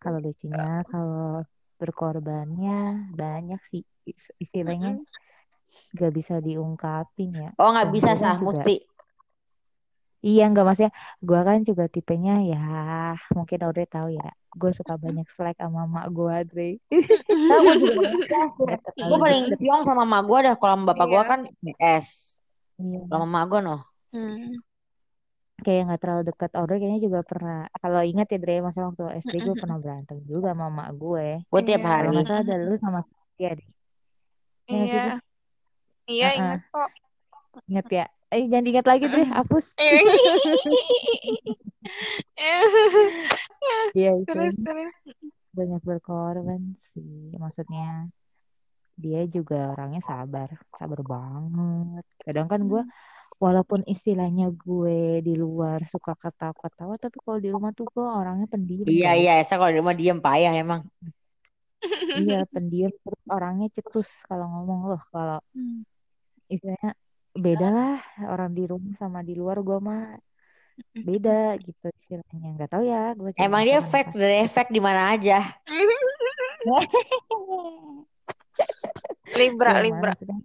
Kalau 0.00 0.16
lucunya 0.20 0.80
kalau 0.88 1.44
berkorbannya 1.76 3.12
banyak 3.12 3.60
sih 3.68 3.84
is- 4.08 4.32
istilahnya. 4.40 4.96
Gak 5.92 6.12
bisa 6.14 6.40
diungkapin 6.40 7.36
ya. 7.36 7.50
Oh 7.60 7.68
nggak 7.68 7.90
bisa 7.92 8.16
kan 8.16 8.16
sah, 8.16 8.36
juga- 8.40 8.64
mesti. 8.64 8.74
Iya 10.26 10.42
enggak 10.44 10.64
maksudnya 10.66 10.92
gue 11.22 11.38
kan 11.38 11.58
juga 11.62 11.84
tipenya 11.86 12.34
ya 12.42 12.62
mungkin 13.30 13.58
Audrey 13.62 13.86
tahu 13.86 14.10
ya 14.10 14.26
gue 14.52 14.70
suka 14.72 14.98
banyak 14.98 15.22
slack 15.28 15.54
sama 15.56 15.86
mak 15.86 16.10
gue 16.10 16.26
Audrey 16.28 16.72
Nah, 17.30 17.58
gue 17.62 17.74
juga 17.78 18.08
Nggak 18.58 18.80
Gue 18.98 19.18
paling 19.20 19.42
deket. 19.46 19.58
piong 19.62 19.82
sama 19.82 20.02
emak 20.02 20.22
gue 20.24 20.38
dah. 20.42 20.54
Kalau 20.56 20.74
sama 20.74 20.84
bapak 20.90 21.06
gue 21.06 21.14
Iya. 21.16 21.22
kan 21.24 21.40
BS. 21.62 22.06
Iya. 22.76 23.00
Kalau 23.06 23.22
sama 23.22 23.30
emak 23.30 23.44
gue 23.46 23.60
noh. 23.62 23.80
Hmm. 24.10 24.50
kayak 25.56 25.88
nggak 25.88 26.00
terlalu 26.00 26.22
dekat 26.26 26.50
Audrey 26.52 26.78
kayaknya 26.78 27.00
juga 27.00 27.20
pernah 27.22 27.58
kalau 27.74 28.00
ingat 28.00 28.28
ya 28.28 28.38
Dre 28.38 28.60
masa 28.60 28.84
waktu 28.84 29.02
SD 29.18 29.40
gue 29.40 29.56
pernah 29.56 29.78
berantem 29.78 30.20
juga 30.22 30.52
sama 30.52 30.68
mak 30.68 30.90
gue 30.94 31.26
Gue 31.44 31.62
tiap 31.62 31.80
kalau 31.80 31.92
hari. 31.96 32.06
nggak 32.12 32.26
salah 32.26 32.42
ada 32.44 32.54
lu 32.60 32.74
sama 32.76 33.00
dia 33.34 33.50
deh 33.52 33.68
Iya 34.66 34.76
nggak 34.76 34.84
Iya. 34.86 35.14
Iya 36.06 36.28
ingat 36.34 36.60
kok. 36.68 36.90
ingat 37.66 37.86
ya 37.88 38.06
eh 38.34 38.42
jangan 38.50 38.64
diingat 38.66 38.86
lagi 38.90 39.04
deh 39.06 39.26
hapus 39.26 39.66
Iya. 39.80 40.00
iya 43.98 44.10
itu 44.18 44.26
terus 44.28 44.54
terus. 44.60 44.92
banyak 45.56 45.80
berkorban 45.88 46.62
sih 46.92 47.32
maksudnya 47.38 48.04
dia 48.96 49.20
juga 49.28 49.72
orangnya 49.76 50.00
sabar 50.02 50.48
sabar 50.72 51.00
banget 51.04 52.04
kadang 52.24 52.46
kan 52.52 52.60
gue 52.64 52.82
walaupun 53.36 53.80
istilahnya 53.84 54.48
gue 54.56 55.20
di 55.20 55.32
luar 55.36 55.84
suka 55.84 56.16
ketawa-ketawa 56.16 56.94
tapi 56.96 57.16
kalau 57.20 57.38
di 57.40 57.48
rumah 57.52 57.70
tuh 57.76 57.86
gue 57.92 58.04
orangnya 58.04 58.46
pendiam 58.48 58.84
Iya 58.88 59.10
iya. 59.20 59.32
Saya 59.44 59.56
kalau 59.60 59.72
di 59.76 59.80
rumah 59.84 59.96
diem 59.96 60.18
payah 60.20 60.52
emang. 60.56 60.80
iya 62.16 62.38
pendiam 62.52 62.92
terus 63.04 63.22
orangnya 63.28 63.66
cetus 63.76 64.08
kalau 64.28 64.44
ngomong 64.52 64.80
loh 64.92 65.02
kalau 65.12 65.38
Hmm. 65.56 65.84
istilahnya 66.52 66.92
beda 67.36 67.68
lah 67.68 68.00
orang 68.32 68.50
di 68.56 68.64
rumah 68.64 68.96
sama 68.96 69.20
di 69.20 69.36
luar 69.36 69.60
gue 69.60 69.78
mah 69.78 70.16
beda 70.96 71.56
gitu 71.60 71.88
istilahnya 71.88 72.48
nggak 72.56 72.70
tahu 72.72 72.84
ya 72.84 73.12
gue 73.16 73.30
cuma 73.32 73.44
Emang 73.44 73.62
dia 73.64 73.80
fake 73.80 74.12
pas- 74.12 74.20
dari 74.20 74.36
efek 74.44 74.66
di 74.72 74.80
mana 74.80 75.16
aja. 75.16 75.40
Libra, 79.36 79.72
mana 79.76 79.84
Libra. 79.84 80.12
maksudnya? 80.12 80.40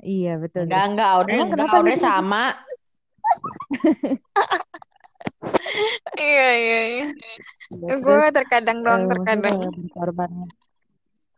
Iya 0.00 0.32
betul. 0.40 0.64
Enggak, 0.68 1.08
Audrey, 1.12 1.40
Emang 1.40 1.56
enggak, 1.56 1.84
gitu? 1.92 2.04
sama. 2.04 2.44
Iya, 6.20 6.48
iya, 6.60 6.80
iya. 6.92 7.06
Iya, 7.70 7.94
Gue 8.02 8.28
terkadang 8.34 8.84
doang, 8.84 9.08
terkadang. 9.08 9.56
kalau 9.56 9.72
berkorbannya, 9.72 10.46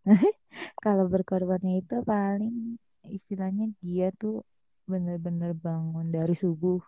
kalau 0.84 1.04
berkorbannya 1.12 1.72
itu 1.82 1.96
paling 2.02 2.78
istilahnya 3.06 3.70
dia 3.82 4.10
tuh 4.16 4.42
bener-bener 4.90 5.52
bangun 5.54 6.06
dari 6.10 6.34
subuh. 6.34 6.80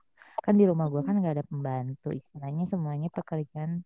Kan 0.44 0.60
di 0.60 0.64
rumah 0.68 0.90
gua 0.92 1.02
kan 1.06 1.16
nggak 1.20 1.34
ada 1.40 1.46
pembantu, 1.46 2.12
istilahnya 2.12 2.64
semuanya 2.68 3.08
pekerjaan 3.08 3.80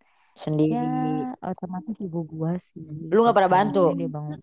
ya 0.68 0.74
Sendiri. 0.78 1.22
otomatis 1.42 1.96
ibu 2.02 2.20
gua 2.26 2.58
sih. 2.58 2.82
Lu 3.10 3.22
nggak 3.22 3.36
pernah 3.36 3.50
gitu. 3.50 3.58
bantu? 3.58 3.82
Dia 3.98 4.10
bangun. 4.10 4.38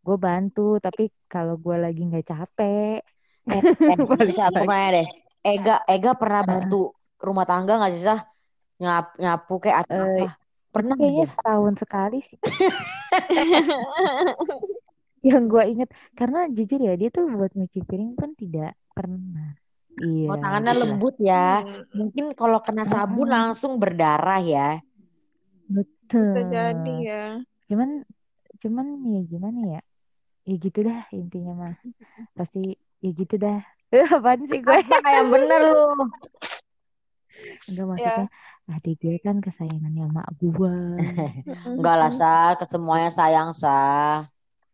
Gue 0.00 0.16
bantu, 0.16 0.80
tapi 0.80 1.12
kalau 1.28 1.60
gua 1.60 1.76
lagi 1.76 2.00
nggak 2.08 2.24
capek, 2.24 3.04
Eh, 3.50 3.60
eh, 3.60 3.96
bisa 4.28 4.48
aku 4.48 4.64
nanya 4.64 4.88
deh. 5.00 5.08
Ega, 5.44 5.80
Ega 5.88 6.12
pernah 6.16 6.42
bantu 6.44 6.92
rumah 7.20 7.44
tangga 7.48 7.80
nggak 7.80 7.92
sih, 7.96 8.04
Sah? 8.04 8.20
Nyap, 8.80 9.06
nyapu 9.20 9.54
kayak 9.60 9.84
atau 9.84 9.96
Eh, 9.96 10.24
apa? 10.24 10.28
Pernah 10.70 10.94
kayaknya 10.96 11.24
aja. 11.26 11.32
setahun 11.34 11.74
sekali 11.82 12.18
sih. 12.22 12.38
Yang 15.28 15.44
gue 15.52 15.62
inget 15.72 15.88
karena 16.18 16.38
jujur 16.56 16.78
ya 16.88 16.92
dia 17.00 17.08
tuh 17.16 17.24
buat 17.36 17.52
nyuci 17.58 17.78
piring 17.88 18.12
pun 18.20 18.30
tidak 18.40 18.72
pernah. 18.96 19.48
Iya, 20.04 20.30
Oh, 20.30 20.36
tangannya 20.42 20.72
lah. 20.80 20.80
lembut 20.80 21.14
ya. 21.30 21.34
Hmm, 21.34 21.82
Mungkin 21.98 22.24
kalau 22.40 22.58
kena 22.66 22.84
sabun 22.92 23.28
Heeh, 23.28 23.36
langsung 23.36 23.72
berdarah 23.82 24.40
ya. 24.54 24.60
bisa 26.24 26.40
jadi 26.52 26.90
betul. 26.90 27.06
ya. 27.08 27.14
Cuman, 27.70 27.90
cuman 28.62 28.86
ya 29.14 29.20
gimana 29.32 29.60
ya? 29.74 29.80
Ya 30.48 30.54
gitu 30.64 30.78
dah 30.88 31.00
intinya 31.18 31.52
mah. 31.62 31.74
Pasti 32.38 32.58
ya 33.04 33.10
gitu 33.20 33.34
dah. 33.44 33.58
Apaan 34.16 34.42
sih 34.50 34.60
gue? 34.66 34.78
Apa 34.94 35.08
yang 35.16 35.26
bener 35.32 35.60
lu? 35.72 35.84
Enggak 37.68 37.86
Ya. 37.96 38.10
maksudnya 38.10 38.24
adik 38.72 38.94
gue 39.02 39.14
kan 39.26 39.36
kesayangannya 39.44 40.04
mak 40.16 40.28
gue. 40.40 40.72
Enggak 41.76 41.94
lah, 42.00 42.10
Sah. 42.18 42.48
Ke 42.58 42.64
semuanya 42.72 43.10
sayang, 43.18 43.50
Sah. 43.60 44.26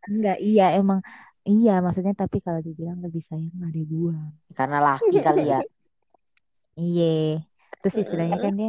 Enggak, 0.07 0.39
iya 0.39 0.75
emang 0.79 1.03
iya 1.47 1.79
maksudnya 1.79 2.15
tapi 2.15 2.43
kalau 2.43 2.59
dibilang 2.59 2.99
lebih 3.03 3.23
sayang 3.23 3.55
adik 3.67 3.87
gue. 3.87 4.19
Karena 4.55 4.79
laki 4.83 5.19
kali 5.23 5.45
ya. 5.51 5.61
Iya. 6.77 7.41
Terus 7.81 8.05
istilahnya 8.05 8.37
kan 8.37 8.53
dia 8.53 8.69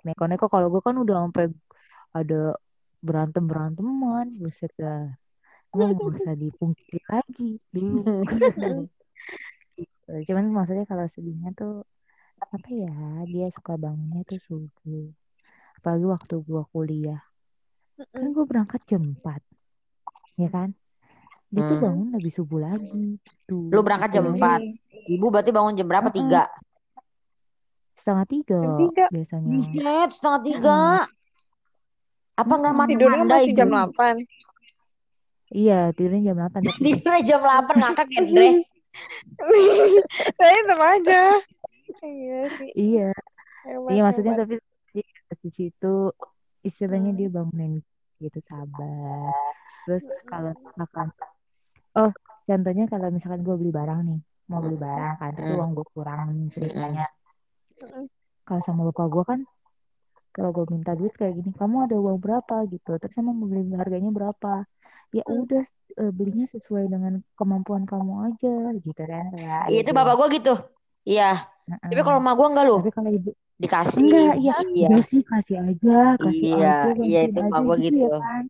neko-neko. 0.00 0.48
Kalau 0.48 0.72
gue 0.72 0.80
kan 0.80 0.96
udah 0.96 1.28
sampai 1.28 1.52
ada 2.16 2.56
berantem 3.04 3.44
beranteman, 3.44 4.32
buset 4.40 4.72
dah. 4.80 5.12
Emang 5.76 5.92
nggak 5.92 6.24
usah 6.24 6.32
dipungkiri 6.32 7.04
lagi 7.04 7.60
dulu. 7.68 8.00
Cuman 10.26 10.44
maksudnya 10.56 10.88
kalau 10.88 11.04
sedihnya 11.12 11.52
tuh 11.52 11.84
apa 12.40 12.68
ya? 12.72 12.96
Dia 13.28 13.52
suka 13.52 13.76
bangunnya 13.76 14.24
tuh 14.24 14.40
subuh. 14.40 15.12
Apalagi 15.76 16.06
waktu 16.08 16.34
gue 16.40 16.62
kuliah. 16.72 17.20
Kan 18.08 18.32
gue 18.32 18.44
berangkat 18.48 18.88
jam 18.88 19.04
4 19.04 19.44
ya 20.38 20.48
kan? 20.48 20.70
Dia 21.48 21.62
tuh 21.62 21.74
Hmm. 21.74 21.84
bangun 21.84 22.08
lebih 22.14 22.30
subuh 22.30 22.60
lagi. 22.60 23.16
Tuh 23.44 23.68
Lu 23.68 23.80
berangkat 23.80 24.10
jam 24.10 24.24
4. 24.30 24.60
Ibu 25.08 25.26
berarti 25.26 25.50
bangun 25.50 25.74
jam 25.74 25.84
berapa? 25.84 26.08
Tiga. 26.08 26.46
setengah 27.98 28.26
tiga 28.26 28.60
Jam 28.62 28.78
tiga. 28.80 29.04
biasanya. 29.10 29.48
Buset, 29.50 30.08
setengah 30.14 30.40
tiga. 30.40 30.80
Apa 32.36 32.52
nggak 32.54 32.70
mata 32.72 32.88
Tidurnya 32.88 33.18
anda 33.18 33.36
masih 33.36 33.50
ibu? 33.50 33.58
jam 33.58 33.68
8. 33.68 34.16
Iya, 35.50 35.80
tidurnya 35.90 36.22
jam 36.24 36.36
8 36.38 36.62
tapi 36.62 36.78
Tidurnya 36.94 37.22
jam 37.26 37.40
8 37.42 37.74
ngakak 37.74 38.06
ya, 38.08 38.20
Dre. 38.22 38.50
Saya 40.38 40.56
tetap 40.62 40.80
aja. 40.80 41.20
Iya 41.98 42.40
sih. 42.52 42.70
iya, 42.76 43.10
Hebat, 43.64 43.90
iya 43.90 44.00
maksudnya 44.00 44.32
hebat. 44.36 44.46
tapi 44.46 45.02
di 45.38 45.50
situ 45.50 45.94
istilahnya 46.60 47.10
Hmm. 47.10 47.18
dia 47.18 47.28
bangunin 47.28 47.72
gitu 48.18 48.38
sabar. 48.44 49.34
Terus 49.88 50.04
kalau 50.28 50.52
misalkan 50.52 51.08
oh 51.96 52.10
contohnya 52.44 52.84
kalau 52.92 53.08
misalkan 53.08 53.40
gue 53.40 53.56
beli 53.56 53.72
barang 53.72 54.00
nih, 54.04 54.18
mau 54.52 54.60
beli 54.60 54.76
barang 54.76 55.14
kan, 55.16 55.30
tapi 55.32 55.48
Mm. 55.48 55.56
uang 55.56 55.70
gue 55.72 55.86
kurang 55.96 56.26
ceritanya. 56.52 57.06
Mm-mm. 57.80 58.04
Kalau 58.44 58.60
sama 58.64 58.80
bapak 58.92 59.06
gue 59.08 59.24
kan, 59.24 59.40
kalau 60.36 60.50
gue 60.52 60.64
minta 60.68 60.92
duit 60.92 61.12
kayak 61.16 61.40
gini, 61.40 61.50
kamu 61.56 61.88
ada 61.88 61.96
uang 61.96 62.20
berapa 62.20 62.56
gitu, 62.68 63.00
terus 63.00 63.14
emang 63.16 63.36
mau 63.40 63.48
beli 63.48 63.72
harganya 63.72 64.12
berapa? 64.12 64.68
Ya 65.16 65.24
Hmm. 65.24 65.40
udah 65.40 65.64
eh, 65.98 66.12
belinya 66.12 66.44
sesuai 66.52 66.84
dengan 66.92 67.24
kemampuan 67.32 67.88
kamu 67.88 68.12
aja 68.28 68.54
gitu 68.76 68.92
kan 68.92 69.24
kayak 69.32 69.72
Iya 69.72 69.78
itu 69.80 69.90
gue. 69.90 69.96
bapak 69.96 70.14
gua 70.20 70.28
gitu. 70.28 70.54
Iya. 71.08 71.30
Tapi 71.64 72.00
kalau 72.04 72.20
emak 72.20 72.34
gua 72.36 72.48
enggak 72.52 72.64
lu. 72.68 72.76
Tapi 72.84 72.92
kalau 72.92 73.10
ibu 73.12 73.30
Dikasih. 73.58 74.00
enggak, 74.04 74.34
iya, 74.38 74.52
Iya. 74.76 74.88
sih 75.02 75.22
kasih 75.24 75.56
aja, 75.64 75.96
kasih 76.20 76.48
Iya, 76.54 76.72
aja, 76.78 76.90
iya 77.02 77.20
itu 77.26 77.40
emak 77.40 77.48
aja 77.50 77.60
gua 77.66 77.76
gitu 77.76 77.84
gitu. 77.98 78.04
ya 78.06 78.18
kan. 78.20 78.44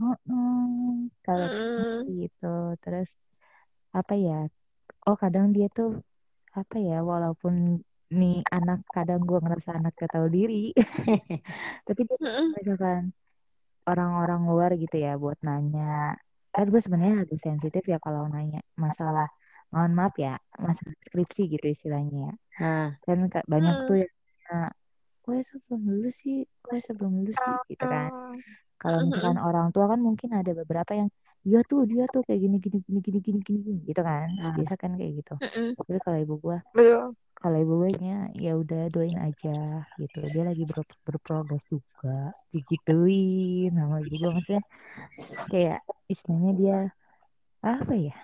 Heeh. 0.00 1.10
Kalau 1.24 1.46
Mm. 1.78 2.16
gitu, 2.20 2.46
terus 2.82 3.08
apa 3.98 4.14
ya? 4.26 4.32
Oh 5.06 5.16
kadang 5.22 5.46
dia 5.56 5.66
tuh 5.78 5.88
apa 6.58 6.76
ya? 6.88 6.94
Walaupun 7.12 7.54
nih 8.20 8.34
anak 8.56 8.78
kadang 8.96 9.20
gua 9.28 9.38
ngerasa 9.44 9.70
anak 9.78 9.92
gak 10.02 10.10
tahu 10.14 10.26
diri, 10.36 10.54
tapi 11.86 12.00
dia 12.08 12.18
Mm-mm. 12.20 12.56
misalkan 12.58 13.02
orang-orang 13.90 14.40
luar 14.50 14.70
gitu 14.82 14.96
ya 15.06 15.10
buat 15.22 15.38
nanya. 15.48 15.82
Kan 16.54 16.66
gue 16.72 16.80
sebenarnya 16.86 17.16
agak 17.24 17.40
sensitif 17.46 17.82
ya 17.92 17.98
kalau 18.06 18.22
nanya 18.34 18.58
masalah, 18.84 19.26
mohon 19.72 19.92
maaf 19.98 20.14
ya, 20.26 20.30
masalah 20.66 20.96
skripsi 21.06 21.40
gitu 21.54 21.66
istilahnya 21.74 22.16
ya. 22.26 22.32
Nah, 22.60 22.86
Kan 23.04 23.18
ka- 23.32 23.46
banyak 23.54 23.76
Mm. 23.78 23.86
tuh 23.88 23.96
yang 24.02 24.12
kok 25.24 25.36
sebelum 25.50 25.80
lulus 25.90 26.14
sih, 26.22 26.38
kok 26.64 26.78
sebelum 26.86 27.12
lulus 27.18 27.36
sih 27.44 27.54
gitu 27.70 27.84
kan. 27.94 28.10
Kalau 28.82 28.98
misalkan 29.08 29.36
Mm-mm. 29.36 29.46
orang 29.46 29.66
tua 29.74 29.84
kan 29.92 30.00
mungkin 30.08 30.30
ada 30.38 30.50
beberapa 30.60 30.92
yang 31.00 31.08
dia 31.46 31.58
tuh 31.70 31.80
dia 31.90 32.02
tuh 32.14 32.20
kayak 32.26 32.40
gini 32.44 32.56
gini 32.64 32.78
gini 32.86 32.98
gini 33.06 33.18
gini 33.26 33.38
gini 33.46 33.58
gini," 33.68 33.80
gitu 33.88 34.00
kan. 34.10 34.28
nah. 34.36 34.56
Biasa 34.56 34.74
kan 34.82 34.90
kayak 34.98 35.12
gitu. 35.20 35.32
Mm-mm. 35.42 35.76
Tapi 35.76 35.90
kalau 36.04 36.18
ibu 36.24 36.34
gua, 36.44 36.58
Betul. 36.74 37.16
kalau 37.40 37.56
ibu 37.62 37.74
gue 37.82 37.90
nya 38.02 38.12
ya 38.44 38.50
udah 38.62 38.80
doain 38.94 39.18
aja 39.26 39.50
gitu. 40.00 40.18
Dia 40.34 40.42
lagi 40.48 40.62
ber- 40.70 40.98
berprogres 41.06 41.64
juga, 41.74 42.08
digituin 42.54 43.70
sama 43.78 43.96
ibu 44.04 44.14
gua 44.22 44.30
maksudnya 44.36 44.62
kayak 45.52 45.78
istilahnya 46.12 46.50
dia 46.60 46.76
apa 47.74 47.94
ya? 48.06 48.14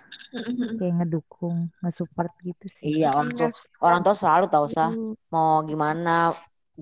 Kayak 0.79 0.95
ngedukung, 0.99 1.59
nge-support 1.83 2.33
gitu 2.49 2.67
sih. 2.81 2.91
Iya, 2.91 3.05
orang 3.19 3.33
tua 3.39 3.49
orang 3.87 4.01
tua 4.05 4.15
selalu 4.21 4.45
tahu 4.53 4.67
sah. 4.77 4.91
Mau 5.33 5.51
gimana 5.71 6.11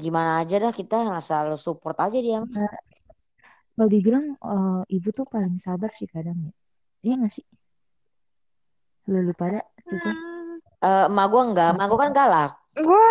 gimana 0.03 0.31
aja 0.41 0.55
dah 0.63 0.73
kita 0.79 0.95
selalu 1.27 1.55
support 1.67 1.97
aja 2.05 2.19
dia. 2.27 2.39
Nah, 2.55 2.71
kalau 3.81 3.89
dibilang 3.89 4.37
eh, 4.37 4.83
ibu 4.93 5.09
tuh 5.09 5.25
paling 5.25 5.57
sabar 5.57 5.89
sih 5.97 6.05
kadang 6.05 6.37
ya. 6.37 6.53
Iya 7.01 7.15
gak 7.25 7.33
sih? 7.33 7.47
Lalu 9.09 9.33
pada 9.33 9.65
juga 9.89 10.13
Eh, 10.81 11.07
emak 11.09 11.27
gua 11.33 11.43
enggak, 11.49 11.69
emak 11.77 11.87
gua 11.89 11.99
kan 12.05 12.13
galak. 12.13 12.51
Gue 12.77 13.05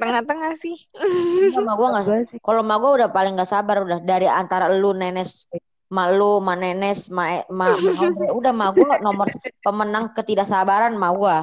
tengah-tengah 0.00 0.52
sih. 0.56 0.76
Enggak, 0.96 1.60
emak 1.60 1.74
gua 1.76 1.88
enggak. 1.92 2.04
gue 2.08 2.20
sih 2.32 2.38
Kalau 2.40 2.60
emak 2.64 2.78
gua 2.80 2.90
udah 2.96 3.08
paling 3.12 3.32
enggak 3.36 3.52
sabar 3.52 3.76
udah 3.84 3.98
dari 4.00 4.24
antara 4.28 4.72
lu 4.72 4.96
nenes 4.96 5.44
mak 5.92 6.08
lu, 6.16 6.40
mak 6.40 6.56
nenes, 6.56 7.08
mak 7.12 7.48
mak 7.52 7.80
mak 7.84 7.96
Audrey. 8.00 8.28
udah 8.40 8.52
emak 8.52 8.70
gua 8.76 8.88
nomor 9.04 9.28
pemenang 9.64 10.04
ketidaksabaran 10.16 10.96
emak 10.96 11.12
gua. 11.16 11.36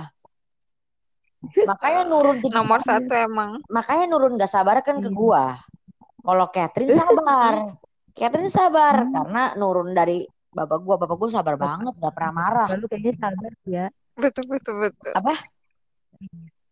Makanya 1.70 2.02
nurun 2.10 2.38
jadi 2.42 2.54
Nomor 2.58 2.80
satu 2.82 3.14
emang. 3.14 3.62
makanya 3.70 4.06
nurun 4.10 4.38
gak 4.38 4.50
sabar 4.54 4.82
kan 4.86 5.02
ke 5.02 5.10
Iya. 5.10 5.18
gua. 5.18 5.58
Kalau 6.26 6.46
Catherine 6.54 6.94
sabar. 6.94 7.56
Catherine 8.16 8.48
sabar 8.48 9.04
Hmm. 9.04 9.12
karena 9.12 9.44
nurun 9.60 9.92
dari 9.92 10.24
bapak 10.56 10.80
gua. 10.80 10.96
Bapak 10.96 11.16
gua 11.20 11.30
sabar 11.30 11.60
banget, 11.60 11.94
gak 12.00 12.14
pernah 12.16 12.34
marah. 12.34 12.68
Bapak 12.72 12.80
lu 12.80 12.88
kayaknya 12.88 13.14
sabar 13.20 13.52
ya. 13.68 13.86
Betul, 14.16 14.44
betul, 14.48 14.76
betul. 14.88 15.12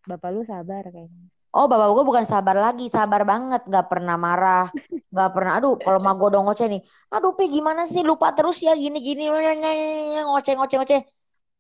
Bapak 0.07 0.29
lu 0.31 0.41
sabar 0.47 0.87
kayaknya. 0.87 1.27
Oh, 1.53 1.67
bapak 1.69 1.85
gua 1.91 2.03
bukan 2.07 2.25
sabar 2.25 2.57
lagi, 2.57 2.89
sabar 2.89 3.27
banget, 3.27 3.61
gak 3.69 3.85
pernah 3.91 4.17
marah, 4.17 4.71
gak 5.11 5.29
pernah. 5.35 5.59
Aduh, 5.59 5.77
kalau 5.77 5.99
mah 6.01 6.15
gua 6.17 6.33
dong 6.33 6.47
ngoceh 6.49 6.65
nih, 6.65 6.81
aduh, 7.13 7.35
Pi 7.37 7.45
gimana 7.51 7.85
sih, 7.85 8.01
lupa 8.01 8.33
terus 8.33 8.57
ya, 8.63 8.73
gini 8.73 9.03
gini, 9.03 9.29
ngoceh 9.29 10.57
ngoceh 10.57 10.77
ngoceh. 10.81 11.01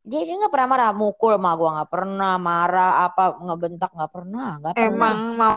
Dia 0.03 0.19
dia 0.27 0.35
nggak 0.35 0.51
pernah 0.51 0.67
marah, 0.67 0.91
mukul 0.91 1.37
mah 1.39 1.53
gua 1.59 1.69
nggak 1.77 1.91
pernah 1.93 2.35
marah, 2.41 3.07
apa 3.07 3.37
ngebentak 3.39 3.91
nggak 3.93 4.11
pernah, 4.11 4.47
nggak 4.59 4.75
pernah. 4.75 4.91
Emang 4.91 5.19
mau. 5.37 5.55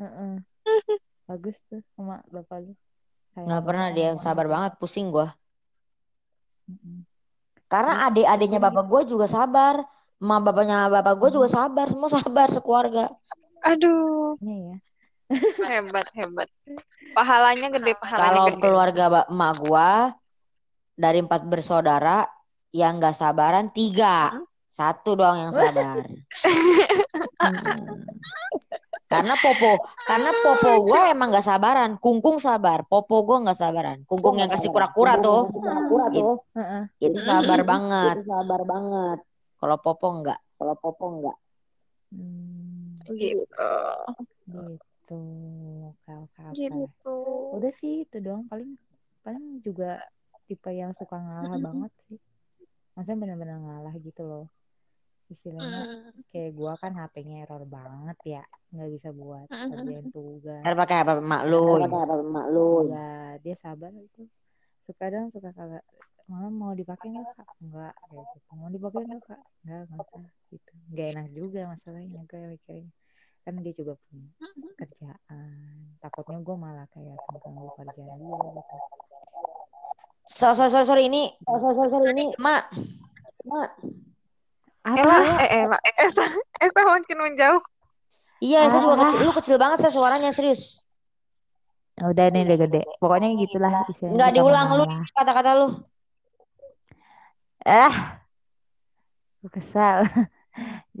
Heeh. 0.00 0.32
Bagus 1.24 1.56
tuh 1.72 1.80
sama 1.96 2.20
bapak 2.28 2.58
lu. 2.68 2.72
Kayak 3.34 3.44
Nggak 3.48 3.62
pernah 3.66 3.86
dia 3.90 4.08
sabar 4.20 4.46
anak. 4.46 4.52
banget, 4.52 4.72
pusing 4.78 5.08
gua. 5.10 5.32
Karena 7.68 8.06
adik-adiknya 8.08 8.60
apa 8.62 8.68
bapak 8.70 8.84
gue 8.86 9.02
juga 9.16 9.26
sabar. 9.26 9.82
Ma 10.22 10.38
bapaknya 10.38 10.86
bapak 10.88 11.14
gue 11.18 11.30
juga 11.34 11.48
sabar. 11.50 11.90
Semua 11.90 12.08
sabar 12.12 12.48
sekeluarga. 12.52 13.10
Aduh, 13.64 14.36
lagi? 14.38 14.54
ya. 14.68 14.76
hebat, 15.72 16.06
hebat. 16.14 16.48
Pahalanya 17.16 17.72
gede, 17.72 17.96
pahalanya 17.96 18.28
Kalau 18.28 18.44
gede. 18.52 18.60
keluarga 18.60 19.04
emak 19.26 19.52
gue, 19.64 19.90
dari 20.94 21.18
empat 21.24 21.42
bersaudara 21.48 22.28
yang 22.70 23.00
nggak 23.00 23.16
sabaran 23.16 23.66
tiga. 23.72 24.30
Satu 24.70 25.14
doang 25.14 25.50
yang 25.50 25.52
sabar. 25.54 26.04
Hmm. 27.44 28.08
Karena 29.14 29.34
popo, 29.38 29.72
karena 30.10 30.30
popo 30.42 30.70
gue 30.82 31.00
emang 31.14 31.28
nggak 31.30 31.46
sabaran. 31.46 31.90
Kungkung 32.02 32.36
sabar, 32.42 32.82
popo 32.82 33.22
gue 33.22 33.38
nggak 33.46 33.58
sabaran. 33.58 33.98
Kungkung 34.10 34.36
yang 34.42 34.50
kasih 34.50 34.74
kura-kura 34.74 35.22
tuh, 35.22 35.46
Heeh. 36.58 36.82
itu 36.98 37.18
sabar 37.22 37.60
banget. 37.62 38.16
sabar 38.26 38.60
banget. 38.66 39.18
Kalau 39.58 39.76
popo 39.78 40.06
enggak. 40.10 40.40
Kalau 40.54 40.74
Popo 40.78 41.04
enggak. 41.10 41.38
Hmm, 42.14 42.94
Gitu. 43.10 43.42
gitu. 43.44 45.20
Gitu. 46.54 47.16
Udah 47.52 47.72
sih 47.74 48.06
itu 48.06 48.16
doang 48.22 48.46
paling 48.48 48.78
paling 49.20 49.60
juga 49.60 50.00
tipe 50.46 50.70
yang 50.72 50.94
suka 50.94 51.16
ngalah 51.18 51.58
banget 51.58 51.92
sih. 52.08 52.18
Maksudnya 52.94 53.18
benar-benar 53.18 53.58
ngalah 53.60 53.94
gitu 53.98 54.22
loh. 54.22 54.46
Istilahnya 55.32 55.82
Mm. 55.88 56.10
kayak 56.30 56.50
gua 56.52 56.72
kan 56.76 56.92
HP-nya 56.94 57.36
error 57.48 57.64
banget 57.64 58.18
ya, 58.24 58.42
nggak 58.74 58.90
bisa 58.92 59.08
buat 59.14 59.46
Mm-mm. 59.48 59.70
kerjain 59.72 60.06
tugas. 60.12 60.62
Ntar 60.64 60.74
pakai 60.76 60.96
apa 61.00 61.12
mak 61.22 61.42
lu? 61.48 61.64
Kata 61.80 61.98
apa 62.04 62.14
emak 62.20 62.46
lu? 62.52 62.68
Ya, 62.92 63.08
dia 63.40 63.54
sabar 63.60 63.92
itu. 63.94 64.22
Suka 64.84 65.08
dong 65.08 65.32
suka 65.32 65.50
kagak 65.56 65.84
malah 66.28 66.48
mau 66.52 66.72
dipakai 66.72 67.08
nggak 67.12 67.36
kak? 67.36 67.48
Enggak, 67.60 67.94
kayak 68.08 68.24
gitu. 68.32 68.48
Mau 68.56 68.68
dipakai 68.72 69.00
nggak 69.04 69.22
kak? 69.28 69.40
Enggak, 69.64 69.80
nggak 69.88 70.00
usah 70.04 70.24
gitu. 70.52 70.72
Nggak 70.92 71.06
enak 71.12 71.26
juga 71.32 71.60
masalahnya 71.72 72.20
gue 72.28 72.40
mikirin. 72.56 72.86
Kan 73.44 73.54
dia 73.60 73.72
juga 73.76 73.92
punya 74.08 74.28
kerjaan. 74.80 75.48
Takutnya 76.00 76.38
gue 76.40 76.56
malah 76.56 76.86
kayak 76.92 77.16
mengganggu 77.28 77.68
kerjaan 77.76 78.12
dia 78.20 78.36
gitu. 78.56 78.76
So, 80.24 80.56
so, 80.56 80.72
so, 80.72 80.80
sorry 80.88 81.12
ini 81.12 81.36
Sorry, 81.44 81.60
sorry, 81.76 81.88
sorry, 81.92 82.08
ini 82.16 82.26
mak. 82.40 82.72
emak. 83.44 83.70
Ella, 84.84 85.16
Apa? 85.16 85.40
eh 85.40 85.50
Ella, 85.64 85.78
eh, 85.80 85.94
Esa, 86.04 86.20
Esa 86.64 86.80
makin 86.84 87.18
menjauh. 87.18 87.62
Iya, 88.44 88.68
saya 88.68 88.80
juga 88.84 88.94
Ah. 88.94 89.00
kecil. 89.08 89.18
Lu 89.24 89.32
kecil 89.32 89.56
banget 89.56 89.78
saya 89.80 89.92
suaranya 89.92 90.28
serius. 90.28 90.84
Udah 91.96 92.26
nih 92.28 92.44
udah 92.44 92.58
gede. 92.68 92.82
Pokoknya 92.98 93.32
gitulah 93.38 93.86
Enggak 94.02 94.30
diulang 94.34 94.68
lu 94.76 94.84
kata-kata 95.14 95.50
lu. 95.56 95.68
Ah, 97.64 98.20
gue 99.40 99.48
kesal. 99.48 100.04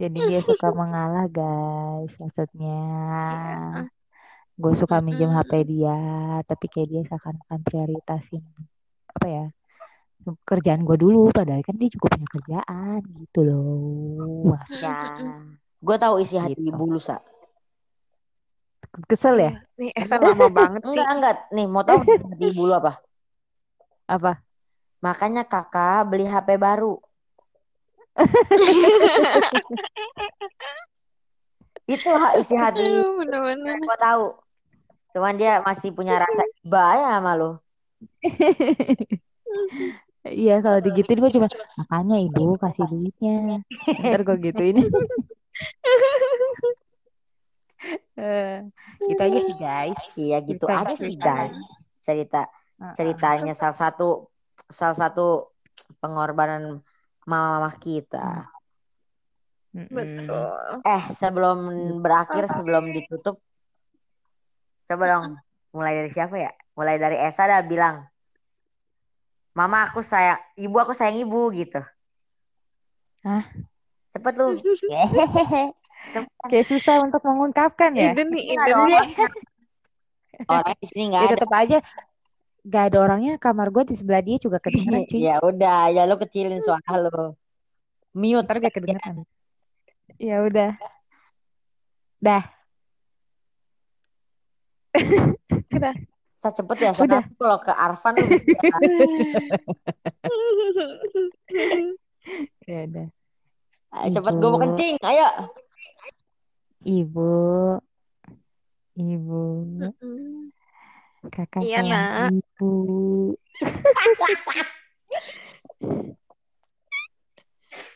Jadi 0.00 0.18
dia 0.24 0.40
suka 0.40 0.72
mengalah 0.72 1.28
guys. 1.28 2.14
Maksudnya 2.16 2.80
gue 4.54 4.72
suka 4.78 5.02
minjem. 5.04 5.28
HP 5.28 5.52
dia, 5.66 5.98
tapi 6.46 6.70
kayak 6.70 6.88
dia 6.88 7.02
seakan-akan 7.04 7.60
prioritasin 7.60 8.46
apa 9.10 9.26
ya 9.26 9.46
kerjaan 10.44 10.82
gue 10.82 10.96
dulu. 10.96 11.28
Padahal 11.30 11.60
kan 11.60 11.76
dia 11.76 11.88
juga 11.92 12.12
punya 12.14 12.28
kerjaan 12.28 13.00
gitu 13.24 13.40
loh. 13.44 14.54
Maksudnya 14.56 14.94
Gue 15.84 15.96
tahu 16.00 16.16
isi 16.24 16.40
hati 16.40 16.56
Gitu. 16.56 16.72
ibu 16.72 16.84
lu, 16.88 16.96
Sa. 16.96 17.20
kesel 19.04 19.36
ya? 19.36 19.52
Nih 19.76 19.92
Esa 19.92 20.16
lama 20.16 20.48
banget 20.48 20.80
sih. 20.88 20.96
Enggak, 20.96 21.08
enggak. 21.12 21.36
Nih, 21.52 21.66
mau 21.68 21.84
tahu 21.84 22.00
isi 22.08 22.24
hati 22.24 22.44
ibu 22.56 22.62
lu 22.64 22.72
apa? 22.72 22.92
Apa? 24.08 24.32
Makanya 25.04 25.44
kakak 25.44 26.08
beli 26.08 26.24
HP 26.24 26.56
baru. 26.56 26.96
Itu 31.84 32.08
isi 32.40 32.56
hati 32.56 32.80
gue 32.80 33.96
tahu. 34.00 34.24
Cuman 35.12 35.36
dia 35.36 35.60
masih 35.60 35.92
punya 35.92 36.16
rasa 36.18 36.42
iba 36.64 36.84
ya 36.96 37.20
sama 37.20 37.32
lu. 37.36 37.50
Iya 40.24 40.64
kalau 40.64 40.80
digituin 40.80 41.20
gue 41.20 41.32
cuma 41.36 41.48
makanya 41.76 42.16
ibu 42.24 42.56
kasih 42.56 42.88
duitnya. 42.88 43.60
Ntar 44.00 44.20
gue 44.24 44.36
gituin. 44.40 44.76
Gitu 49.04 49.20
aja 49.20 49.38
sih 49.44 49.56
guys. 49.60 50.00
Iya 50.16 50.38
gitu 50.46 50.64
Cerita- 50.64 50.80
aja 50.88 50.94
sih 50.96 51.16
guys. 51.20 51.56
Cerita 52.00 52.40
ceritanya 52.94 53.52
salah 53.52 53.76
satu 53.76 54.28
salah 54.66 54.96
satu 54.96 55.52
pengorbanan 56.00 56.80
mama 57.28 57.70
kita. 57.76 58.48
Betul. 59.74 60.80
Eh, 60.86 61.04
sebelum 61.10 61.58
berakhir, 61.98 62.46
sebelum 62.46 62.86
ditutup, 62.94 63.42
coba 64.86 65.04
dong 65.10 65.26
mulai 65.74 65.98
dari 65.98 66.10
siapa 66.12 66.38
ya? 66.38 66.52
Mulai 66.78 66.96
dari 67.02 67.18
Esa 67.18 67.50
dah 67.50 67.62
bilang, 67.66 68.06
Mama 69.54 69.86
aku 69.86 70.02
sayang, 70.02 70.42
ibu 70.58 70.76
aku 70.82 70.90
sayang 70.90 71.22
ibu 71.22 71.40
gitu. 71.54 71.78
Hah? 73.22 73.46
Cepet 74.10 74.34
lu. 74.34 74.58
Kayak 76.50 76.66
susah 76.68 77.00
untuk 77.00 77.22
mengungkapkan 77.24 77.94
ya. 77.96 78.12
Iden 78.12 78.28
nih, 78.34 78.52
Iden 78.52 78.66
nih. 78.66 78.74
orang, 78.76 79.08
orang 80.50 80.76
di 80.76 80.86
sini 80.90 81.02
nggak 81.08 81.22
Ya 81.22 81.26
ada. 81.30 81.34
tetap 81.38 81.52
aja 81.54 81.78
gak 82.64 82.84
ada 82.88 82.98
orangnya 83.04 83.36
kamar 83.36 83.68
gue 83.68 83.92
di 83.92 83.94
sebelah 83.94 84.24
dia 84.24 84.40
juga 84.40 84.56
kedengeran 84.56 85.04
cuy. 85.04 85.20
Ya 85.20 85.36
udah, 85.44 85.92
ya 85.92 86.02
lu 86.08 86.16
kecilin 86.16 86.64
suara 86.64 86.96
lu. 86.96 87.36
Mute. 88.16 88.48
Ntar 88.48 88.58
gak 88.64 88.74
kedengeran. 88.74 89.14
Ya 90.16 90.40
udah. 90.42 90.72
Dah. 92.20 92.44
Sa 96.44 96.52
cepet 96.52 96.76
ya, 96.76 96.92
soalnya 96.92 97.24
kalau 97.40 97.56
ke 97.56 97.72
Arfan 97.72 98.20
bisa. 98.20 98.36
Ya 102.64 102.88
udah. 102.88 103.08
Ayo, 104.00 104.12
cepet 104.16 104.32
gue 104.40 104.48
mau 104.48 104.60
kencing, 104.60 104.96
ayo. 105.00 105.28
Ibu. 106.84 107.32
Ibu. 108.96 109.40
Kakak 111.28 111.64
Iya, 111.64 111.80
sayang 111.80 112.32
ibu. 112.36 112.72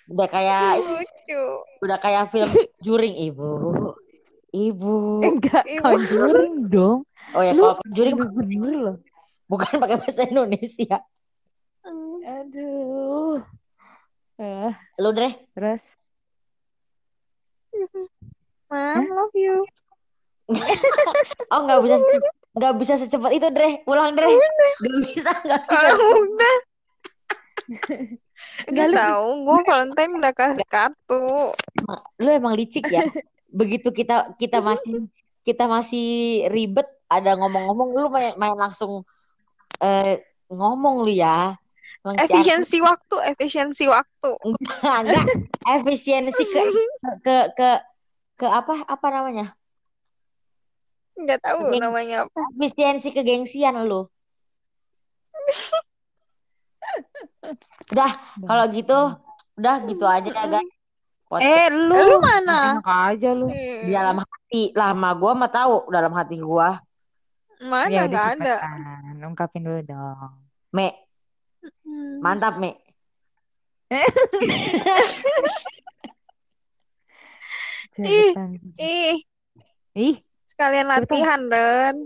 Udah 0.09 0.29
kayak 0.29 0.81
Lucu. 0.81 1.43
udah 1.85 1.99
kayak 2.01 2.33
film 2.33 2.49
juring 2.81 3.17
ibu. 3.17 3.49
Ibu. 4.49 4.97
Enggak, 5.23 5.65
Ibu. 5.65 5.83
conjuring 5.83 6.57
dong. 6.69 6.99
Oh 7.31 7.43
ya, 7.43 7.53
Lu 7.53 7.63
kalau 7.67 7.85
juring 7.91 8.17
Bener-bener 8.17 8.75
loh. 8.75 8.97
bukan 9.45 9.73
pakai 9.77 9.97
bahasa 9.97 10.25
Indonesia. 10.25 11.05
Aduh. 12.21 13.41
Eh, 14.37 14.73
Lu 14.97 15.11
deh. 15.11 15.33
terus 15.53 15.83
Mom, 18.69 19.05
love 19.07 19.35
you. 19.35 19.65
Oh 21.49 21.61
nggak 21.63 21.81
bisa 21.81 21.97
sece- 21.97 22.35
nggak 22.55 22.75
bisa 22.77 22.95
secepat 22.97 23.31
itu 23.33 23.49
Dre. 23.49 23.81
Pulang 23.83 24.13
Dre. 24.13 24.29
Nggak 24.29 24.97
bisa 25.05 25.31
nggak 25.43 25.63
bisa. 25.65 25.77
Orang 25.79 25.99
udah. 26.19 26.57
Gak 28.67 28.89
tahu, 28.91 29.29
gue 29.45 29.59
Valentine 29.63 30.13
udah 30.15 30.33
kasih 30.33 30.67
kartu. 30.67 31.53
Lu 32.17 32.29
emang 32.29 32.55
licik 32.55 32.89
ya. 32.89 33.05
Begitu 33.49 33.89
kita 33.91 34.37
kita 34.37 34.61
masih 34.61 35.09
kita 35.43 35.65
masih 35.65 36.09
ribet 36.53 36.85
ada 37.09 37.33
ngomong-ngomong 37.41 37.89
lu 37.97 38.09
main, 38.13 38.37
main 38.37 38.53
langsung 38.53 39.01
eh, 39.81 40.21
ngomong 40.53 41.09
lu 41.09 41.13
ya. 41.13 41.57
Langsung 42.05 42.29
Efisiensi 42.29 42.79
waktu, 42.85 43.17
efisiensi 43.33 43.85
waktu. 43.89 44.31
enggak, 44.45 44.99
enggak. 45.03 45.25
efisiensi 45.81 46.43
ke 46.47 46.63
ke 47.25 47.37
ke 47.57 47.69
ke 48.39 48.47
apa 48.47 48.87
apa 48.87 49.07
namanya? 49.09 49.47
Gak 51.19 51.43
tahu 51.43 51.75
Geng- 51.75 51.83
namanya 51.83 52.29
apa. 52.29 52.41
Efisiensi 52.55 53.11
kegengsian 53.11 53.75
lu. 53.89 54.07
Udah, 57.89 58.13
kalau 58.45 58.65
gitu 58.71 59.01
udah 59.59 59.77
gitu 59.91 60.05
aja 60.07 60.29
ya 60.31 60.45
guys. 60.47 60.78
Podcast 61.29 61.45
Eh 61.45 61.68
lu, 61.70 61.93
Eh, 61.93 62.05
lu 62.05 62.16
mana? 62.18 62.59
enak 62.74 62.89
aja 62.89 63.31
lu. 63.31 63.47
di 63.53 63.91
dalam 63.91 64.16
hati 64.18 64.72
lama 64.72 65.09
gua 65.12 65.33
mah 65.35 65.49
tahu 65.49 65.87
dalam 65.89 66.11
hati 66.11 66.37
gua 66.39 66.81
Mana 67.59 67.91
Ya 67.91 68.07
nggak 68.07 68.26
ada. 68.39 68.55
ungkapin 69.22 69.62
dulu 69.62 69.81
dong. 69.83 70.33
Me 70.70 70.89
Hmm. 71.83 72.20
mantap 72.20 72.57
Me 72.57 72.72
Cepetan. 77.91 78.61
Ih, 78.79 79.18
Ih, 79.93 80.16
sekalian 80.45 80.87
latihan, 80.87 81.41
Ren. 81.45 81.97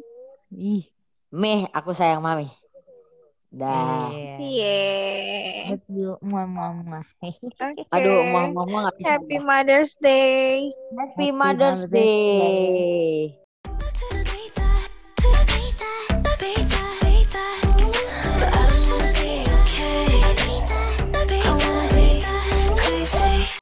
ih. 0.49 0.89
Me 1.31 1.67
aku 1.71 1.93
sayang 1.93 2.21
mami 2.21 2.49
dah 3.53 4.09
Iya. 4.41 5.77
Muah, 6.25 6.47
muah. 6.49 7.05
Oke. 7.21 7.83
aduh 7.93 8.21
mau 8.33 8.49
ngomong 8.49 8.81
nggak 8.89 8.97
bisa 8.97 9.09
Happy 9.21 9.37
Mother's 9.39 9.95
Day. 10.01 10.73
Happy 10.97 11.29
Happy 11.29 11.29
Mother's 11.31 11.85
Mother's 11.85 11.93
Day. 11.93 13.29
Day 13.29 13.42